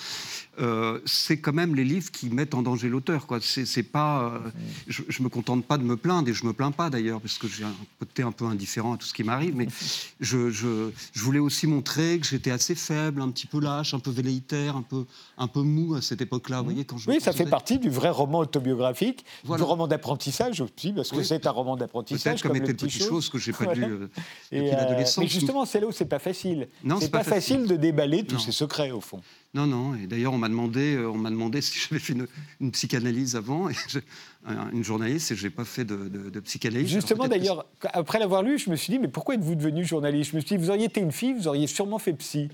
euh, 0.60 1.00
c'est 1.04 1.40
quand 1.40 1.52
même 1.52 1.74
les 1.74 1.82
livres 1.82 2.12
qui 2.12 2.30
mettent 2.30 2.54
en 2.54 2.62
danger 2.62 2.88
l'auteur. 2.88 3.26
C'est 3.40 3.82
pas, 3.82 4.34
euh, 4.34 4.38
je, 4.86 5.02
ne 5.18 5.24
me 5.24 5.28
contente 5.28 5.64
pas 5.64 5.78
de 5.78 5.82
me 5.82 5.96
plaindre, 5.96 6.28
et 6.28 6.32
je 6.32 6.46
me 6.46 6.52
plains 6.52 6.70
pas 6.70 6.90
d'ailleurs, 6.90 7.20
parce 7.20 7.38
que 7.38 7.48
j'ai 7.48 7.64
un 7.64 7.74
côté 7.98 8.22
un 8.22 8.32
peu 8.32 8.44
indifférent 8.44 8.94
à 8.94 8.96
tout 8.98 9.06
ce 9.06 9.14
qui 9.14 9.24
m'arrive, 9.24 9.56
mais 9.56 9.66
je, 10.20 10.50
je, 10.50 10.90
je, 11.12 11.20
voulais 11.22 11.40
aussi 11.40 11.66
montrer 11.66 12.20
que 12.20 12.26
j'étais 12.26 12.52
assez 12.52 12.76
faible, 12.76 13.20
un 13.20 13.30
petit 13.30 13.48
peu 13.48 13.58
lâche, 13.58 13.94
un 13.94 13.98
peu 13.98 14.12
velléitaire, 14.12 14.76
un 14.76 14.82
peu, 14.82 15.06
un 15.38 15.48
peu 15.48 15.62
mou 15.62 15.96
à 15.96 16.02
cette 16.02 16.20
époque-là. 16.20 16.62
voyez, 16.62 16.84
quand 16.84 16.98
je 16.98 17.10
oui, 17.10 17.20
ça 17.20 17.32
fait 17.32 17.46
partie 17.46 17.80
du 17.80 17.90
vrai 17.90 18.10
roman 18.10 18.38
autobiographique, 18.38 19.24
du 19.44 19.62
roman 19.62 19.88
d'apprentissage 19.88 20.35
aussi, 20.60 20.92
parce 20.92 21.10
que 21.10 21.22
c'est 21.22 21.46
un 21.46 21.50
roman 21.50 21.76
d'apprentissage. 21.76 22.42
Peut-être 22.42 22.54
comme, 22.54 22.66
comme 22.66 22.76
Petit 22.76 23.00
Chose 23.00 23.28
que 23.28 23.38
j'ai 23.38 23.52
pas 23.52 23.74
lu 23.74 23.84
euh, 23.84 24.08
depuis 24.52 24.70
l'adolescence. 24.70 25.18
Mais 25.18 25.28
justement, 25.28 25.64
c'est 25.64 25.80
là 25.80 25.86
où 25.86 25.92
c'est 25.92 26.04
pas 26.06 26.18
facile. 26.18 26.68
C'est 27.00 27.10
pas, 27.10 27.18
pas 27.18 27.24
facile 27.24 27.66
de 27.66 27.76
déballer 27.76 28.24
tous 28.24 28.38
ces 28.38 28.52
secrets 28.52 28.90
au 28.90 29.00
fond. 29.00 29.20
Non, 29.54 29.66
non. 29.66 29.94
Et 29.94 30.06
d'ailleurs, 30.06 30.34
on 30.34 30.38
m'a 30.38 30.48
demandé, 30.48 30.96
euh, 30.96 31.10
on 31.10 31.16
m'a 31.16 31.30
demandé 31.30 31.60
si 31.60 31.78
j'avais 31.78 32.00
fait 32.00 32.14
une, 32.60 32.70
psychanalyse 32.72 33.36
avant. 33.36 33.68
Et 33.70 33.74
une 34.72 34.84
journaliste, 34.84 35.32
et 35.32 35.36
je 35.36 35.44
n'ai 35.44 35.50
pas 35.50 35.64
fait 35.64 35.84
de, 35.84 36.40
psychanalyse. 36.40 36.88
Justement, 36.88 37.26
d'ailleurs, 37.26 37.66
après 37.92 38.18
l'avoir 38.18 38.42
lu, 38.42 38.58
je 38.58 38.70
me 38.70 38.76
suis 38.76 38.92
dit, 38.92 38.98
mais 38.98 39.08
pourquoi 39.08 39.34
êtes-vous 39.34 39.54
devenu 39.54 39.84
journaliste? 39.84 40.30
Je 40.32 40.36
me 40.36 40.40
suis 40.40 40.56
dit, 40.56 40.62
vous 40.62 40.70
auriez 40.70 40.84
été 40.84 41.00
une 41.00 41.12
fille, 41.12 41.32
vous 41.32 41.48
auriez 41.48 41.66
sûrement 41.66 41.98
fait 41.98 42.12
psy. 42.12 42.48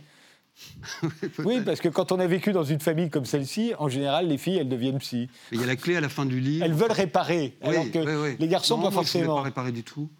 oui, 1.44 1.60
parce 1.64 1.80
que 1.80 1.88
quand 1.88 2.12
on 2.12 2.20
a 2.20 2.26
vécu 2.26 2.52
dans 2.52 2.64
une 2.64 2.80
famille 2.80 3.10
comme 3.10 3.24
celle-ci, 3.24 3.72
en 3.78 3.88
général, 3.88 4.28
les 4.28 4.38
filles, 4.38 4.58
elles 4.58 4.68
deviennent 4.68 4.98
psy. 4.98 5.28
Il 5.50 5.60
y 5.60 5.62
a 5.62 5.66
la 5.66 5.76
clé 5.76 5.96
à 5.96 6.00
la 6.00 6.08
fin 6.08 6.26
du 6.26 6.40
livre. 6.40 6.64
Elles 6.64 6.74
veulent 6.74 6.92
réparer, 6.92 7.56
alors 7.62 7.90
que 7.90 8.36
les 8.38 8.48
garçons, 8.48 8.80
pas 8.80 8.90
forcément. 8.90 9.24
Je 9.24 9.30
ne 9.30 9.36
pas 9.36 9.42
réparer 9.42 9.72
du 9.72 9.82
tout. 9.82 10.10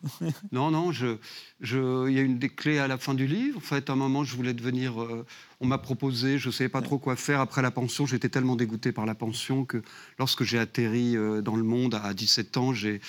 non, 0.52 0.70
non, 0.70 0.92
je, 0.92 1.18
je, 1.60 2.08
il 2.08 2.14
y 2.14 2.18
a 2.18 2.22
une 2.22 2.38
des 2.38 2.48
clés 2.48 2.78
à 2.78 2.88
la 2.88 2.98
fin 2.98 3.14
du 3.14 3.26
livre. 3.26 3.58
En 3.58 3.60
fait, 3.60 3.90
à 3.90 3.92
un 3.92 3.96
moment, 3.96 4.24
je 4.24 4.34
voulais 4.36 4.54
devenir. 4.54 5.00
Euh, 5.02 5.26
on 5.60 5.66
m'a 5.66 5.78
proposé, 5.78 6.38
je 6.38 6.48
ne 6.48 6.52
savais 6.52 6.68
pas 6.68 6.82
trop 6.82 6.98
quoi 6.98 7.16
faire 7.16 7.40
après 7.40 7.62
la 7.62 7.70
pension. 7.70 8.06
J'étais 8.06 8.28
tellement 8.28 8.56
dégoûté 8.56 8.92
par 8.92 9.06
la 9.06 9.14
pension 9.14 9.64
que 9.64 9.82
lorsque 10.18 10.42
j'ai 10.42 10.58
atterri 10.58 11.16
euh, 11.16 11.40
dans 11.40 11.56
le 11.56 11.62
monde 11.62 12.00
à 12.02 12.14
17 12.14 12.56
ans, 12.56 12.72
j'ai 12.72 13.00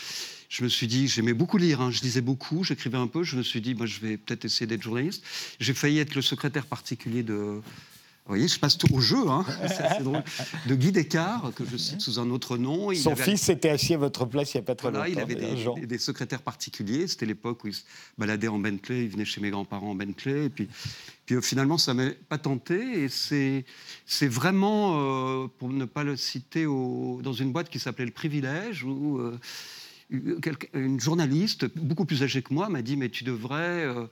je 0.53 0.63
me 0.63 0.69
suis 0.69 0.85
dit, 0.85 1.07
j'aimais 1.07 1.33
beaucoup 1.33 1.57
lire, 1.57 1.81
hein. 1.81 1.89
je 1.89 2.01
lisais 2.01 2.21
beaucoup, 2.21 2.63
j'écrivais 2.63 2.99
un 2.99 3.07
peu, 3.07 3.23
je 3.23 3.35
me 3.37 3.41
suis 3.41 3.59
dit, 3.59 3.73
moi, 3.73 3.87
je 3.87 3.99
vais 3.99 4.17
peut-être 4.17 4.45
essayer 4.45 4.67
d'être 4.67 4.83
journaliste. 4.83 5.23
J'ai 5.59 5.73
failli 5.73 5.97
être 5.97 6.13
le 6.13 6.21
secrétaire 6.21 6.67
particulier 6.67 7.23
de... 7.23 7.33
Vous 7.33 8.29
voyez, 8.29 8.47
je 8.47 8.59
passe 8.59 8.77
tout 8.77 8.93
au 8.93 9.01
jeu, 9.01 9.27
hein. 9.29 9.43
c'est 9.67 10.03
drôle. 10.03 10.23
De 10.67 10.75
Guy 10.75 10.91
Descartes, 10.91 11.55
que 11.55 11.63
je 11.65 11.75
cite 11.75 12.01
sous 12.01 12.19
un 12.19 12.29
autre 12.29 12.57
nom. 12.57 12.93
Son 12.93 13.15
fils 13.15 13.49
était 13.49 13.71
assis 13.71 13.95
à 13.95 13.97
votre 13.97 14.25
place 14.25 14.53
il 14.53 14.57
n'y 14.57 14.61
a 14.61 14.65
pas 14.65 14.75
très 14.75 14.91
longtemps. 14.91 15.05
Il 15.05 15.19
avait 15.19 15.35
des, 15.87 15.97
secrétaires 15.97 16.43
particuliers. 16.43 17.07
C'était 17.07 17.25
l'époque 17.25 17.63
où 17.63 17.69
il 17.69 17.73
se 17.73 17.81
baladait 18.19 18.47
en 18.47 18.59
Bentley, 18.59 19.05
il 19.05 19.09
venait 19.09 19.25
chez 19.25 19.41
mes 19.41 19.49
grands-parents 19.49 19.89
en 19.89 19.95
Bentley. 19.95 20.45
Et 20.45 20.49
puis, 20.49 20.69
puis 21.25 21.35
euh, 21.35 21.41
finalement, 21.41 21.79
ça 21.79 21.95
ne 21.95 22.05
m'a 22.05 22.11
pas 22.29 22.37
tenté. 22.37 23.03
Et 23.03 23.09
c'est 23.09 24.27
vraiment, 24.27 25.43
euh, 25.43 25.47
pour 25.57 25.69
ne 25.69 25.85
pas 25.85 26.03
le 26.03 26.15
citer, 26.15 26.65
dans 26.65 27.33
une 27.33 27.51
boîte 27.51 27.69
qui 27.69 27.79
s'appelait 27.79 28.05
Le 28.05 28.11
Privilège, 28.11 28.83
où 28.83 29.17
euh, 29.17 29.37
une 30.09 30.99
journaliste, 30.99 31.65
beaucoup 31.77 32.05
plus 32.05 32.23
âgée 32.23 32.41
que 32.41 32.53
moi, 32.53 32.69
m'a 32.69 32.81
dit 32.81 32.97
Mais 32.97 33.09
tu 33.09 33.23
devrais. 33.23 33.85
Euh, 33.85 34.05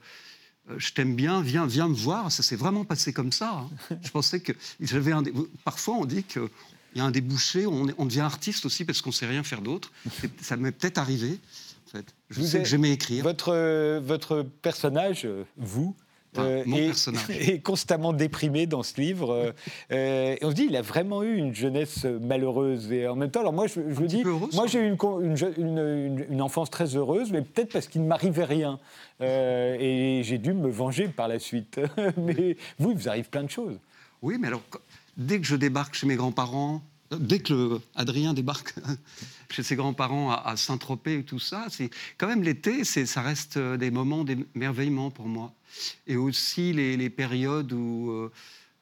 je 0.76 0.92
t'aime 0.92 1.16
bien, 1.16 1.42
viens, 1.42 1.66
viens 1.66 1.88
me 1.88 1.94
voir. 1.94 2.30
Ça 2.30 2.42
s'est 2.42 2.56
vraiment 2.56 2.84
passé 2.84 3.12
comme 3.12 3.32
ça. 3.32 3.66
Hein. 3.90 3.96
Je 4.02 4.10
pensais 4.10 4.40
que 4.40 4.52
j'avais 4.80 5.12
un. 5.12 5.22
Parfois, 5.64 5.96
on 5.96 6.04
dit 6.04 6.22
qu'il 6.22 6.48
y 6.94 7.00
a 7.00 7.04
un 7.04 7.10
débouché, 7.10 7.66
on, 7.66 7.86
on 7.98 8.06
devient 8.06 8.20
artiste 8.20 8.64
aussi 8.66 8.84
parce 8.84 9.00
qu'on 9.02 9.10
ne 9.10 9.14
sait 9.14 9.26
rien 9.26 9.42
faire 9.42 9.62
d'autre. 9.62 9.92
Ça 10.40 10.56
m'est 10.56 10.72
peut-être 10.72 10.98
arrivé. 10.98 11.38
En 11.86 11.90
fait. 11.90 12.14
Je 12.30 12.42
sais 12.42 12.58
que 12.60 12.68
j'aimais 12.68 12.92
écrire. 12.92 13.22
Votre, 13.24 13.52
euh, 13.52 14.00
votre 14.02 14.42
personnage, 14.62 15.26
euh, 16.38 16.62
vous, 16.66 16.76
euh, 16.76 16.92
est, 17.28 17.58
constamment 17.60 18.12
déprimé 18.12 18.66
dans 18.66 18.82
ce 18.82 19.00
livre. 19.00 19.32
Euh, 19.32 19.52
euh, 19.92 20.36
et 20.40 20.44
on 20.44 20.50
se 20.50 20.54
dit, 20.54 20.66
il 20.68 20.76
a 20.76 20.82
vraiment 20.82 21.22
eu 21.22 21.36
une 21.36 21.54
jeunesse 21.54 22.04
malheureuse. 22.04 22.90
Et 22.90 23.06
en 23.06 23.16
même 23.16 23.30
temps, 23.30 23.40
alors 23.40 23.52
moi, 23.52 23.66
je, 23.66 23.80
je 23.90 24.04
dis, 24.04 24.24
moi 24.24 24.66
j'ai 24.66 24.80
eu 24.80 24.88
une, 24.88 25.36
une, 25.58 26.26
une, 26.30 26.42
enfance 26.42 26.70
très 26.70 26.96
heureuse, 26.96 27.30
mais 27.30 27.42
peut-être 27.42 27.72
parce 27.72 27.86
qu'il 27.86 28.02
ne 28.02 28.06
m'arrivait 28.06 28.44
rien. 28.44 28.78
et 29.20 30.22
j'ai 30.24 30.38
dû 30.38 30.54
me 30.54 30.70
venger 30.70 31.08
par 31.08 31.28
la 31.28 31.38
suite. 31.38 31.80
mais 32.16 32.56
vous, 32.78 32.92
il 32.92 32.96
vous 32.96 33.08
arrive 33.08 33.28
plein 33.28 33.42
de 33.42 33.50
choses. 33.50 33.78
Oui, 34.22 34.36
mais 34.40 34.48
alors, 34.48 34.62
dès 35.16 35.38
que 35.38 35.46
je 35.46 35.56
débarque 35.56 35.94
chez 35.94 36.06
mes 36.06 36.16
grands-parents, 36.16 36.80
dès 37.18 37.40
que 37.40 37.80
Adrien 37.94 38.34
débarque 38.34 38.74
chez 39.50 39.62
ses 39.62 39.76
grands-parents 39.76 40.30
à, 40.30 40.56
Saint-Tropez 40.56 41.18
et 41.18 41.22
tout 41.24 41.38
ça, 41.38 41.66
c'est 41.70 41.90
quand 42.18 42.26
même 42.26 42.42
l'été, 42.42 42.84
ça 42.84 43.22
reste 43.22 43.58
des 43.58 43.90
moments 43.90 44.24
d'émerveillement 44.24 45.10
pour 45.10 45.26
moi. 45.26 45.52
Et 46.06 46.16
aussi 46.16 46.72
les, 46.72 47.10
périodes 47.10 47.72
où, 47.72 48.10
euh, 48.10 48.32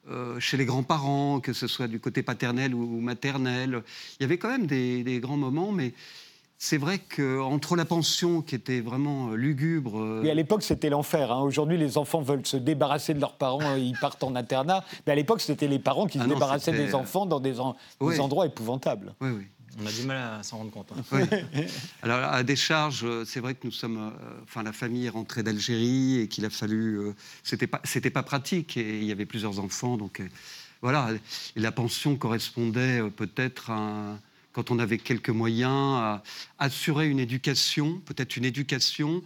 euh, 0.08 0.40
chez 0.40 0.56
les 0.56 0.64
grands-parents, 0.64 1.40
que 1.40 1.52
ce 1.52 1.66
soit 1.66 1.88
du 1.88 2.00
côté 2.00 2.22
paternel 2.22 2.74
ou 2.74 3.00
maternel, 3.00 3.82
il 4.18 4.22
y 4.22 4.24
avait 4.24 4.38
quand 4.38 4.48
même 4.48 4.66
des, 4.66 5.20
grands 5.20 5.36
moments, 5.36 5.72
mais 5.72 5.92
c'est 6.62 6.76
vrai 6.76 6.98
qu'entre 6.98 7.74
la 7.74 7.86
pension 7.86 8.42
qui 8.42 8.54
était 8.54 8.82
vraiment 8.82 9.30
lugubre. 9.30 10.20
Mais 10.22 10.30
à 10.30 10.34
l'époque, 10.34 10.62
c'était 10.62 10.90
l'enfer. 10.90 11.32
Hein. 11.32 11.40
Aujourd'hui, 11.40 11.78
les 11.78 11.96
enfants 11.96 12.20
veulent 12.20 12.44
se 12.44 12.58
débarrasser 12.58 13.14
de 13.14 13.18
leurs 13.18 13.36
parents, 13.36 13.76
ils 13.76 13.96
partent 13.98 14.22
en 14.22 14.36
internat. 14.36 14.84
Mais 15.06 15.14
à 15.14 15.16
l'époque, 15.16 15.40
c'était 15.40 15.68
les 15.68 15.78
parents 15.78 16.06
qui 16.06 16.18
se 16.18 16.24
ah 16.24 16.26
débarrassaient 16.26 16.72
des 16.72 16.94
enfants 16.94 17.24
dans 17.24 17.40
des, 17.40 17.54
des 18.02 18.20
endroits 18.20 18.44
épouvantables. 18.44 19.14
Oui, 19.22 19.30
oui. 19.30 19.46
On 19.80 19.86
a 19.86 19.90
du 19.90 20.02
mal 20.02 20.18
à 20.18 20.42
s'en 20.42 20.58
rendre 20.58 20.70
compte. 20.70 20.92
Hein. 20.92 21.26
Alors 22.02 22.18
à 22.18 22.42
décharge, 22.42 23.06
c'est 23.24 23.40
vrai 23.40 23.54
que 23.54 23.60
nous 23.64 23.72
sommes, 23.72 23.96
euh, 23.96 24.42
enfin 24.42 24.62
la 24.62 24.72
famille 24.72 25.06
est 25.06 25.10
rentrée 25.10 25.42
d'Algérie 25.42 26.18
et 26.18 26.28
qu'il 26.28 26.44
a 26.44 26.50
fallu, 26.50 26.98
euh, 26.98 27.14
c'était 27.42 27.68
pas, 27.68 27.80
c'était 27.84 28.10
pas 28.10 28.22
pratique 28.22 28.76
et 28.76 28.98
il 28.98 29.04
y 29.04 29.12
avait 29.12 29.26
plusieurs 29.26 29.60
enfants, 29.60 29.96
donc 29.96 30.20
euh, 30.20 30.28
voilà. 30.82 31.08
Et 31.56 31.60
la 31.60 31.72
pension 31.72 32.16
correspondait 32.16 33.00
peut-être 33.16 33.70
à, 33.70 34.18
quand 34.52 34.70
on 34.70 34.78
avait 34.78 34.98
quelques 34.98 35.30
moyens, 35.30 35.70
à 35.70 36.22
assurer 36.58 37.08
une 37.08 37.20
éducation, 37.20 38.00
peut-être 38.00 38.36
une 38.36 38.44
éducation, 38.44 39.22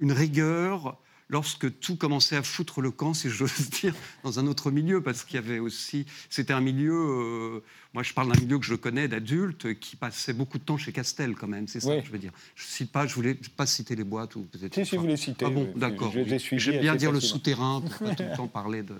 une 0.00 0.12
rigueur, 0.12 0.98
lorsque 1.30 1.78
tout 1.80 1.96
commençait 1.96 2.36
à 2.36 2.42
foutre 2.42 2.80
le 2.80 2.90
camp, 2.90 3.14
si 3.14 3.30
j'ose 3.30 3.70
dire, 3.80 3.94
dans 4.24 4.38
un 4.38 4.46
autre 4.46 4.70
milieu, 4.70 5.02
parce 5.02 5.24
qu'il 5.24 5.36
y 5.36 5.38
avait 5.38 5.58
aussi, 5.58 6.04
c'était 6.28 6.52
un 6.52 6.60
milieu, 6.60 6.92
euh, 6.92 7.60
moi 7.94 8.02
je 8.02 8.12
parle 8.12 8.30
d'un 8.30 8.40
milieu 8.40 8.58
que 8.58 8.66
je 8.66 8.74
connais 8.74 9.08
d'adultes 9.08 9.78
qui 9.78 9.96
passait 9.96 10.32
beaucoup 10.32 10.58
de 10.58 10.64
temps 10.64 10.76
chez 10.76 10.92
Castel 10.92 11.34
quand 11.34 11.46
même, 11.46 11.68
c'est 11.68 11.80
ça 11.80 11.96
que 11.96 12.06
je 12.06 12.12
veux 12.12 12.18
dire. 12.18 12.32
Je 12.56 12.64
cite 12.64 12.92
pas, 12.92 13.06
je 13.06 13.14
voulais 13.14 13.34
pas 13.56 13.66
citer 13.66 13.96
les 13.96 14.04
boîtes 14.04 14.36
ou 14.36 14.42
peut-être. 14.42 14.74
Si, 14.74 14.84
si 14.84 14.96
vous 14.96 15.06
les 15.06 15.16
citez. 15.16 15.46
Ah 15.46 15.50
bon, 15.50 15.72
d'accord. 15.76 16.12
J'aime 16.12 16.80
bien 16.80 16.96
dire 16.96 17.12
le 17.12 17.20
souterrain 17.20 17.80
pour 17.80 17.98
pas 18.08 18.14
tout 18.14 18.24
le 18.24 18.36
temps 18.36 18.48
parler 18.48 18.82
de, 18.82 18.94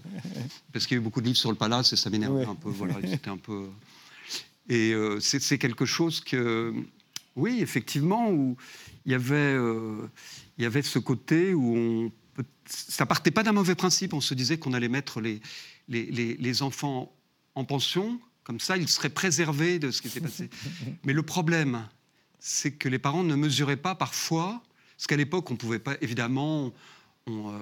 parce 0.73 0.87
qu'il 0.87 0.97
y 0.97 0.99
a 0.99 1.01
eu 1.01 1.05
beaucoup 1.05 1.21
de 1.21 1.27
livres 1.27 1.39
sur 1.39 1.51
le 1.51 1.57
palace 1.57 1.93
et 1.93 1.97
ça 1.97 2.11
m'énervait 2.11 2.45
un 2.45 2.55
peu. 2.55 2.71
Voilà, 2.71 2.95
c'était 3.05 3.31
un 3.31 3.37
peu. 3.37 3.69
Et 4.71 4.95
euh, 4.95 5.19
c'est 5.21 5.59
quelque 5.59 5.85
chose 5.85 6.21
que, 6.21 6.73
oui, 7.35 7.59
effectivement, 7.61 8.31
où 8.31 8.57
il 9.05 9.13
y 9.13 9.15
avait, 9.17 9.35
euh, 9.35 10.09
il 10.57 10.63
y 10.63 10.67
avait 10.67 10.83
ce 10.83 11.01
côté 11.01 11.53
où 11.53 11.77
on 11.77 12.13
ça 12.67 13.05
partait 13.05 13.33
pas 13.33 13.43
d'un 13.43 13.53
mauvais 13.53 13.75
principe. 13.75 14.15
On 14.15 14.21
se 14.21 14.33
disait 14.33 14.59
qu'on 14.59 14.73
allait 14.73 14.89
mettre 14.89 15.21
les, 15.21 15.41
les, 15.89 16.63
enfants 16.63 17.13
en 17.57 17.65
pension, 17.65 18.21
comme 18.45 18.61
ça 18.61 18.77
ils 18.77 18.89
seraient 18.89 19.11
préservés 19.11 19.81
de 19.81 19.91
ce 19.91 20.01
qui 20.01 20.09
s'est 20.09 20.21
passé. 20.21 20.49
Mais 21.05 21.13
le 21.13 21.23
problème, 21.25 21.89
c'est 22.39 22.71
que 22.71 22.89
les 22.89 23.01
parents 23.01 23.25
ne 23.25 23.35
mesuraient 23.35 23.77
pas 23.77 23.97
parfois, 23.97 24.63
parce 24.97 25.09
qu'à 25.09 25.17
l'époque 25.17 25.51
on 25.51 25.57
pouvait 25.57 25.81
pas, 25.81 25.97
évidemment, 26.01 26.73
euh, 27.27 27.59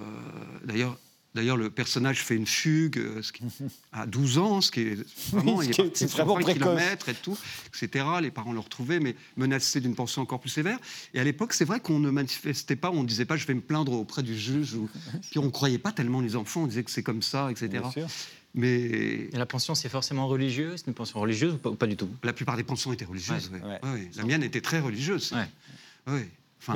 d'ailleurs 0.63 0.99
D'ailleurs, 1.39 1.57
le 1.57 1.71
personnage 1.71 2.25
fait 2.25 2.35
une 2.35 2.49
fugue 2.49 2.99
euh, 2.99 3.23
à 3.93 4.07
12 4.07 4.39
ans, 4.39 4.61
ce 4.61 4.73
qui 4.73 4.81
est 4.81 4.99
vraiment, 5.31 5.63
il 5.63 5.71
est 5.71 5.77
parti 5.77 6.07
vraiment 6.07 6.37
kilomètres 6.37 7.09
et 7.09 7.15
tout, 7.15 7.39
etc. 7.69 8.05
Les 8.21 8.33
parents 8.33 8.53
le 8.53 8.59
retrouvaient, 8.59 8.99
mais 8.99 9.15
menacés 9.37 9.81
d'une 9.81 9.95
pension 9.95 10.21
encore 10.21 10.41
plus 10.41 10.49
sévère. 10.49 10.81
Et 11.15 11.21
à 11.21 11.25
l'époque, 11.25 11.53
c'est 11.53 11.65
vrai 11.65 11.79
qu'on 11.79 12.01
ne 12.01 12.11
manifestait 12.11 12.75
pas, 12.75 12.91
on 12.91 13.05
ne 13.05 13.09
disait 13.09 13.25
pas 13.25 13.37
je 13.37 13.47
vais 13.47 13.55
me 13.55 13.61
plaindre 13.61 13.93
auprès 13.93 14.25
du 14.25 14.37
juge, 14.37 14.75
ou... 14.75 14.89
puis 15.31 15.39
on 15.39 15.45
ne 15.45 15.51
croyait 15.51 15.79
pas 15.79 15.93
tellement 15.93 16.21
les 16.21 16.35
enfants, 16.35 16.63
on 16.63 16.67
disait 16.67 16.83
que 16.83 16.91
c'est 16.91 17.05
comme 17.05 17.23
ça, 17.23 17.53
etc. 17.53 17.85
Mais... 18.55 18.81
Et 18.81 19.31
la 19.35 19.47
pension, 19.47 19.77
c'est 19.77 19.89
forcément 19.89 20.27
religieux 20.27 20.77
C'est 20.77 20.89
une 20.89 20.95
pension 20.95 21.21
religieuse 21.21 21.55
ou 21.55 21.59
pas, 21.59 21.87
du 21.87 21.97
tout? 21.97 22.09
La 22.25 22.33
plupart 22.33 22.57
des 22.57 22.65
pensions 22.65 22.93
étaient 22.93 23.05
religieuses, 23.05 23.53
oui. 23.53 24.09
La 24.17 24.25
mienne 24.25 24.43
était 24.43 24.61
très 24.61 24.81
religieuse. 24.81 25.33
Oui 26.09 26.25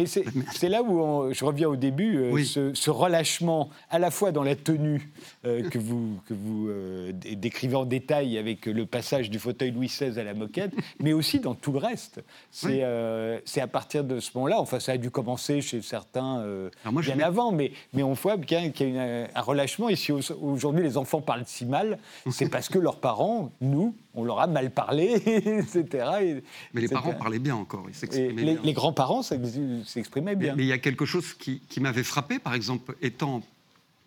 c'est 0.05 0.69
là 0.69 0.83
où 0.83 1.33
je 1.33 1.45
reviens 1.45 1.69
au 1.69 1.77
début, 1.77 2.19
euh, 2.19 2.73
ce, 2.75 2.91
relâchement 2.91 3.71
à 3.91 3.99
la 3.99 4.11
fois 4.11 4.33
dans 4.33 4.43
la 4.43 4.55
tenue 4.55 5.11
euh, 5.45 5.69
que 5.69 5.79
vous, 5.79 6.21
que 6.27 6.35
vous 6.35 6.69
euh, 6.69 7.13
décrivez 7.13 7.77
en 7.77 7.85
détail 7.85 8.39
avec 8.39 8.67
le 8.67 8.87
passage 8.87 9.31
du 9.31 9.39
fauteuil 9.39 9.71
Louis 9.71 9.89
XVI 9.89 10.19
à 10.19 10.25
la 10.25 10.35
moquette, 10.35 10.73
mais 11.01 11.13
aussi 11.13 11.41
dans 11.41 11.55
tout 11.55 11.73
le 11.73 11.79
reste. 11.79 12.23
C'est 12.51 12.83
à 12.83 13.67
partir 13.67 14.05
de 14.05 14.21
ce 14.21 14.31
moment-là, 14.35 14.61
enfin 14.61 14.81
ça 14.81 14.93
a 14.93 14.97
dû 14.97 15.11
commencer 15.11 15.61
chez 15.61 15.83
certains 15.83 16.45
bien 16.85 17.21
avant, 17.21 17.53
mais, 17.53 17.73
mais 17.93 18.03
on 18.03 18.13
voit 18.13 18.39
qu'il 18.39 18.59
y 18.59 18.99
a 18.99 19.27
un 19.35 19.41
relâchement. 19.41 19.89
Et 19.89 19.97
si 19.97 20.13
aujourd'hui 20.13 20.83
les 20.83 20.97
enfants 20.97 21.21
parlent 21.21 21.45
si 21.47 21.67
mal, 21.67 21.99
c'est 22.31 22.49
parce 22.49 22.69
que 22.69 22.79
leurs 22.79 23.01
parents, 23.01 23.51
nous, 23.61 23.95
on 24.15 24.25
leur 24.25 24.41
a 24.41 24.47
mal 24.47 24.71
parlé, 24.71 25.15
etc. 25.27 26.43
mais 26.75 26.81
les 26.81 26.89
parents 26.89 27.15
parlaient 27.15 27.39
bien 27.39 27.57
encore, 27.57 27.87
ils 27.89 28.37
les, 28.37 28.59
les 28.63 28.73
grands-parents 28.73 29.23
s'exprimaient 29.23 30.37
bien. 30.37 30.55
Mais, 30.57 30.65
il 30.65 30.69
y 30.69 30.73
a 30.73 30.79
quelque 30.79 31.07
chose 31.07 31.35
qui, 31.35 31.61
m'avait 31.81 32.03
frappé, 32.03 32.39
par 32.39 32.55
exemple, 32.55 32.97
étant 33.01 33.43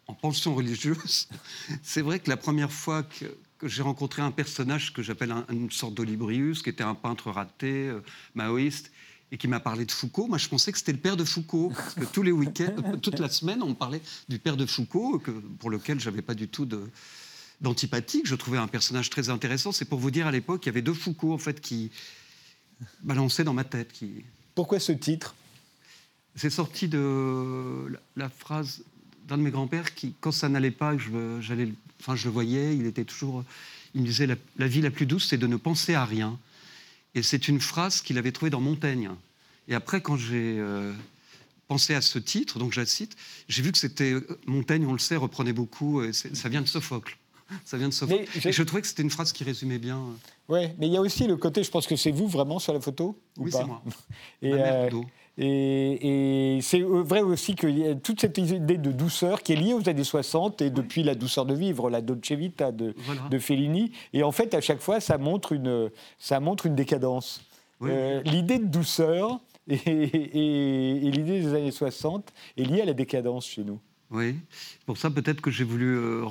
en 0.08 0.14
pension 0.14 0.54
religieuse, 0.54 1.28
c'est 1.84 2.02
vrai 2.02 2.20
que 2.20 2.30
la 2.30 2.38
première 2.38 2.72
fois 2.72 3.04
que, 3.04 3.26
j'ai 3.64 3.82
rencontré 3.82 4.22
un 4.22 4.32
personnage 4.32 4.94
que 4.94 5.02
j'appelle 5.02 5.34
une 5.50 5.72
sorte 5.72 5.96
d'Olibrius, 5.96 6.62
qui 6.62 6.70
était 6.70 6.84
un 6.84 6.94
peintre 6.94 7.32
raté, 7.32 7.88
euh, 7.88 8.04
maoïste, 8.36 8.92
et 9.32 9.38
qui 9.38 9.48
m'a 9.48 9.60
parlé 9.60 9.86
de 9.86 9.92
Foucault. 9.92 10.28
Moi, 10.28 10.38
je 10.38 10.48
pensais 10.48 10.72
que 10.72 10.78
c'était 10.78 10.92
le 10.92 11.00
père 11.00 11.18
de 11.18 11.24
Foucault, 11.24 11.72
parce 11.74 11.96
que 11.96 12.06
tous 12.06 12.22
les 12.22 12.32
week-ends, 12.32 12.98
toute 13.02 13.18
la 13.18 13.30
semaine, 13.30 13.64
on 13.64 13.70
me 13.70 13.74
parlait 13.74 14.02
du 14.30 14.38
père 14.38 14.58
de 14.58 14.66
Foucault, 14.68 15.20
que, 15.20 15.32
pour 15.32 15.72
lequel 15.72 16.00
j'avais 16.00 16.22
pas 16.22 16.36
du 16.36 16.48
tout 16.48 16.66
de, 16.66 16.92
d'antipathique. 17.62 18.28
Je 18.28 18.36
trouvais 18.36 18.58
un 18.58 18.68
personnage 18.68 19.10
très 19.10 19.30
intéressant. 19.30 19.72
C'est 19.72 19.86
pour 19.86 20.00
vous 20.00 20.12
dire, 20.12 20.28
à 20.28 20.32
l'époque, 20.32 20.66
il 20.66 20.68
y 20.68 20.70
avait 20.70 20.82
deux 20.82 20.94
Foucault, 20.94 21.34
en 21.34 21.38
fait, 21.38 21.62
qui 21.62 21.92
balançaient 23.02 23.44
dans 23.44 23.54
ma 23.54 23.64
tête. 23.64 23.92
Qui... 23.92 24.24
Pourquoi 24.54 24.80
ce 24.80 24.92
titre? 24.92 25.36
C'est 26.36 26.50
sorti 26.50 26.88
de 26.88 27.98
la, 28.16 28.30
phrase 28.30 28.84
d'un 29.28 29.38
de 29.38 29.44
mes 29.44 29.52
grands-pères 29.52 29.96
qui, 29.96 30.14
quand 30.20 30.32
ça 30.32 30.50
n'allait 30.50 30.72
pas, 30.72 30.98
je, 30.98 31.40
j'allais, 31.40 31.72
enfin, 32.02 32.16
je 32.16 32.26
le 32.26 32.32
voyais, 32.32 32.76
il 32.76 32.86
était 32.86 33.06
toujours... 33.06 33.44
Il 33.94 34.02
me 34.02 34.08
disait, 34.08 34.28
la, 34.28 34.68
vie 34.68 34.82
la 34.82 34.92
plus 34.92 35.06
douce, 35.06 35.30
c'est 35.30 35.38
de 35.38 35.48
ne 35.48 35.56
penser 35.56 35.94
à 35.94 36.04
rien. 36.04 36.38
Et 37.14 37.24
c'est 37.24 37.48
une 37.48 37.62
phrase 37.62 38.02
qu'il 38.02 38.18
avait 38.18 38.34
trouvée 38.34 38.52
dans 38.52 38.60
Montaigne. 38.60 39.12
Et 39.68 39.76
après, 39.76 40.02
quand 40.02 40.18
j'ai... 40.18 40.60
Euh, 40.60 40.94
pensé 41.68 41.96
à 41.96 42.02
ce 42.02 42.20
titre, 42.20 42.60
donc 42.60 42.74
je 42.74 42.80
la 42.80 42.86
cite, 42.86 43.16
j'ai 43.48 43.62
vu 43.62 43.72
que 43.72 43.78
c'était 43.78 44.16
Montaigne, 44.46 44.86
on 44.86 44.94
le 44.94 45.00
sait, 45.00 45.16
reprenait 45.16 45.54
beaucoup, 45.54 46.02
ça 46.12 46.50
vient 46.50 46.62
de 46.62 46.68
Sophocle. 46.68 47.18
Ça 47.64 47.78
vient 47.78 47.90
de. 47.90 48.48
Et 48.48 48.52
je 48.52 48.64
trouvais 48.64 48.82
que 48.82 48.88
c'était 48.88 49.04
une 49.04 49.10
phrase 49.10 49.32
qui 49.32 49.44
résumait 49.44 49.78
bien. 49.78 49.98
Euh. 49.98 50.14
Oui, 50.50 50.70
mais 50.78 50.88
il 50.88 50.94
y 50.94 50.98
a 50.98 51.02
aussi 51.02 51.28
le 51.28 51.38
côté, 51.38 51.64
je 51.64 51.72
pense 51.72 51.88
que 51.88 51.96
c'est 51.96 52.12
vous 52.12 52.28
vraiment 52.28 52.60
sur 52.60 52.74
la 52.74 52.82
photo 52.82 53.20
Oui, 53.38 53.52
c'est 53.52 53.66
moi. 53.66 53.82
Et, 54.42 54.54
euh, 54.54 54.90
et, 55.38 56.60
c'est 56.62 56.80
vrai 56.80 57.22
aussi 57.22 57.56
qu'il 57.56 57.78
y 57.78 57.88
a 57.88 57.96
toute 57.96 58.22
cette 58.22 58.38
idée 58.38 58.78
de 58.78 58.92
douceur 58.92 59.44
qui 59.44 59.52
est 59.52 59.58
liée 59.58 59.74
aux 59.74 59.90
années 59.90 60.06
60 60.06 60.62
et 60.62 60.70
depuis 60.70 61.04
la 61.04 61.14
douceur 61.14 61.46
de 61.46 61.54
vivre, 61.54 61.90
la 61.90 62.00
Dolce 62.00 62.32
Vita 62.32 62.72
de, 62.72 62.96
de, 63.30 63.40
Fellini. 63.40 63.92
Et 64.14 64.24
en 64.24 64.32
fait, 64.32 64.54
à 64.54 64.62
chaque 64.62 64.80
fois, 64.80 65.02
ça 65.02 65.18
montre 65.18 65.52
une, 65.52 65.92
ça 66.20 66.40
montre 66.40 66.68
une 66.68 66.76
décadence. 66.76 67.42
Euh, 67.82 68.22
l'idée 68.24 68.60
de 68.60 68.66
douceur 68.66 69.42
et, 69.68 69.76
et 69.76 71.12
l'idée 71.12 71.42
des 71.42 71.54
années 71.54 71.72
60 71.72 72.32
est 72.58 72.64
liée 72.64 72.82
à 72.82 72.86
la 72.86 72.94
décadence 72.94 73.46
chez 73.46 73.66
nous. 73.66 73.80
Oui, 74.12 74.36
pour 74.86 75.00
ça 75.00 75.10
peut-être 75.10 75.42
que 75.42 75.50
j'ai 75.50 75.64
voulu 75.64 75.98
euh, 75.98 76.24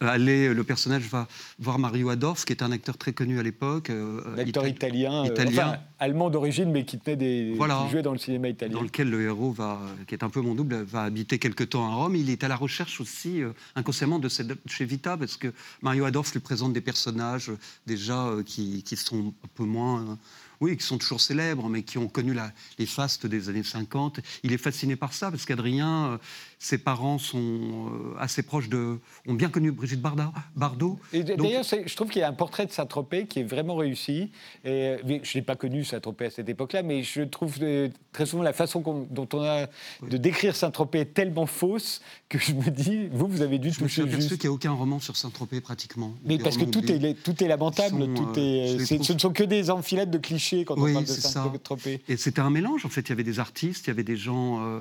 aller, 0.00 0.48
euh, 0.48 0.52
le 0.52 0.64
personnage 0.64 1.04
va 1.04 1.26
voir 1.58 1.78
Mario 1.78 2.10
Adorf, 2.10 2.44
qui 2.44 2.52
est 2.52 2.62
un 2.62 2.70
acteur 2.72 2.98
très 2.98 3.14
connu 3.14 3.40
à 3.40 3.42
l'époque. 3.42 3.88
Euh, 3.88 4.36
acteur 4.36 4.66
italien, 4.66 5.24
italien. 5.24 5.80
allemand 5.98 6.28
d'origine, 6.28 6.70
mais 6.70 6.84
qui, 6.84 6.98
tenait 6.98 7.16
des, 7.16 7.56
qui 7.56 7.90
jouait 7.90 8.02
dans 8.02 8.12
le 8.12 8.18
cinéma 8.18 8.50
italien. 8.50 8.74
Dans 8.74 8.82
lequel 8.82 9.08
le 9.08 9.22
héros, 9.22 9.50
va, 9.50 9.80
qui 10.06 10.14
est 10.14 10.22
un 10.22 10.28
peu 10.28 10.42
mon 10.42 10.54
double, 10.54 10.82
va 10.82 11.04
habiter 11.04 11.38
quelque 11.38 11.64
temps 11.64 11.90
à 11.90 11.94
Rome. 11.94 12.16
Il 12.16 12.28
est 12.28 12.44
à 12.44 12.48
la 12.48 12.56
recherche 12.56 13.00
aussi, 13.00 13.40
inconsciemment, 13.76 14.18
de 14.18 14.28
cette 14.28 14.52
chez 14.66 14.84
Vita, 14.84 15.16
parce 15.16 15.38
que 15.38 15.54
Mario 15.80 16.04
Adorf 16.04 16.32
lui 16.32 16.40
présente 16.40 16.74
des 16.74 16.82
personnages 16.82 17.50
déjà 17.86 18.30
qui, 18.44 18.82
qui, 18.82 18.96
sont 18.96 19.32
un 19.42 19.48
peu 19.54 19.64
moins 19.64 20.18
oui, 20.62 20.76
qui 20.76 20.86
sont 20.86 20.96
toujours 20.96 21.20
célèbres, 21.20 21.68
mais 21.68 21.82
qui 21.82 21.98
ont 21.98 22.06
connu 22.06 22.34
la, 22.34 22.52
les 22.78 22.86
fastes 22.86 23.26
des 23.26 23.48
années 23.48 23.64
50. 23.64 24.20
Il 24.44 24.52
est 24.52 24.58
fasciné 24.58 24.94
par 24.94 25.12
ça, 25.12 25.28
parce 25.28 25.44
qu'Adrien, 25.44 26.12
euh, 26.12 26.18
ses 26.62 26.78
parents 26.78 27.18
sont 27.18 27.38
euh, 27.40 28.14
assez 28.20 28.44
proches 28.44 28.68
de. 28.68 29.00
ont 29.26 29.34
bien 29.34 29.48
connu 29.48 29.72
Brigitte 29.72 30.00
Bardot. 30.00 31.00
D'ailleurs, 31.12 31.64
je 31.64 31.96
trouve 31.96 32.08
qu'il 32.08 32.20
y 32.20 32.22
a 32.22 32.28
un 32.28 32.32
portrait 32.32 32.66
de 32.66 32.70
Saint-Tropez 32.70 33.26
qui 33.26 33.40
est 33.40 33.44
vraiment 33.44 33.74
réussi. 33.74 34.30
Et, 34.64 34.96
je 35.04 35.12
ne 35.12 35.20
l'ai 35.34 35.42
pas 35.42 35.56
connu, 35.56 35.82
Saint-Tropez, 35.82 36.26
à 36.26 36.30
cette 36.30 36.48
époque-là, 36.48 36.84
mais 36.84 37.02
je 37.02 37.22
trouve 37.22 37.56
euh, 37.62 37.88
très 38.12 38.26
souvent 38.26 38.44
la 38.44 38.52
façon 38.52 38.80
dont 39.10 39.28
on 39.32 39.42
a 39.42 39.66
de 40.08 40.16
décrire 40.16 40.54
Saint-Tropez 40.54 41.00
est 41.00 41.14
tellement 41.14 41.46
fausse 41.46 42.00
que 42.28 42.38
je 42.38 42.52
me 42.52 42.70
dis, 42.70 43.08
vous, 43.10 43.26
vous 43.26 43.42
avez 43.42 43.58
dû 43.58 43.72
je 43.72 43.80
toucher 43.80 44.08
juste. 44.08 44.38
qu'il 44.38 44.48
n'y 44.48 44.52
a 44.52 44.52
aucun 44.52 44.70
roman 44.70 45.00
sur 45.00 45.16
Saint-Tropez, 45.16 45.60
pratiquement. 45.60 46.14
Mais 46.24 46.38
parce 46.38 46.56
que 46.56 46.64
tout 46.64 46.84
est, 46.92 47.14
tout 47.24 47.42
est 47.42 47.48
lamentable. 47.48 48.14
tout 48.14 48.34
est, 48.36 48.78
ce 48.86 49.12
ne 49.12 49.18
sont 49.18 49.32
que 49.32 49.42
des 49.42 49.68
enfilades 49.68 50.12
de 50.12 50.18
clichés 50.18 50.64
quand 50.64 50.78
on 50.78 50.92
parle 50.92 51.06
de 51.06 51.10
Saint-Tropez. 51.10 52.02
Et 52.06 52.16
c'était 52.16 52.40
un 52.40 52.50
mélange, 52.50 52.86
en 52.86 52.88
fait. 52.88 53.00
Il 53.00 53.08
y 53.08 53.12
avait 53.12 53.24
des 53.24 53.40
artistes, 53.40 53.88
il 53.88 53.90
y 53.90 53.90
avait 53.90 54.04
des 54.04 54.16
gens. 54.16 54.64
Euh, 54.64 54.80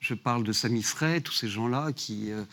je 0.00 0.14
parle 0.14 0.44
de 0.44 0.52
Samy 0.52 0.82
Frey, 0.82 1.20
tous 1.20 1.32
ces 1.32 1.48
gens-là 1.48 1.92
qui. 1.92 2.30
Euh, 2.30 2.44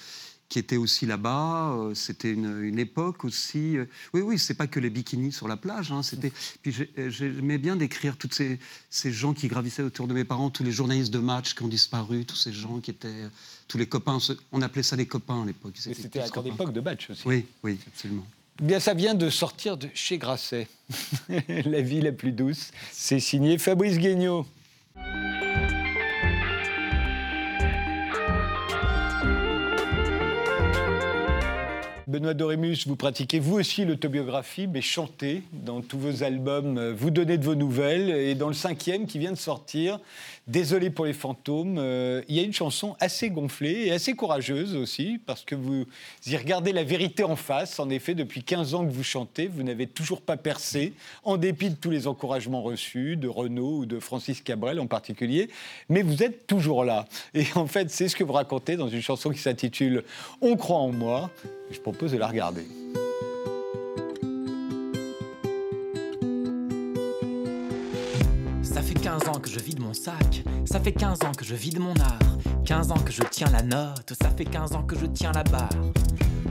qui 0.54 0.60
était 0.60 0.78
aussi 0.78 1.08
là-bas. 1.08 1.72
Euh, 1.72 1.96
c'était 1.96 2.32
une, 2.32 2.78
époque 2.78 3.26
aussi. 3.26 3.76
Euh, 3.76 3.86
oui, 4.14 4.22
oui, 4.22 4.38
c'est 4.38 4.54
pas 4.54 4.68
que 4.68 4.80
les 4.80 4.92
bikinis 4.92 5.32
sur 5.32 5.48
la 5.48 5.58
plage. 5.58 5.92
Hein, 5.92 6.04
c'était. 6.04 6.32
Puis 6.62 6.76
j'aimais 7.08 7.58
bien 7.58 7.76
décrire 7.76 8.18
tous 8.18 8.30
ces, 8.32 8.60
ces, 8.92 9.12
gens 9.12 9.34
qui 9.34 9.48
gravissaient 9.48 9.82
autour 9.82 10.08
de 10.08 10.14
mes 10.14 10.26
parents, 10.26 10.52
tous 10.52 10.64
les 10.64 10.72
journalistes 10.72 11.12
de 11.12 11.18
match 11.18 11.56
qui 11.56 11.64
ont 11.64 11.68
disparu, 11.68 12.24
tous 12.26 12.36
ces 12.36 12.54
gens 12.54 12.80
qui 12.82 12.92
étaient, 12.92 13.28
tous 13.68 13.80
les 13.80 13.88
copains. 13.88 14.20
On 14.52 14.62
appelait 14.62 14.84
ça 14.84 14.96
des 14.96 15.08
copains 15.08 15.42
à 15.42 15.46
l'époque. 15.48 15.74
C'était 15.76 16.20
à 16.20 16.42
l'époque 16.44 16.72
de 16.72 16.82
match 16.82 17.10
aussi. 17.10 17.24
Oui, 17.26 17.48
oui, 17.64 17.80
absolument. 17.88 18.28
Bien, 18.62 18.80
ça 18.80 18.94
vient 18.94 19.16
de 19.16 19.32
sortir 19.32 19.78
de 19.78 19.90
chez 19.96 20.20
Grasset, 20.20 20.68
la 21.50 21.82
vie 21.82 22.02
la 22.02 22.12
plus 22.12 22.32
douce. 22.32 22.70
C'est 22.92 23.20
signé 23.20 23.58
Fabrice 23.58 23.98
Guignot. 23.98 24.46
Benoît 32.14 32.36
Dorémus, 32.36 32.86
vous 32.86 32.96
pratiquez 32.96 33.40
vous 33.40 33.56
aussi 33.56 33.86
l'autobiographie, 33.86 34.68
mais 34.68 34.82
chantez 34.82 35.42
dans 35.52 35.82
tous 35.82 35.98
vos 35.98 36.22
albums, 36.22 36.78
euh, 36.78 36.94
vous 36.96 37.10
donnez 37.10 37.40
de 37.40 37.44
vos 37.44 37.56
nouvelles. 37.56 38.12
Et 38.12 38.36
dans 38.36 38.50
le 38.50 38.54
cinquième 38.54 39.08
qui 39.08 39.18
vient 39.18 39.32
de 39.32 39.36
sortir, 39.36 40.00
Désolé 40.46 40.90
pour 40.90 41.06
les 41.06 41.14
fantômes, 41.14 41.78
euh, 41.78 42.22
il 42.28 42.36
y 42.36 42.40
a 42.40 42.44
une 42.44 42.52
chanson 42.52 42.98
assez 43.00 43.30
gonflée 43.30 43.86
et 43.86 43.92
assez 43.94 44.14
courageuse 44.14 44.76
aussi, 44.76 45.18
parce 45.26 45.46
que 45.46 45.56
vous 45.56 45.86
y 46.28 46.36
regardez 46.36 46.74
la 46.74 46.84
vérité 46.84 47.24
en 47.24 47.38
face. 47.38 47.80
En 47.80 47.90
effet, 47.90 48.14
depuis 48.14 48.44
15 48.44 48.74
ans 48.74 48.86
que 48.86 48.92
vous 48.92 49.04
chantez, 49.04 49.48
vous 49.48 49.64
n'avez 49.64 49.88
toujours 49.88 50.22
pas 50.22 50.36
percé, 50.36 50.94
en 51.24 51.38
dépit 51.38 51.70
de 51.70 51.76
tous 51.76 51.92
les 51.92 52.08
encouragements 52.08 52.62
reçus 52.62 53.16
de 53.16 53.30
Renaud 53.30 53.78
ou 53.80 53.86
de 53.86 54.00
Francis 54.00 54.42
Cabrel 54.42 54.82
en 54.82 54.88
particulier. 54.88 55.50
Mais 55.88 56.02
vous 56.02 56.24
êtes 56.24 56.46
toujours 56.46 56.84
là. 56.84 57.06
Et 57.34 57.46
en 57.56 57.66
fait, 57.68 57.90
c'est 57.90 58.10
ce 58.10 58.16
que 58.18 58.26
vous 58.26 58.34
racontez 58.34 58.76
dans 58.76 58.90
une 58.90 59.02
chanson 59.02 59.30
qui 59.30 59.40
s'intitule 59.40 60.04
On 60.42 60.58
croit 60.58 60.78
en 60.78 60.92
moi. 60.92 61.32
Je 61.72 61.80
propose 61.80 62.12
de 62.12 62.18
la 62.18 62.28
regarder. 62.28 62.66
Ans 69.34 69.40
que 69.40 69.50
je 69.50 69.60
vide 69.60 69.80
mon 69.80 69.94
sac, 69.94 70.44
ça 70.66 70.80
fait 70.80 70.92
15 70.92 71.24
ans 71.24 71.32
que 71.32 71.46
je 71.46 71.56
vide 71.56 71.80
mon 71.80 71.96
art, 71.96 72.20
15 72.66 72.92
ans 72.92 73.00
que 73.00 73.12
je 73.12 73.24
tiens 73.24 73.50
la 73.52 73.64
note, 73.64 74.14
ça 74.22 74.30
fait 74.30 74.46
15 74.46 74.74
ans 74.74 74.84
que 74.84 74.98
je 74.98 75.06
tiens 75.06 75.32
la 75.32 75.44
barre. 75.44 75.70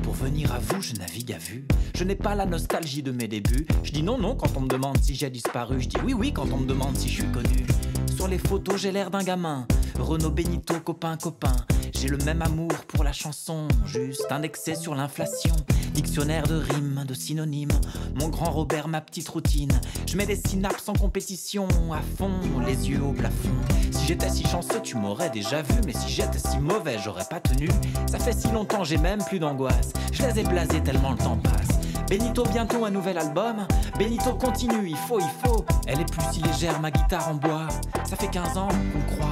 Pour 0.02 0.14
venir 0.14 0.52
à 0.52 0.58
vous, 0.58 0.80
je 0.80 0.94
navigue 0.94 1.32
à 1.32 1.38
vue. 1.38 1.66
Je 1.94 2.04
n'ai 2.04 2.16
pas 2.16 2.34
la 2.34 2.46
nostalgie 2.46 3.02
de 3.02 3.12
mes 3.12 3.28
débuts. 3.28 3.66
Je 3.84 3.92
dis 3.92 4.02
non, 4.02 4.18
non 4.18 4.34
quand 4.34 4.56
on 4.56 4.62
me 4.62 4.68
demande 4.68 4.98
si 5.00 5.14
j'ai 5.14 5.30
disparu. 5.30 5.80
Je 5.80 5.88
dis 5.88 5.96
oui, 6.04 6.12
oui 6.12 6.32
quand 6.32 6.50
on 6.52 6.58
me 6.58 6.66
demande 6.66 6.96
si 6.96 7.08
je 7.08 7.22
suis 7.22 7.30
connu. 7.30 7.66
Sur 8.14 8.26
les 8.26 8.38
photos, 8.38 8.80
j'ai 8.80 8.90
l'air 8.90 9.10
d'un 9.10 9.22
gamin. 9.22 9.66
Renaud 9.98 10.30
Benito, 10.30 10.74
copain, 10.80 11.16
copain. 11.16 11.54
J'ai 11.94 12.08
le 12.08 12.18
même 12.18 12.42
amour 12.42 12.72
pour 12.88 13.04
la 13.04 13.12
chanson, 13.12 13.68
juste 13.84 14.26
indexé 14.30 14.74
sur 14.74 14.94
l'inflation. 14.94 15.54
Dictionnaire 15.94 16.44
de 16.44 16.56
rimes, 16.56 17.04
de 17.06 17.14
synonymes. 17.14 17.78
Mon 18.18 18.28
grand 18.28 18.50
Robert, 18.50 18.88
ma 18.88 19.00
petite 19.00 19.28
routine. 19.28 19.72
Je 20.06 20.16
mets 20.16 20.26
des 20.26 20.36
synapses 20.36 20.88
en 20.88 20.94
compétition, 20.94 21.68
à 21.92 22.00
fond, 22.18 22.30
les 22.66 22.90
yeux 22.90 23.02
au 23.02 23.12
plafond. 23.12 23.50
Si 23.90 24.06
j'étais 24.06 24.30
si 24.30 24.44
chanceux, 24.44 24.80
tu 24.82 24.96
m'aurais 24.96 25.30
déjà 25.30 25.62
vu. 25.62 25.74
Mais 25.86 25.92
si 25.92 26.08
j'étais 26.08 26.38
si 26.38 26.58
mauvais, 26.58 26.98
j'aurais 26.98 27.26
pas 27.26 27.40
tenu. 27.40 27.68
Ça 28.10 28.18
fait 28.18 28.32
si 28.32 28.48
longtemps, 28.48 28.84
j'ai 28.84 28.98
même 28.98 29.22
plus 29.24 29.38
d'angoisse. 29.38 29.92
Je 30.12 30.24
les 30.24 30.40
ai 30.40 30.42
blasés 30.44 30.82
tellement 30.82 31.12
le 31.12 31.18
temps 31.18 31.36
passe. 31.36 31.78
Benito, 32.08 32.44
bientôt 32.44 32.84
un 32.84 32.90
nouvel 32.90 33.16
album. 33.16 33.66
Benito 33.98 34.34
continue, 34.34 34.88
il 34.88 34.96
faut, 34.96 35.20
il 35.20 35.30
faut. 35.44 35.64
Elle 35.86 36.00
est 36.00 36.10
plus 36.10 36.22
si 36.32 36.42
légère, 36.42 36.80
ma 36.80 36.90
guitare 36.90 37.28
en 37.28 37.34
bois. 37.34 37.68
Ça 38.04 38.16
fait 38.16 38.28
15 38.28 38.58
ans 38.58 38.68
qu'on 38.68 39.14
croit 39.14 39.31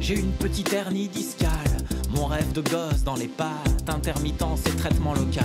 j'ai 0.00 0.14
une 0.14 0.32
petite 0.32 0.72
hernie 0.72 1.08
discale. 1.08 1.50
Mon 2.10 2.26
rêve 2.26 2.52
de 2.52 2.60
gosse 2.60 3.04
dans 3.04 3.14
les 3.14 3.28
pattes, 3.28 3.88
intermittence 3.88 4.66
et 4.66 4.76
traitement 4.76 5.14
local. 5.14 5.44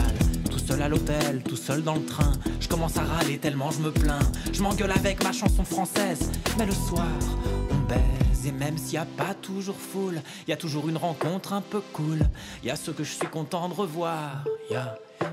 Tout 0.49 0.57
seul 0.57 0.81
à 0.81 0.87
l'hôtel, 0.87 1.43
tout 1.47 1.55
seul 1.55 1.83
dans 1.83 1.93
le 1.93 2.05
train. 2.05 2.31
Je 2.59 2.67
commence 2.67 2.97
à 2.97 3.03
râler 3.03 3.37
tellement 3.37 3.69
je 3.69 3.79
me 3.79 3.91
plains. 3.91 4.25
Je 4.51 4.61
m'engueule 4.63 4.91
avec 4.91 5.23
ma 5.23 5.31
chanson 5.31 5.63
française. 5.63 6.31
Mais 6.57 6.65
le 6.65 6.71
soir, 6.71 7.05
on 7.69 7.87
baise. 7.87 8.47
Et 8.47 8.51
même 8.51 8.77
s'il 8.77 8.93
n'y 8.93 8.97
a 8.97 9.05
pas 9.05 9.35
toujours 9.35 9.77
foule, 9.77 10.21
il 10.47 10.49
y 10.49 10.53
a 10.53 10.57
toujours 10.57 10.89
une 10.89 10.97
rencontre 10.97 11.53
un 11.53 11.61
peu 11.61 11.81
cool. 11.93 12.19
Il 12.63 12.69
y 12.69 12.71
a 12.71 12.75
ce 12.75 12.89
que 12.89 13.03
je 13.03 13.13
suis 13.13 13.27
content 13.27 13.69
de 13.69 13.75
revoir. 13.75 14.45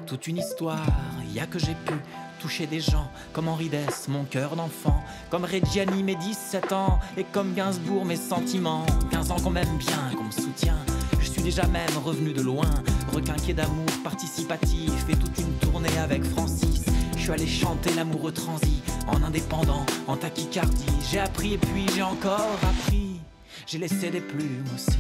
Toute 0.07 0.27
une 0.27 0.39
histoire. 0.39 0.87
Il 1.25 1.33
y 1.33 1.41
a 1.41 1.47
que 1.47 1.59
j'ai 1.59 1.75
pu 1.75 1.95
toucher 2.41 2.67
des 2.67 2.81
gens 2.81 3.11
comme 3.33 3.49
Henri 3.49 3.69
Dess, 3.69 4.09
mon 4.09 4.25
cœur 4.25 4.57
d'enfant, 4.57 5.03
comme 5.31 5.45
Reggiani, 5.45 6.03
mes 6.03 6.17
17 6.17 6.73
ans, 6.73 6.99
et 7.17 7.25
comme 7.25 7.55
Gainsbourg, 7.55 8.05
mes 8.05 8.17
sentiments. 8.17 8.87
15 9.11 9.31
ans 9.31 9.37
qu'on 9.37 9.51
m'aime 9.51 9.77
bien, 9.79 10.17
qu'on 10.17 10.25
me 10.25 10.31
soutient. 10.31 10.79
Je 11.21 11.31
suis 11.31 11.43
déjà 11.43 11.67
même 11.67 11.97
revenu 12.05 12.33
de 12.33 12.41
loin, 12.41 12.71
requinqué 13.13 13.53
d'amour 13.53 13.87
participatif, 14.03 14.93
et 15.09 15.17
toute 15.17 15.39
une 15.39 15.53
tournée 15.59 15.99
avec 15.99 16.25
Francis. 16.25 16.87
Je 17.17 17.21
suis 17.21 17.33
allé 17.33 17.47
chanter 17.47 17.93
l'amoureux 17.95 18.33
transi, 18.33 18.83
en 19.07 19.23
indépendant, 19.23 19.85
en 20.07 20.17
tachycardie. 20.17 20.87
J'ai 21.11 21.21
appris 21.21 21.55
et 21.55 21.59
puis 21.59 21.87
j'ai 21.95 22.03
encore 22.03 22.59
appris. 22.63 23.21
J'ai 23.67 23.79
laissé 23.79 24.11
des 24.11 24.21
plumes 24.21 24.65
aussi. 24.75 24.99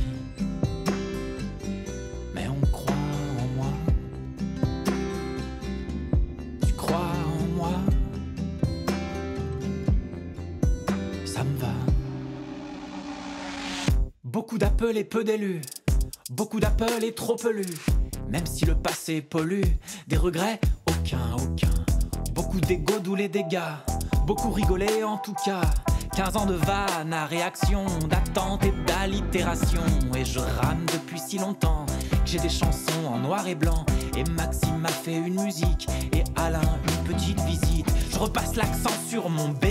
Beaucoup 14.40 14.56
d'appels 14.56 14.96
et 14.96 15.04
peu 15.04 15.22
d'élus. 15.22 15.60
Beaucoup 16.30 16.60
d'appels 16.60 17.04
et 17.04 17.12
trop 17.12 17.36
pelus. 17.36 17.76
Même 18.30 18.46
si 18.46 18.64
le 18.64 18.74
passé 18.74 19.20
pollue, 19.20 19.60
des 20.06 20.16
regrets, 20.16 20.58
aucun, 20.88 21.34
aucun. 21.34 21.68
Beaucoup 22.32 22.58
d'ego 22.58 23.00
d'où 23.00 23.14
les 23.14 23.28
dégâts. 23.28 23.60
Beaucoup 24.26 24.50
rigolé 24.50 25.04
en 25.04 25.18
tout 25.18 25.34
cas. 25.44 25.60
15 26.16 26.36
ans 26.38 26.46
de 26.46 26.54
vanne 26.54 27.12
à 27.12 27.26
réaction, 27.26 27.84
d'attente 28.08 28.64
et 28.64 28.72
d'allitération. 28.86 29.84
Et 30.16 30.24
je 30.24 30.38
rame 30.38 30.86
depuis 30.90 31.20
si 31.20 31.36
longtemps 31.36 31.84
j'ai 32.30 32.38
des 32.38 32.48
chansons 32.48 33.06
en 33.12 33.18
noir 33.18 33.46
et 33.48 33.56
blanc. 33.56 33.84
Et 34.16 34.22
Maxime 34.30 34.78
m'a 34.78 34.88
fait 34.88 35.16
une 35.16 35.42
musique. 35.42 35.88
Et 36.12 36.22
Alain 36.36 36.60
une 36.60 37.12
petite 37.12 37.40
visite. 37.40 37.86
Je 38.12 38.18
repasse 38.18 38.54
l'accent 38.54 38.94
sur 39.08 39.28
mon 39.28 39.48
B. 39.48 39.64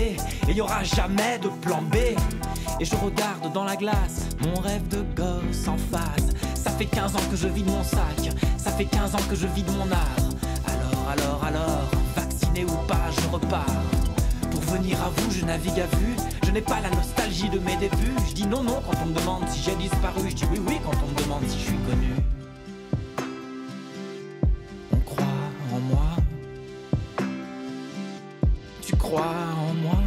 Et 0.46 0.52
y 0.52 0.60
aura 0.60 0.82
jamais 0.84 1.38
de 1.38 1.48
plan 1.48 1.80
B. 1.80 1.96
Et 2.78 2.84
je 2.84 2.94
regarde 2.96 3.50
dans 3.54 3.64
la 3.64 3.76
glace 3.76 4.26
mon 4.42 4.60
rêve 4.60 4.86
de 4.88 5.02
gosse 5.16 5.68
en 5.68 5.78
face. 5.78 6.28
Ça 6.54 6.70
fait 6.70 6.84
15 6.84 7.16
ans 7.16 7.30
que 7.30 7.36
je 7.36 7.48
vis 7.48 7.62
de 7.62 7.70
mon 7.70 7.82
sac, 7.82 8.30
ça 8.58 8.70
fait 8.70 8.84
15 8.84 9.14
ans 9.14 9.26
que 9.28 9.36
je 9.36 9.46
vis 9.46 9.62
de 9.62 9.70
mon 9.70 9.90
art. 9.90 10.16
Alors, 10.66 11.08
alors, 11.10 11.44
alors, 11.44 11.90
vacciné 12.14 12.64
ou 12.64 12.86
pas, 12.86 13.08
je 13.10 13.28
repars. 13.28 13.64
Pour 14.50 14.60
venir 14.62 14.98
à 15.02 15.08
vous, 15.08 15.30
je 15.30 15.46
navigue 15.46 15.80
à 15.80 15.96
vue. 15.96 16.16
Je 16.44 16.50
n'ai 16.50 16.60
pas 16.60 16.80
la 16.80 16.90
nostalgie 16.90 17.48
de 17.48 17.58
mes 17.60 17.76
débuts. 17.76 18.16
Je 18.28 18.34
dis 18.34 18.46
non, 18.46 18.62
non 18.62 18.82
quand 18.86 18.98
on 19.02 19.06
me 19.06 19.14
demande 19.14 19.48
si 19.48 19.62
j'ai 19.62 19.76
disparu. 19.76 20.28
Je 20.28 20.34
dis 20.34 20.44
oui, 20.52 20.60
oui 20.66 20.78
quand 20.84 20.96
on 21.02 21.08
me 21.08 21.22
demande 21.22 21.48
si 21.48 21.58
je 21.58 21.64
suis 21.64 21.78
connu. 21.88 22.39
Moi. 25.90 26.16
Tu 28.82 28.96
crois 28.96 29.34
en 29.56 29.74
moi. 29.74 30.02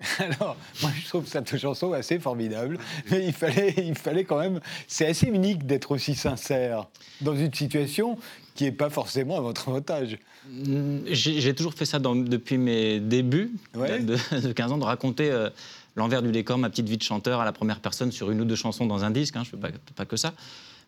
Alors, 0.18 0.56
moi, 0.82 0.90
je 1.00 1.08
trouve 1.08 1.26
cette 1.26 1.56
chanson 1.58 1.92
assez 1.92 2.18
formidable, 2.18 2.78
mais 3.10 3.26
il 3.26 3.32
fallait, 3.32 3.74
il 3.76 3.94
fallait 3.94 4.24
quand 4.24 4.38
même. 4.38 4.60
C'est 4.86 5.06
assez 5.06 5.26
unique 5.26 5.66
d'être 5.66 5.92
aussi 5.92 6.14
sincère 6.14 6.86
dans 7.20 7.36
une 7.36 7.52
situation 7.52 8.18
qui 8.54 8.64
n'est 8.64 8.72
pas 8.72 8.90
forcément 8.90 9.36
à 9.36 9.40
votre 9.40 9.68
avantage. 9.68 10.18
Mm, 10.48 10.98
j'ai 11.10 11.54
toujours 11.54 11.74
fait 11.74 11.84
ça 11.84 11.98
depuis 11.98 12.58
mes 12.58 13.00
débuts 13.00 13.52
de, 13.74 14.52
15 14.52 14.72
ans, 14.72 14.78
de 14.78 14.84
raconter 14.84 15.30
euh, 15.30 15.50
l'envers 15.96 16.22
du 16.22 16.32
décor, 16.32 16.58
ma 16.58 16.70
petite 16.70 16.88
vie 16.88 16.96
de 16.96 17.02
chanteur 17.02 17.40
à 17.40 17.44
la 17.44 17.52
première 17.52 17.80
personne 17.80 18.12
sur 18.12 18.30
une 18.30 18.40
ou 18.40 18.44
deux 18.44 18.56
chansons 18.56 18.86
dans 18.86 19.04
un 19.04 19.10
disque. 19.10 19.36
Hein, 19.36 19.42
je 19.44 19.56
ne 19.56 19.60
fais 19.60 19.68
pas, 19.72 19.78
pas, 19.94 20.04
que 20.06 20.16
ça. 20.16 20.32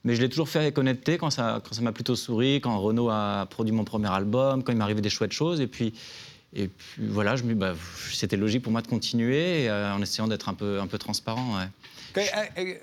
Mais 0.05 0.15
je 0.15 0.23
l'ai 0.23 0.29
toujours 0.29 0.49
fait 0.49 0.61
avec 0.61 0.79
honnêteté 0.79 1.19
quand 1.19 1.31
ça, 1.31 1.61
quand 1.63 1.75
ça 1.75 1.83
m'a 1.83 1.93
plutôt 1.93 2.17
souri, 2.17 2.61
quand 2.61 2.79
Renaud 2.79 3.11
a 3.11 3.47
produit 3.47 3.73
mon 3.73 3.85
premier 3.85 4.11
album, 4.11 4.63
quand 4.63 4.73
il 4.73 4.79
m'arrivait 4.79 5.03
des 5.03 5.11
chouettes 5.11 5.33
choses. 5.33 5.61
Et 5.61 5.67
puis, 5.67 5.93
et 6.53 6.69
puis 6.69 7.07
voilà, 7.07 7.37
je 7.37 7.45
bah, 7.45 7.75
c'était 8.13 8.37
logique 8.37 8.63
pour 8.63 8.73
moi 8.73 8.83
de 8.83 8.89
continuer 8.89 9.69
euh, 9.69 9.93
en 9.93 10.03
essayant 10.03 10.27
d'être 10.27 10.49
un 10.49 10.55
peu, 10.55 10.81
un 10.81 10.87
peu 10.87 10.99
transparent. 10.99 11.59
Euh, 12.17 12.25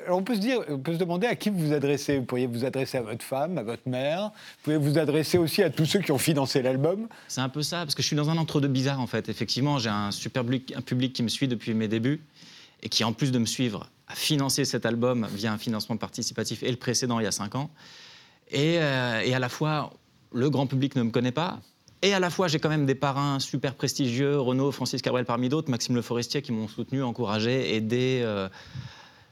on 0.08 0.24
peut 0.24 0.36
se 0.36 0.40
dire, 0.40 0.60
on 0.70 0.78
peut 0.78 0.94
se 0.94 1.00
demander 1.00 1.28
à 1.28 1.36
qui 1.36 1.50
vous 1.50 1.60
vous 1.60 1.74
adressez. 1.74 2.20
Vous 2.20 2.24
pourriez 2.24 2.48
vous 2.48 2.64
adresser 2.64 2.98
à 2.98 3.02
votre 3.02 3.24
femme, 3.24 3.58
à 3.58 3.64
votre 3.64 3.90
mère. 3.90 4.32
Vous 4.32 4.64
pouvez 4.64 4.78
vous 4.78 4.98
adresser 4.98 5.38
aussi 5.38 5.64
à 5.64 5.70
tous 5.70 5.86
ceux 5.86 6.00
qui 6.00 6.14
ont 6.14 6.18
financé 6.18 6.62
l'album. 6.62 7.10
C'est 7.28 7.42
un 7.42 7.50
peu 7.50 7.62
ça, 7.62 7.80
parce 7.80 7.94
que 7.94 8.02
je 8.02 8.08
suis 8.08 8.16
dans 8.16 8.30
un 8.30 8.38
entre-deux 8.38 8.70
bizarre 8.70 9.02
en 9.02 9.08
fait. 9.08 9.28
Effectivement, 9.28 9.80
j'ai 9.80 9.90
un 9.90 10.12
super 10.12 10.44
public, 10.44 10.74
un 10.78 10.82
public 10.82 11.12
qui 11.12 11.24
me 11.24 11.30
suit 11.30 11.50
depuis 11.50 11.74
mes 11.74 11.90
débuts. 11.90 12.22
et 12.84 12.90
qui, 12.90 13.04
en 13.04 13.12
plus 13.12 13.32
de 13.32 13.40
me 13.40 13.46
suivre, 13.46 13.90
a 14.08 14.16
financé 14.16 14.66
cet 14.66 14.86
album 14.86 15.28
via 15.34 15.52
un 15.52 15.58
financement 15.58 15.98
participatif 15.98 16.64
et 16.64 16.72
le 16.72 16.78
précédent 16.78 17.20
il 17.20 17.24
y 17.24 17.28
a 17.28 17.32
cinq 17.32 17.56
ans. 17.56 17.70
Et, 18.50 18.80
euh, 18.80 19.22
et 19.22 19.34
à 19.34 19.40
la 19.40 19.50
fois, 19.50 19.94
le 20.34 20.50
grand 20.50 20.68
public 20.68 20.96
ne 20.96 21.04
me 21.04 21.12
connaît 21.12 21.32
pas, 21.32 21.60
et 22.04 22.14
à 22.14 22.20
la 22.20 22.30
fois, 22.30 22.48
j'ai 22.48 22.60
quand 22.60 22.70
même 22.70 22.86
des 22.86 22.96
parrains 22.96 23.40
super 23.40 23.74
prestigieux, 23.74 24.40
Renaud, 24.40 24.72
Francis 24.72 25.02
Cabrel 25.02 25.26
parmi 25.26 25.50
d'autres, 25.50 25.72
Maxime 25.72 25.96
Le 25.96 26.04
Forestier, 26.04 26.44
qui 26.44 26.52
m'ont 26.52 26.68
soutenu, 26.68 27.02
encouragé, 27.02 27.76
aidé. 27.76 28.22
Euh, 28.24 28.50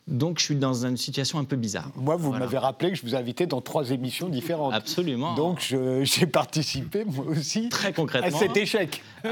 donc, 0.08 0.38
je 0.38 0.44
suis 0.46 0.56
dans 0.56 0.86
une 0.86 0.98
situation 0.98 1.40
un 1.40 1.46
peu 1.46 1.56
bizarre. 1.56 1.90
Moi, 1.96 2.16
vous 2.16 2.30
Voilà. 2.30 2.46
m'avez 2.46 2.60
rappelé 2.60 2.92
que 2.92 2.98
je 2.98 3.02
vous 3.02 3.16
ai 3.16 3.18
invité 3.18 3.48
dans 3.48 3.60
trois 3.62 3.90
émissions 3.90 4.30
différentes. 4.30 4.74
Absolument. 4.76 5.34
Donc, 5.34 5.74
j'ai 6.04 6.26
participé, 6.28 7.04
moi 7.06 7.26
aussi, 7.26 7.70
très 7.70 7.88
à 7.88 7.92
concrètement. 7.92 8.38
cet 8.38 8.56
échec. 8.56 9.02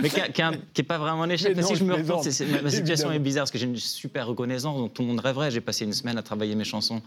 mais 0.00 0.08
qui 0.10 0.20
n'est 0.42 0.82
pas 0.86 0.96
vraiment 0.98 1.24
un 1.24 1.28
échec. 1.28 1.54
Mais 1.54 1.62
non, 1.62 1.68
si 1.68 1.76
je 1.76 1.84
me 1.84 1.96
ma, 1.96 2.02
ma 2.02 2.22
situation 2.22 2.80
évidemment. 2.80 3.12
est 3.12 3.18
bizarre 3.18 3.42
parce 3.42 3.50
que 3.50 3.58
j'ai 3.58 3.66
une 3.66 3.76
super 3.76 4.26
reconnaissance 4.26 4.76
dont 4.78 4.88
tout 4.88 5.02
le 5.02 5.08
monde 5.08 5.20
rêverait. 5.20 5.50
J'ai 5.50 5.60
passé 5.60 5.84
une 5.84 5.92
semaine 5.92 6.16
à 6.18 6.22
travailler 6.22 6.54
mes 6.54 6.64
chansons 6.64 7.02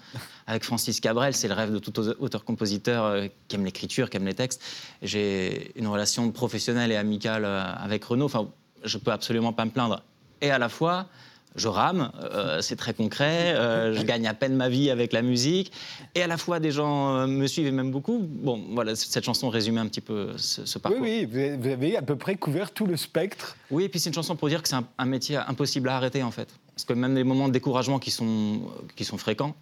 avec 0.47 0.63
Francis 0.63 0.99
Cabrel. 0.99 1.33
C'est 1.33 1.47
le 1.47 1.53
rêve 1.55 1.71
de 1.73 1.79
tout 1.79 1.99
au- 1.99 2.13
auteur-compositeur 2.23 3.05
euh, 3.05 3.27
qui 3.47 3.55
aime 3.55 3.65
l'écriture, 3.65 4.09
qui 4.09 4.17
aime 4.17 4.25
les 4.25 4.35
textes. 4.35 4.61
J'ai 5.01 5.71
une 5.75 5.87
relation 5.87 6.29
professionnelle 6.31 6.91
et 6.91 6.95
amicale 6.95 7.43
euh, 7.45 7.63
avec 7.75 8.03
Renaud. 8.03 8.25
Enfin, 8.25 8.47
je 8.83 8.97
peux 8.97 9.11
absolument 9.11 9.53
pas 9.53 9.65
me 9.65 9.71
plaindre. 9.71 10.03
Et 10.41 10.51
à 10.51 10.59
la 10.59 10.69
fois, 10.69 11.07
je 11.55 11.67
rame, 11.67 12.11
euh, 12.21 12.61
c'est 12.61 12.75
très 12.77 12.93
concret, 12.93 13.53
euh, 13.55 13.93
je 13.93 14.01
gagne 14.03 14.25
à 14.27 14.33
peine 14.33 14.55
ma 14.55 14.69
vie 14.69 14.89
avec 14.89 15.11
la 15.11 15.21
musique, 15.21 15.71
et 16.15 16.21
à 16.23 16.27
la 16.27 16.37
fois 16.37 16.59
des 16.61 16.71
gens 16.71 17.15
euh, 17.15 17.27
me 17.27 17.45
suivent 17.47 17.67
et 17.67 17.71
m'aiment 17.71 17.91
beaucoup. 17.91 18.19
Bon, 18.21 18.63
voilà, 18.71 18.95
cette 18.95 19.25
chanson 19.25 19.49
résumait 19.49 19.81
un 19.81 19.87
petit 19.87 19.99
peu 20.01 20.29
ce, 20.37 20.65
ce 20.65 20.77
Oui, 20.77 20.81
parcours. 20.81 21.01
oui, 21.01 21.25
vous 21.25 21.37
avez- 21.37 21.57
vous 21.57 21.67
avez 21.67 21.97
à 21.97 22.01
peu 22.01 22.15
près 22.15 22.35
couvert 22.35 22.71
tout 22.71 22.85
le 22.85 22.95
spectre. 22.95 23.57
Oui, 23.69 23.83
et 23.83 23.89
puis 23.89 23.99
c'est 23.99 24.09
une 24.09 24.15
chanson 24.15 24.35
pour 24.35 24.47
dire 24.47 24.61
que 24.61 24.69
c'est 24.69 24.75
un, 24.75 24.87
un 24.97 25.05
métier 25.05 25.35
impossible 25.37 25.89
à 25.89 25.97
arrêter 25.97 26.23
en 26.23 26.31
fait. 26.31 26.47
Parce 26.73 26.85
que 26.85 26.93
même 26.93 27.15
les 27.15 27.23
moments 27.25 27.47
de 27.49 27.53
découragement 27.53 27.99
qui 27.99 28.11
sont, 28.11 28.61
qui 28.95 29.03
sont 29.03 29.17
fréquents, 29.17 29.55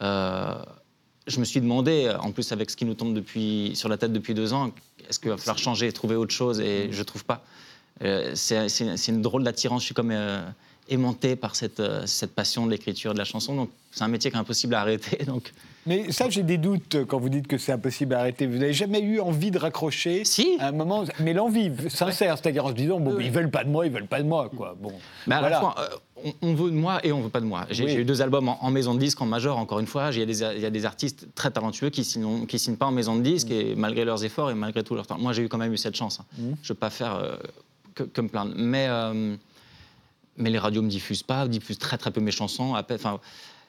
je 0.00 1.40
me 1.40 1.44
suis 1.44 1.60
demandé, 1.60 2.14
en 2.20 2.32
plus 2.32 2.52
avec 2.52 2.70
ce 2.70 2.76
qui 2.76 2.84
nous 2.84 2.94
tombe 2.94 3.14
depuis, 3.14 3.72
sur 3.74 3.88
la 3.88 3.96
tête 3.96 4.12
depuis 4.12 4.34
deux 4.34 4.52
ans, 4.52 4.70
est-ce 5.08 5.18
qu'il 5.18 5.30
va 5.30 5.36
falloir 5.36 5.58
changer, 5.58 5.90
trouver 5.92 6.16
autre 6.16 6.32
chose 6.34 6.60
Et 6.60 6.88
je 6.92 7.02
trouve 7.02 7.24
pas. 7.24 7.42
C'est 8.34 9.08
une 9.08 9.22
drôle 9.22 9.42
d'attirance, 9.42 9.82
je 9.82 9.86
suis 9.86 9.94
comme 9.94 10.12
aimanté 10.88 11.36
par 11.36 11.56
cette, 11.56 11.80
euh, 11.80 12.06
cette 12.06 12.34
passion 12.34 12.66
de 12.66 12.70
l'écriture 12.70 13.12
de 13.14 13.18
la 13.18 13.24
chanson. 13.24 13.54
Donc 13.54 13.70
c'est 13.90 14.04
un 14.04 14.08
métier 14.08 14.30
qui 14.30 14.36
est 14.36 14.40
impossible 14.40 14.74
à 14.74 14.80
arrêter. 14.80 15.24
Donc 15.26 15.52
Mais 15.86 16.10
ça, 16.12 16.28
j'ai 16.28 16.42
des 16.42 16.58
doutes 16.58 17.04
quand 17.08 17.18
vous 17.18 17.28
dites 17.28 17.46
que 17.46 17.56
c'est 17.58 17.72
impossible 17.72 18.14
à 18.14 18.20
arrêter. 18.20 18.46
Vous 18.46 18.58
n'avez 18.58 18.72
jamais 18.72 19.00
eu 19.00 19.20
envie 19.20 19.50
de 19.50 19.58
raccrocher 19.58 20.24
Si. 20.24 20.56
à 20.60 20.68
un 20.68 20.72
moment, 20.72 21.04
mais 21.20 21.32
l'envie 21.32 21.70
sincère, 21.88 22.36
c'est-à-dire 22.38 22.64
en 22.66 22.68
se 22.68 22.74
disant, 22.74 23.00
bon, 23.00 23.14
Oui. 23.14 23.26
ils 23.26 23.30
veulent 23.32 23.50
pas 23.50 23.64
de 23.64 23.70
moi, 23.70 23.86
ils 23.86 23.92
veulent 23.92 24.06
pas 24.06 24.20
de 24.22 24.26
moi, 24.28 24.50
quoi. 24.54 24.76
Bon, 24.80 24.92
Mais 25.26 25.36
à 25.36 25.40
voilà. 25.40 25.56
la 25.56 25.60
fois, 25.60 25.74
euh, 25.78 25.88
on, 26.42 26.48
on 26.50 26.54
veut 26.54 26.70
de 26.70 26.76
moi 26.76 27.00
et 27.06 27.12
on 27.12 27.20
veut 27.22 27.28
pas 27.30 27.40
de 27.40 27.46
moi. 27.46 27.66
J'ai 27.70 27.84
Oui. 27.84 27.94
eu 27.94 28.04
deux 28.04 28.20
albums 28.20 28.48
en, 28.48 28.62
en 28.64 28.70
maison 28.70 28.94
de 28.94 28.98
disque, 28.98 29.20
en 29.22 29.26
major, 29.26 29.56
encore 29.58 29.78
une 29.80 29.86
fois. 29.86 30.10
Il 30.12 30.18
y, 30.18 30.22
a 30.22 30.26
des, 30.26 30.42
il 30.42 30.60
y 30.60 30.66
a 30.66 30.70
des 30.70 30.84
artistes 30.84 31.28
très 31.34 31.50
talentueux 31.50 31.90
qui 31.90 32.04
signent, 32.04 32.46
qui 32.46 32.58
signent 32.58 32.76
pas 32.76 32.86
en 32.86 32.92
maison 32.92 33.16
de 33.16 33.22
disque, 33.22 33.50
et 33.50 33.74
malgré 33.76 34.04
leurs 34.04 34.22
efforts 34.24 34.50
et 34.50 34.54
malgré 34.54 34.82
tout 34.82 34.94
leur 34.94 35.06
temps. 35.06 35.18
Moi, 35.18 35.32
j'ai 35.32 35.42
eu 35.42 35.48
quand 35.48 35.58
même 35.58 35.72
eu 35.72 35.78
cette 35.78 35.96
chance. 35.96 36.20
hein. 36.20 36.24
Mm. 36.38 36.42
Je 36.62 36.72
ne 36.72 36.74
veux 36.74 36.78
pas 36.78 36.90
faire 36.90 37.14
euh, 37.14 37.36
que, 37.94 38.02
que 38.02 38.20
me 38.20 38.28
plaindre. 38.28 38.52
Mais, 38.56 38.86
euh, 38.88 39.36
mais 40.36 40.50
les 40.50 40.58
radios 40.58 40.82
me 40.82 40.88
diffusent 40.88 41.22
pas, 41.22 41.46
diffusent 41.48 41.78
très 41.78 41.98
très 41.98 42.10
peu 42.10 42.20
mes 42.20 42.30
chansons. 42.30 42.74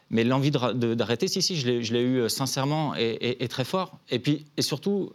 mais 0.09 0.24
l'envie 0.24 0.51
d'arrêter, 0.51 1.28
si, 1.28 1.41
si, 1.41 1.57
je 1.57 1.93
l'ai 1.93 2.01
eu 2.01 2.20
euh, 2.22 2.30
sincèrement 2.30 2.95
et, 2.95 3.38
et- 3.39 3.47
très 3.47 3.66
fort. 3.66 3.97
Et 4.09 4.20
puis, 4.20 4.45
et 4.57 4.61
surtout, 4.61 5.11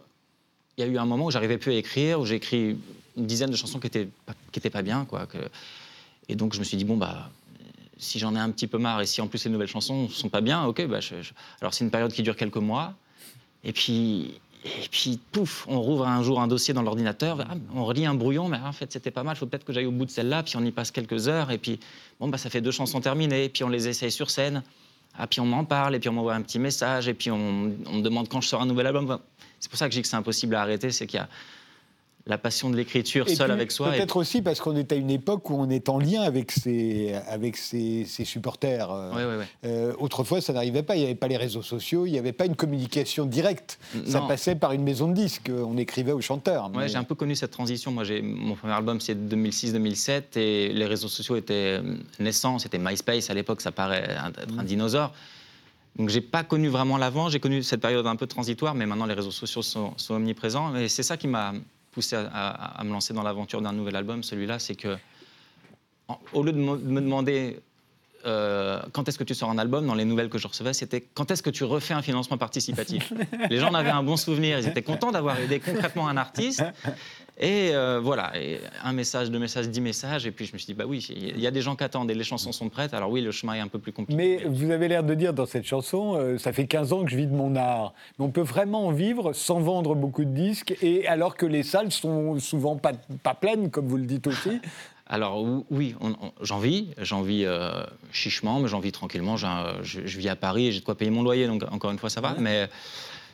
il 0.77 0.81
y 0.81 0.87
a 0.87 0.89
eu 0.89 0.97
un 0.97 1.05
moment 1.05 1.25
où 1.25 1.31
j'arrivais 1.31 1.57
plus 1.57 1.71
à 1.71 1.75
écrire, 1.75 2.19
où 2.19 2.25
j'ai 2.25 2.35
écrit 2.35 2.77
une 3.17 3.25
dizaine 3.25 3.49
de 3.49 3.55
chansons 3.55 3.79
qui 3.79 3.87
étaient 3.87 4.07
pas, 4.25 4.33
qui 4.51 4.59
étaient 4.59 4.69
pas 4.69 4.81
bien, 4.81 5.05
quoi. 5.05 5.27
et 6.29 6.35
donc 6.35 6.53
je 6.53 6.59
me 6.59 6.63
suis 6.63 6.77
dit 6.77 6.85
bon 6.85 6.97
bah 6.97 7.29
si 7.97 8.17
j'en 8.19 8.35
ai 8.35 8.39
un 8.39 8.49
petit 8.49 8.67
peu 8.67 8.77
marre 8.79 9.01
et 9.01 9.05
si 9.05 9.21
en 9.21 9.27
plus 9.27 9.43
les 9.45 9.51
nouvelles 9.51 9.67
chansons 9.67 10.09
sont 10.09 10.29
pas 10.29 10.41
bien, 10.41 10.63
ok 10.65 10.87
bah 10.87 10.99
alors 11.59 11.73
c'est 11.73 11.83
une 11.83 11.91
période 11.91 12.11
qui 12.11 12.23
dure 12.23 12.35
quelques 12.35 12.57
mois. 12.57 12.93
Et 13.63 13.73
puis 13.73 14.39
et 14.65 14.87
puis 14.91 15.19
pouf, 15.31 15.65
on 15.67 15.81
rouvre 15.81 16.07
un 16.07 16.21
jour 16.21 16.39
un 16.39 16.47
dossier 16.47 16.73
dans 16.73 16.81
l'ordinateur, 16.81 17.39
ah, 17.41 17.55
on 17.73 17.83
relit 17.85 18.05
un 18.05 18.13
brouillon, 18.13 18.47
mais 18.47 18.57
en 18.57 18.71
fait 18.71 18.91
c'était 18.91 19.11
pas 19.11 19.23
mal, 19.23 19.35
il 19.35 19.39
faut 19.39 19.47
peut-être 19.47 19.65
que 19.65 19.73
j'aille 19.73 19.87
au 19.87 19.91
bout 19.91 20.05
de 20.05 20.11
celle-là, 20.11 20.43
puis 20.43 20.55
on 20.57 20.63
y 20.63 20.71
passe 20.71 20.91
quelques 20.91 21.27
heures 21.27 21.51
et 21.51 21.57
puis 21.57 21.79
bon 22.19 22.27
bah 22.27 22.37
ça 22.37 22.49
fait 22.49 22.61
deux 22.61 22.71
chansons 22.71 23.01
terminées, 23.01 23.49
puis 23.49 23.63
on 23.63 23.69
les 23.69 23.87
essaye 23.87 24.11
sur 24.11 24.29
scène. 24.29 24.63
Ah, 25.17 25.27
puis 25.27 25.41
on 25.41 25.45
m'en 25.45 25.65
parle, 25.65 25.95
et 25.95 25.99
puis 25.99 26.07
on 26.07 26.13
m'envoie 26.13 26.35
un 26.35 26.41
petit 26.41 26.59
message, 26.59 27.09
et 27.09 27.13
puis 27.13 27.31
on, 27.31 27.73
on 27.85 27.97
me 27.97 28.01
demande 28.01 28.29
quand 28.29 28.39
je 28.39 28.47
sors 28.47 28.61
un 28.61 28.65
nouvel 28.65 28.87
album. 28.87 29.19
C'est 29.59 29.69
pour 29.69 29.77
ça 29.77 29.87
que 29.87 29.93
je 29.93 29.97
dis 29.97 30.01
que 30.03 30.07
c'est 30.07 30.15
impossible 30.15 30.55
à 30.55 30.61
arrêter, 30.61 30.91
c'est 30.91 31.05
qu'il 31.05 31.19
y 31.19 31.21
a 31.21 31.27
la 32.31 32.37
passion 32.37 32.69
de 32.69 32.75
l'écriture 32.77 33.27
seule 33.29 33.47
puis, 33.49 33.51
avec 33.51 33.71
soi. 33.71 33.89
et- 33.93 33.97
Peut-être 33.97 34.15
aussi 34.17 34.41
parce 34.41 34.59
qu'on 34.59 34.75
est 34.75 34.91
à 34.91 34.95
une 34.95 35.11
époque 35.11 35.49
où 35.49 35.55
on 35.55 35.69
est 35.69 35.89
en 35.89 35.99
lien 35.99 36.21
avec 36.21 36.51
ses, 36.51 37.13
avec 37.27 37.57
ses, 37.57 38.05
ses 38.05 38.25
supporters. 38.25 38.89
euh, 38.89 39.11
Ouais, 39.13 39.25
ouais, 39.25 39.37
ouais. 39.37 39.45
euh, 39.65 39.93
autrefois, 39.99 40.39
ça 40.41 40.53
n'arrivait 40.53 40.81
pas. 40.81 40.95
Il 40.95 40.99
n'y 40.99 41.05
avait 41.05 41.15
pas 41.15 41.27
les 41.27 41.37
réseaux 41.37 41.61
sociaux, 41.61 42.05
il 42.05 42.11
n'y 42.13 42.17
avait 42.17 42.31
pas 42.31 42.45
une 42.45 42.55
communication 42.55 43.25
directe. 43.25 43.77
Ça 44.07 44.21
passait 44.21 44.55
par 44.55 44.71
une 44.71 44.83
maison 44.83 45.07
de 45.09 45.13
disques. 45.13 45.51
On 45.53 45.77
écrivait 45.77 46.13
aux 46.13 46.21
chanteurs. 46.21 46.65
Ouais, 46.71 46.83
mais- 46.83 46.87
j'ai 46.89 46.97
un 46.97 47.03
peu 47.03 47.15
connu 47.15 47.35
cette 47.35 47.51
transition. 47.51 47.91
Moi, 47.91 48.03
mon 48.23 48.55
premier 48.55 48.73
album, 48.73 48.99
c'est 49.01 49.15
2006-2007, 49.27 50.37
et 50.37 50.69
les 50.73 50.85
réseaux 50.85 51.07
sociaux 51.09 51.35
étaient 51.35 51.79
euh, 51.81 51.95
naissants. 52.19 52.57
C'était 52.59 52.79
MySpace 52.79 53.29
à 53.29 53.33
l'époque, 53.33 53.61
ça 53.61 53.71
paraît 53.71 54.15
un- 54.17 54.29
être 54.29 54.57
un 54.57 54.63
dinosaure. 54.63 55.11
Donc, 55.97 56.07
j'ai 56.07 56.21
pas 56.21 56.43
connu 56.45 56.69
vraiment 56.69 56.97
l'avant. 56.97 57.27
J'ai 57.27 57.41
connu 57.41 57.63
cette 57.63 57.81
période 57.81 58.07
un 58.07 58.15
peu 58.15 58.25
transitoire, 58.25 58.73
mais 58.73 58.85
maintenant 58.85 59.05
les 59.05 59.13
réseaux 59.13 59.29
sociaux 59.31 59.61
sont, 59.61 59.91
sont 59.97 60.13
omniprésents. 60.13 60.73
Et 60.77 60.87
c'est 60.87 61.03
ça 61.03 61.17
qui 61.17 61.27
m'a 61.27 61.51
poussé 61.91 62.15
à, 62.15 62.81
me 62.83 62.91
lancer 62.91 63.13
dans 63.13 63.23
l'aventure 63.23 63.61
d'un 63.61 63.73
nouvel 63.73 63.95
album. 63.95 64.23
Celui-là, 64.23 64.59
c'est 64.59 64.75
que 64.75 64.97
au 66.33 66.43
lieu 66.43 66.51
de 66.51 66.57
me 66.57 67.01
demander 67.01 67.61
euh, 68.25 68.81
quand 68.91 69.07
est-ce 69.07 69.17
que 69.17 69.23
tu 69.23 69.33
sors 69.33 69.49
un 69.49 69.57
album, 69.57 69.87
dans 69.87 69.95
les 69.95 70.05
nouvelles 70.05 70.29
que 70.29 70.37
je 70.37 70.47
recevais, 70.47 70.73
c'était 70.73 71.01
quand 71.01 71.31
est-ce 71.31 71.43
que 71.43 71.49
tu 71.49 71.63
refais 71.63 71.93
un 71.93 72.01
financement 72.01 72.37
participatif? 72.37 73.13
les 73.49 73.57
gens 73.57 73.69
en 73.69 73.73
avaient 73.73 73.89
un 73.89 74.03
bon 74.03 74.17
souvenir, 74.17 74.59
ils 74.59 74.67
étaient 74.67 74.81
contents 74.81 75.11
d'avoir 75.11 75.39
aidé 75.39 75.59
concrètement 75.59 76.07
un 76.07 76.17
artiste. 76.17 76.63
Et 77.41 77.71
euh, 77.73 77.99
voilà, 77.99 78.33
un 78.83 78.93
message, 78.93 79.31
deux 79.31 79.39
messages, 79.39 79.67
dix 79.67 79.81
messages. 79.81 80.27
Et 80.27 80.31
puis 80.31 80.45
je 80.45 80.53
me 80.53 80.59
suis 80.59 80.67
dit, 80.67 80.73
bah 80.75 80.83
oui, 80.87 81.05
il 81.09 81.39
y 81.39 81.47
a 81.47 81.51
des 81.51 81.61
gens 81.61 81.75
qui 81.75 81.83
attendent 81.83 82.11
et 82.11 82.13
les 82.13 82.23
chansons 82.23 82.51
sont 82.51 82.69
prêtes. 82.69 82.93
Alors 82.93 83.09
oui, 83.09 83.21
le 83.21 83.31
chemin 83.31 83.55
est 83.55 83.59
un 83.59 83.67
peu 83.67 83.79
plus 83.79 83.91
compliqué. 83.91 84.15
Mais 84.15 84.47
vous 84.47 84.69
avez 84.69 84.87
l'air 84.87 85.03
de 85.03 85.15
dire 85.15 85.33
dans 85.33 85.47
cette 85.47 85.65
chanson, 85.65 86.15
euh, 86.15 86.37
ça 86.37 86.53
fait 86.53 86.67
15 86.67 86.93
ans 86.93 87.03
que 87.03 87.09
je 87.09 87.17
vis 87.17 87.25
de 87.25 87.33
mon 87.33 87.55
art. 87.55 87.93
Mais 88.19 88.25
on 88.25 88.29
peut 88.29 88.41
vraiment 88.41 88.85
en 88.87 88.91
vivre 88.91 89.33
sans 89.33 89.59
vendre 89.59 89.95
beaucoup 89.95 90.23
de 90.23 90.29
disques, 90.29 90.75
et 90.83 91.07
alors 91.07 91.35
que 91.35 91.47
les 91.47 91.63
salles 91.63 91.91
sont 91.91 92.37
souvent 92.39 92.77
pas 92.77 93.33
pleines, 93.33 93.71
comme 93.71 93.87
vous 93.87 93.97
le 93.97 94.05
dites 94.05 94.27
aussi. 94.27 94.61
Alors 95.11 95.41
ou- 95.43 95.65
oui, 95.69 95.93
on- 95.99 96.11
on- 96.11 96.31
j'en 96.41 96.57
vis, 96.59 96.87
j'en 96.97 97.21
vis 97.21 97.43
euh, 97.45 97.83
chichement, 98.13 98.59
mais 98.61 98.67
j'en 98.69 98.79
vis 98.79 98.91
tranquillement. 98.93 99.35
Je, 99.37 99.45
je 99.83 100.17
vis 100.17 100.29
à 100.29 100.35
Paris 100.37 100.67
et 100.67 100.71
j'ai 100.71 100.79
de 100.79 100.85
quoi 100.85 100.95
payer 100.95 101.11
mon 101.11 101.21
loyer, 101.21 101.45
donc 101.47 101.63
encore 101.69 101.91
une 101.91 101.99
fois 101.99 102.09
ça 102.09 102.21
va. 102.21 102.33
Mais 102.39 102.69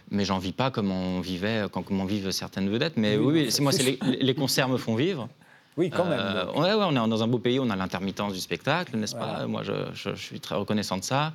mais 0.09 0.25
j'en 0.25 0.39
vis 0.39 0.53
pas 0.53 0.71
comme 0.71 0.89
on 0.91 1.19
vivait, 1.21 1.65
quand 1.71 1.83
comment 1.83 2.05
vivent 2.05 2.31
certaines 2.31 2.69
vedettes. 2.69 2.97
Mais 2.97 3.15
Oui, 3.17 3.51
c'est 3.51 3.61
moi, 3.61 3.71
les, 3.73 3.99
les 4.19 4.33
concerts 4.35 4.69
me 4.69 4.77
font 4.77 4.95
vivre. 4.95 5.29
Oui, 5.75 5.91
quand 5.91 6.05
même. 6.05 6.19
Euh, 6.19 6.45
ouais, 6.53 6.73
ouais, 6.73 6.85
on 6.87 6.91
est 6.91 7.09
dans 7.09 7.21
un 7.21 7.27
beau 7.27 7.37
pays, 7.37 7.59
on 7.59 7.69
a 7.69 7.75
l'intermittence 7.75 8.33
du 8.33 8.39
spectacle, 8.39 8.97
n'est-ce 8.97 9.15
Voilà. 9.15 9.33
pas 9.41 9.47
Moi, 9.47 9.61
je, 9.63 9.73
je- 9.93 10.15
je 10.15 10.21
suis 10.21 10.39
très 10.39 10.55
reconnaissant 10.55 10.97
de 10.97 11.03
ça. 11.03 11.33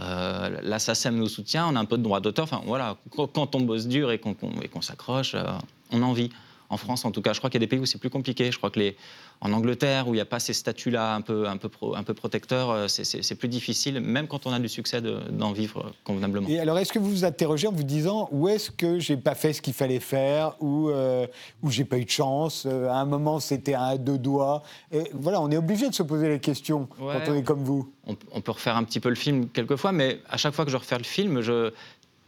Euh, 0.00 0.48
la 0.62 0.78
SACEM 0.78 1.16
nous 1.16 1.28
soutient, 1.28 1.66
on 1.68 1.76
a 1.76 1.80
un 1.80 1.84
peu 1.84 1.98
de 1.98 2.02
droit 2.02 2.20
d'auteur. 2.20 2.44
Enfin, 2.44 2.62
voilà, 2.64 2.96
quand, 3.10 3.54
on 3.54 3.60
bosse 3.60 3.86
dur 3.86 4.10
et 4.10 4.18
qu'on 4.18 4.32
qu'on- 4.32 4.58
et 4.62 4.68
qu'on 4.68 4.80
s'accroche, 4.80 5.34
euh, 5.34 5.44
on 5.90 6.00
en 6.02 6.14
vit. 6.14 6.30
En 6.70 6.78
France, 6.78 7.04
en 7.04 7.10
tout 7.10 7.20
cas, 7.20 7.34
je 7.34 7.38
crois 7.40 7.50
qu'il 7.50 7.60
y 7.60 7.64
a 7.64 7.66
des 7.66 7.68
pays 7.68 7.80
où 7.80 7.84
c'est 7.84 7.98
plus 7.98 8.08
compliqué. 8.08 8.50
Je 8.50 8.56
crois 8.56 8.70
que 8.70 8.78
les, 8.78 8.96
en 9.44 9.52
Angleterre, 9.52 10.06
où 10.06 10.12
il 10.12 10.18
n'y 10.18 10.20
a 10.20 10.24
pas 10.24 10.38
ces 10.38 10.52
statuts-là 10.52 11.14
un 11.16 11.20
peu, 11.20 11.48
un 11.48 11.56
peu, 11.56 11.68
pro- 11.68 11.96
un 11.96 12.04
peu 12.04 12.14
protecteurs, 12.14 12.70
euh, 12.70 12.86
c'est- 12.86 13.34
plus 13.34 13.48
difficile, 13.48 14.00
même 14.00 14.28
quand 14.28 14.46
on 14.46 14.52
a 14.52 14.60
du 14.60 14.68
succès, 14.68 15.00
de- 15.00 15.18
d'en 15.30 15.50
vivre 15.52 15.90
convenablement. 16.04 16.46
Et 16.48 16.60
alors, 16.60 16.78
est-ce 16.78 16.92
que 16.92 17.00
vous 17.00 17.10
vous 17.10 17.24
interrogez 17.24 17.66
en 17.66 17.72
vous 17.72 17.82
disant 17.82 18.28
où 18.30 18.48
est-ce 18.48 18.70
que 18.70 19.00
j'ai 19.00 19.16
pas 19.16 19.34
fait 19.34 19.52
ce 19.52 19.60
qu'il 19.60 19.72
fallait 19.74 19.98
faire, 19.98 20.54
ou 20.60 20.90
euh, 20.90 21.26
où 21.62 21.70
j'ai 21.70 21.84
pas 21.84 21.98
eu 21.98 22.04
de 22.04 22.10
chance 22.10 22.64
euh, 22.66 22.88
À 22.88 22.94
un 22.96 23.04
moment, 23.04 23.40
c'était 23.40 23.74
à 23.74 23.98
deux 23.98 24.18
doigts. 24.18 24.62
Et 24.92 25.02
voilà, 25.12 25.40
on 25.40 25.50
est 25.50 25.56
obligé 25.56 25.88
de 25.88 25.94
se 25.94 26.04
poser 26.04 26.28
les 26.28 26.38
questions 26.38 26.88
Ouais. 27.00 27.14
quand 27.24 27.32
on 27.32 27.34
est 27.34 27.42
comme 27.42 27.64
vous. 27.64 27.92
on, 28.06 28.16
on 28.32 28.40
peut 28.40 28.52
refaire 28.52 28.76
un 28.76 28.84
petit 28.84 29.00
peu 29.00 29.08
le 29.08 29.14
film 29.16 29.48
quelquefois, 29.48 29.90
mais 29.90 30.20
à 30.28 30.36
chaque 30.36 30.54
fois 30.54 30.64
que 30.64 30.70
je 30.70 30.76
refais 30.76 30.98
le 30.98 31.04
film, 31.04 31.40
je, 31.40 31.72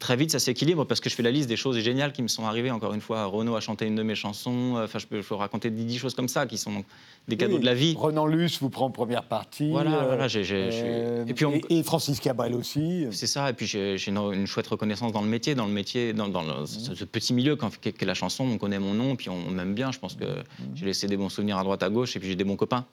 très 0.04 0.16
vite 0.16 0.30
ça 0.30 0.38
s'équilibre 0.38 0.84
parce 0.84 1.00
que 1.00 1.08
je 1.08 1.14
fais 1.14 1.22
la 1.22 1.30
liste 1.30 1.48
des 1.48 1.56
choses 1.56 1.78
géniales 1.78 2.12
qui 2.12 2.22
me 2.22 2.28
sont 2.28 2.44
arrivées. 2.44 2.70
Encore 2.70 2.92
une 2.92 3.00
fois, 3.00 3.24
Renaud 3.24 3.56
a 3.56 3.60
chanté 3.60 3.86
une 3.86 3.94
de 3.94 4.02
mes 4.02 4.14
chansons. 4.14 4.74
Enfin, 4.76 4.98
je 4.98 5.06
peux, 5.06 5.22
je 5.22 5.26
peux 5.26 5.34
raconter 5.34 5.70
10 5.70 5.98
choses 5.98 6.14
comme 6.14 6.28
ça 6.28 6.44
qui 6.46 6.58
sont 6.58 6.84
des 7.26 7.38
cadeaux 7.38 7.54
Oui, 7.54 7.60
de 7.60 7.64
la 7.64 7.72
vie. 7.72 7.94
Renan 7.96 8.26
Luce 8.26 8.60
vous 8.60 8.68
prend 8.68 8.84
en 8.86 8.90
première 8.90 9.24
partie. 9.24 9.70
Voilà, 9.70 10.02
euh, 10.02 10.06
voilà, 10.08 10.26
euh, 10.34 11.24
et 11.26 11.32
puis 11.32 11.46
on- 11.46 11.54
et, 11.54 11.62
et 11.70 11.82
Francis 11.82 12.20
Cabrel 12.20 12.54
aussi. 12.54 13.06
C'est 13.12 13.26
ça, 13.26 13.48
et 13.48 13.54
puis 13.54 13.64
j'ai 13.66 13.96
une, 14.08 14.18
une 14.18 14.46
chouette 14.46 14.66
reconnaissance 14.66 15.10
dans 15.12 15.22
le 15.22 15.28
métier, 15.28 15.54
dans 15.54 15.66
le 15.66 15.72
métier, 15.72 16.12
dans, 16.12 16.28
dans 16.28 16.42
le- 16.42 16.66
ce, 16.66 16.94
ce 16.94 17.04
petit 17.06 17.32
milieu 17.32 17.56
quand- 17.56 17.74
qu'est 17.80 17.92
qu'est 17.92 18.04
la 18.04 18.12
chanson. 18.14 18.44
On 18.44 18.58
connaît 18.58 18.78
mon 18.78 18.92
nom, 18.92 19.16
puis 19.16 19.30
on 19.30 19.50
m'aime 19.50 19.72
bien. 19.74 19.90
Je 19.90 19.98
pense 19.98 20.16
que 20.16 20.26
j'ai 20.74 20.84
laissé 20.84 21.06
des 21.06 21.16
bons 21.16 21.30
souvenirs 21.30 21.56
à 21.56 21.64
droite, 21.64 21.82
à 21.82 21.88
gauche, 21.88 22.14
et 22.14 22.20
puis 22.20 22.28
j'ai 22.28 22.36
des 22.36 22.44
bons 22.44 22.56
copains. 22.56 22.84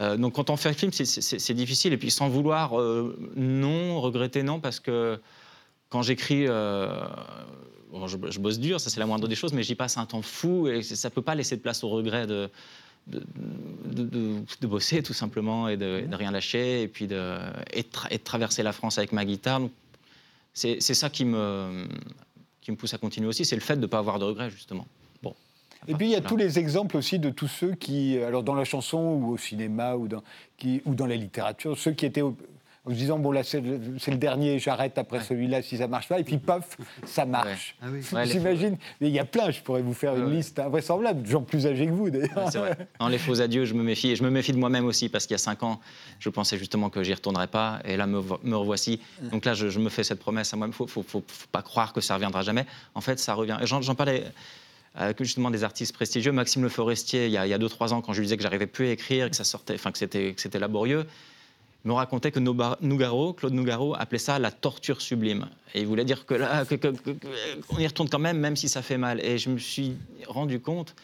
Euh, 0.00 0.18
donc 0.18 0.34
quand 0.34 0.50
on 0.50 0.56
fait 0.58 0.68
un 0.68 0.74
film, 0.74 0.92
c'est- 0.92 1.54
difficile. 1.54 1.94
Et 1.94 1.96
puis 1.96 2.10
sans 2.10 2.28
vouloir, 2.28 2.78
euh, 2.78 3.18
non, 3.36 3.98
regretter, 4.02 4.42
non, 4.42 4.60
parce 4.60 4.80
que 4.80 5.18
quand 5.96 6.02
j'écris, 6.02 6.44
euh, 6.46 6.90
je, 8.06 8.38
bosse 8.38 8.58
dur, 8.58 8.78
ça 8.78 8.90
c'est 8.90 9.00
la 9.00 9.06
moindre 9.06 9.28
des 9.28 9.34
choses, 9.34 9.54
mais 9.54 9.62
j'y 9.62 9.74
passe 9.74 9.96
un 9.96 10.04
temps 10.04 10.20
fou 10.20 10.68
et 10.68 10.82
ça 10.82 11.08
peut 11.08 11.22
pas 11.22 11.34
laisser 11.34 11.56
de 11.56 11.62
place 11.62 11.82
au 11.84 11.88
regret 11.88 12.26
de, 12.26 12.50
bosser 14.60 15.02
tout 15.02 15.14
simplement 15.14 15.68
et 15.70 15.78
de, 15.78 16.06
rien 16.12 16.30
lâcher 16.30 16.82
et 16.82 16.88
puis 16.88 17.06
de, 17.06 17.38
traverser 18.24 18.62
la 18.62 18.72
France 18.72 18.98
avec 18.98 19.12
ma 19.12 19.24
guitare. 19.24 19.62
C'est 20.52 20.80
ça 20.80 21.08
qui 21.08 21.24
me, 21.24 21.86
pousse 22.76 22.92
à 22.92 22.98
continuer 22.98 23.28
aussi, 23.28 23.46
c'est 23.46 23.56
le 23.56 23.62
fait 23.62 23.76
de 23.76 23.80
ne 23.80 23.86
pas 23.86 23.98
avoir 23.98 24.18
de 24.18 24.26
regrets 24.26 24.50
justement. 24.50 24.86
Et 25.88 25.94
puis 25.94 26.08
il 26.08 26.12
y 26.12 26.16
a 26.16 26.20
tous 26.20 26.36
les 26.36 26.58
exemples 26.58 26.98
aussi 26.98 27.18
de 27.18 27.30
tous 27.30 27.48
ceux 27.48 27.72
qui, 27.72 28.18
alors 28.18 28.42
dans 28.42 28.54
la 28.54 28.64
chanson 28.64 28.98
ou 28.98 29.32
au 29.32 29.38
cinéma 29.38 29.94
ou 29.94 30.08
dans, 30.08 30.22
ou 30.84 30.94
dans 30.94 31.06
la 31.06 31.16
littérature, 31.16 31.78
ceux 31.78 31.92
qui 31.92 32.04
étaient 32.04 32.22
en 32.86 32.90
se 32.90 32.94
disant, 32.94 33.18
bon, 33.18 33.32
là, 33.32 33.42
c'est 33.42 33.60
le, 33.60 34.16
dernier, 34.16 34.58
j'arrête 34.58 34.96
après 34.96 35.20
celui-là 35.20 35.60
si 35.62 35.76
ça 35.76 35.88
marche 35.88 36.08
pas. 36.08 36.20
Et 36.20 36.24
puis, 36.24 36.38
paf, 36.38 36.76
ça 37.04 37.26
marche. 37.26 37.76
Ah 37.82 38.24
J'imagine. 38.24 38.76
Mais 39.00 39.08
il 39.08 39.12
y 39.12 39.18
a 39.18 39.24
plein, 39.24 39.50
je 39.50 39.60
pourrais 39.60 39.82
vous 39.82 39.94
faire 39.94 40.16
une 40.16 40.30
liste 40.30 40.58
invraisemblable, 40.58 41.22
de 41.22 41.28
gens 41.28 41.42
plus 41.42 41.66
âgés 41.66 41.86
que 41.86 41.92
vous, 41.92 42.10
d'ailleurs. 42.10 42.50
vrai. 42.50 42.88
Dans 43.00 43.08
les 43.08 43.18
faux 43.18 43.40
adieux, 43.40 43.64
je 43.64 43.74
me 43.74 43.82
méfie. 43.82 44.10
Et 44.10 44.16
je 44.16 44.22
me 44.22 44.30
méfie 44.30 44.52
de 44.52 44.58
moi-même 44.58 44.84
aussi, 44.84 45.08
parce 45.08 45.26
qu'il 45.26 45.34
y 45.34 45.36
a 45.36 45.38
cinq 45.38 45.64
ans, 45.64 45.80
je 46.20 46.28
pensais 46.28 46.58
justement 46.58 46.88
que 46.88 47.02
j'y 47.02 47.12
retournerais 47.12 47.48
pas. 47.48 47.80
Et 47.84 47.96
là, 47.96 48.06
me, 48.06 48.22
me 48.44 48.56
revoici. 48.56 49.00
Donc 49.20 49.44
là, 49.44 49.54
je, 49.54 49.78
me 49.78 49.88
fais 49.88 50.04
cette 50.04 50.20
promesse 50.20 50.54
à 50.54 50.56
moi-même. 50.56 50.72
Il 50.72 50.76
faut, 50.76 50.86
faut, 50.86 51.02
faut, 51.02 51.24
pas 51.50 51.62
croire 51.62 51.92
que 51.92 52.00
ça 52.00 52.14
reviendra 52.14 52.42
jamais. 52.42 52.66
En 52.94 53.00
fait, 53.00 53.18
ça 53.18 53.34
revient. 53.34 53.58
J'en 53.62 53.94
parlais 53.96 54.24
avec 54.94 55.22
justement 55.22 55.50
des 55.50 55.64
artistes 55.64 55.94
prestigieux. 55.94 56.32
Maxime 56.32 56.62
Le 56.62 56.68
Forestier, 56.68 57.26
il 57.26 57.32
y 57.32 57.36
a 57.36 57.58
2-3 57.58 57.92
ans, 57.92 58.00
quand 58.00 58.12
je 58.12 58.20
lui 58.20 58.26
disais 58.26 58.36
que 58.36 58.42
j'arrivais 58.42 58.66
plus 58.66 58.86
à 58.86 58.90
écrire, 58.92 59.28
que 59.28 59.36
ça 59.36 59.44
sortait, 59.44 59.74
enfin 59.74 59.92
que 59.92 59.98
c'était 59.98 60.58
laborieux, 60.58 61.04
me 61.86 61.92
racontait 61.92 62.32
que 62.32 62.40
Nougaro, 62.40 63.32
Claude 63.32 63.52
Nougaro 63.52 63.94
appelait 63.94 64.18
ça 64.18 64.38
la 64.38 64.50
torture 64.50 65.00
sublime. 65.00 65.48
Et 65.74 65.80
il 65.80 65.86
voulait 65.86 66.04
dire 66.04 66.26
que 66.26 66.34
là, 66.34 66.64
qu'on 66.64 67.78
y 67.78 67.86
retourne 67.86 68.08
quand 68.08 68.18
même, 68.18 68.38
même 68.38 68.56
si 68.56 68.68
ça 68.68 68.82
fait 68.82 68.98
mal. 68.98 69.24
Et 69.24 69.38
je 69.38 69.50
me 69.50 69.58
suis 69.58 69.94
rendu 70.26 70.60
compte 70.60 70.94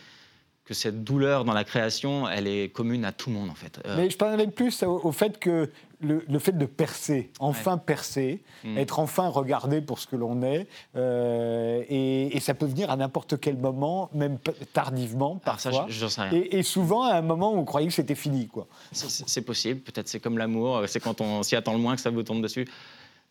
que 0.64 0.74
cette 0.74 1.02
douleur 1.02 1.44
dans 1.44 1.54
la 1.54 1.64
création, 1.64 2.28
elle 2.28 2.46
est 2.46 2.72
commune 2.72 3.04
à 3.04 3.12
tout 3.12 3.30
le 3.30 3.36
monde 3.36 3.50
en 3.50 3.54
fait. 3.54 3.80
Euh, 3.84 3.96
Mais 3.96 4.10
je 4.10 4.16
parlais 4.16 4.46
plus 4.46 4.82
au, 4.84 5.10
fait 5.10 5.38
que 5.38 5.70
le, 6.00 6.38
fait 6.38 6.56
de 6.56 6.66
percer, 6.66 7.30
enfin 7.40 7.78
percer, 7.78 8.42
mm. 8.64 8.78
être 8.78 8.98
enfin 8.98 9.28
regardé 9.28 9.80
pour 9.80 9.98
ce 9.98 10.06
que 10.06 10.16
l'on 10.16 10.42
est, 10.42 10.68
euh, 10.96 11.82
et, 11.88 12.38
ça 12.40 12.54
peut 12.54 12.66
venir 12.66 12.90
à 12.90 12.96
n'importe 12.96 13.38
quel 13.40 13.56
moment, 13.56 14.10
même 14.12 14.38
tardivement 14.72 15.38
ah, 15.42 15.44
parfois. 15.44 15.86
ça, 15.90 16.22
rien. 16.24 16.42
Et, 16.50 16.62
souvent 16.62 17.04
à 17.04 17.14
un 17.14 17.22
moment 17.22 17.52
où 17.52 17.58
on 17.58 17.64
croyait 17.64 17.86
que 17.88 17.94
c'était 17.94 18.16
fini, 18.16 18.48
quoi. 18.48 18.66
C'est 18.92 19.42
possible. 19.42 19.80
Peut-être 19.80 20.08
c'est 20.08 20.20
comme 20.20 20.38
l'amour, 20.38 20.82
c'est 20.86 21.00
quand 21.00 21.20
on 21.20 21.42
s'y 21.42 21.54
attend 21.54 21.72
le 21.72 21.78
moins 21.78 21.94
que 21.94 22.00
ça 22.00 22.10
vous 22.10 22.22
tombe 22.22 22.42
dessus. 22.42 22.66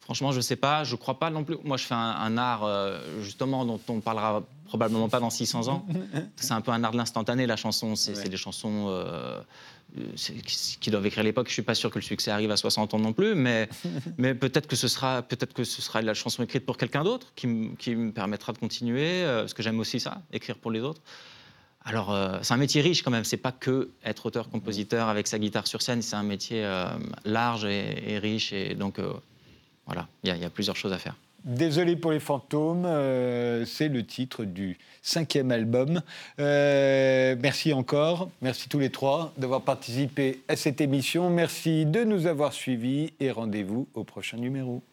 Franchement, 0.01 0.31
je 0.31 0.37
ne 0.37 0.41
sais 0.41 0.55
pas. 0.55 0.83
Je 0.83 0.93
ne 0.93 0.97
crois 0.97 1.19
pas 1.19 1.29
non 1.29 1.43
plus. 1.43 1.57
Moi, 1.63 1.77
je 1.77 1.85
fais 1.85 1.93
un, 1.93 2.37
art, 2.37 2.63
euh, 2.63 2.99
justement, 3.21 3.65
dont 3.65 3.79
on 3.87 3.99
parlera 3.99 4.43
probablement 4.71 5.09
pas 5.09 5.19
dans 5.19 5.29
600 5.29 5.67
ans. 5.67 5.85
C'est 6.37 6.53
un 6.53 6.61
peu 6.61 6.71
un 6.71 6.81
art 6.83 6.93
de 6.93 6.97
l'instantané, 6.97 7.45
la 7.45 7.57
chanson. 7.57 7.97
C'est 7.97 8.29
des 8.29 8.37
chansons 8.37 8.87
euh, 8.87 9.41
qui 10.15 10.89
doivent 10.89 11.05
écrire 11.05 11.25
l'époque. 11.25 11.47
Je 11.47 11.51
ne 11.51 11.55
suis 11.55 11.61
pas 11.61 11.75
sûr 11.75 11.89
que 11.91 11.99
le 11.99 12.03
succès 12.03 12.31
arrive 12.31 12.51
à 12.51 12.57
60 12.57 12.93
ans 12.93 12.99
non 12.99 13.11
plus, 13.11 13.35
mais, 13.35 13.67
mais 14.17 14.33
peut-être 14.33 14.67
que, 14.67 14.77
ce 14.77 14.87
sera, 14.87 15.23
peut 15.23 15.35
que 15.35 15.65
ce 15.65 15.81
sera 15.81 16.01
la 16.01 16.13
chanson 16.13 16.41
écrite 16.43 16.65
pour 16.65 16.77
quelqu'un 16.77 17.03
d'autre 17.03 17.33
qui, 17.35 17.47
me 17.47 18.11
permettra 18.11 18.53
de 18.53 18.59
continuer, 18.59 19.23
euh, 19.23 19.41
parce 19.41 19.53
que 19.53 19.61
j'aime 19.61 19.79
aussi 19.79 19.99
ça, 19.99 20.21
écrire 20.31 20.57
pour 20.57 20.71
les 20.71 20.79
autres. 20.79 21.01
Alors, 21.83 22.15
c'est 22.43 22.53
un 22.53 22.57
métier 22.57 22.79
riche 22.79 23.01
quand 23.01 23.09
même. 23.09 23.23
C'est 23.23 23.37
pas 23.37 23.51
que 23.51 23.89
être 24.05 24.27
auteur-compositeur 24.27 25.09
avec 25.09 25.25
sa 25.25 25.39
guitare 25.39 25.65
sur 25.65 25.81
scène. 25.81 26.03
C'est 26.03 26.15
un 26.15 26.21
métier 26.21 26.63
large 27.25 27.65
et, 27.65 28.13
et, 28.13 28.19
riche. 28.19 28.53
Et 28.53 28.75
donc, 28.75 28.99
voilà, 29.87 30.07
il 30.23 30.37
y, 30.37 30.45
a 30.45 30.49
plusieurs 30.51 30.75
choses 30.75 30.93
à 30.93 30.99
faire. 30.99 31.15
Désolé 31.43 31.95
pour 31.95 32.11
les 32.11 32.19
fantômes, 32.19 32.85
euh, 32.85 33.65
c'est 33.65 33.87
le 33.87 34.05
titre 34.05 34.43
du 34.43 34.77
cinquième 35.01 35.51
album. 35.51 36.03
Euh, 36.39 37.35
merci 37.41 37.73
encore, 37.73 38.29
merci 38.43 38.69
tous 38.69 38.77
les 38.77 38.91
trois 38.91 39.33
d'avoir 39.37 39.61
participé 39.61 40.43
à 40.47 40.55
cette 40.55 40.81
émission. 40.81 41.31
Merci 41.31 41.87
de 41.87 42.03
nous 42.03 42.27
avoir 42.27 42.53
suivis 42.53 43.13
et 43.19 43.31
rendez-vous 43.31 43.87
au 43.95 44.03
prochain 44.03 44.37
numéro. 44.37 44.83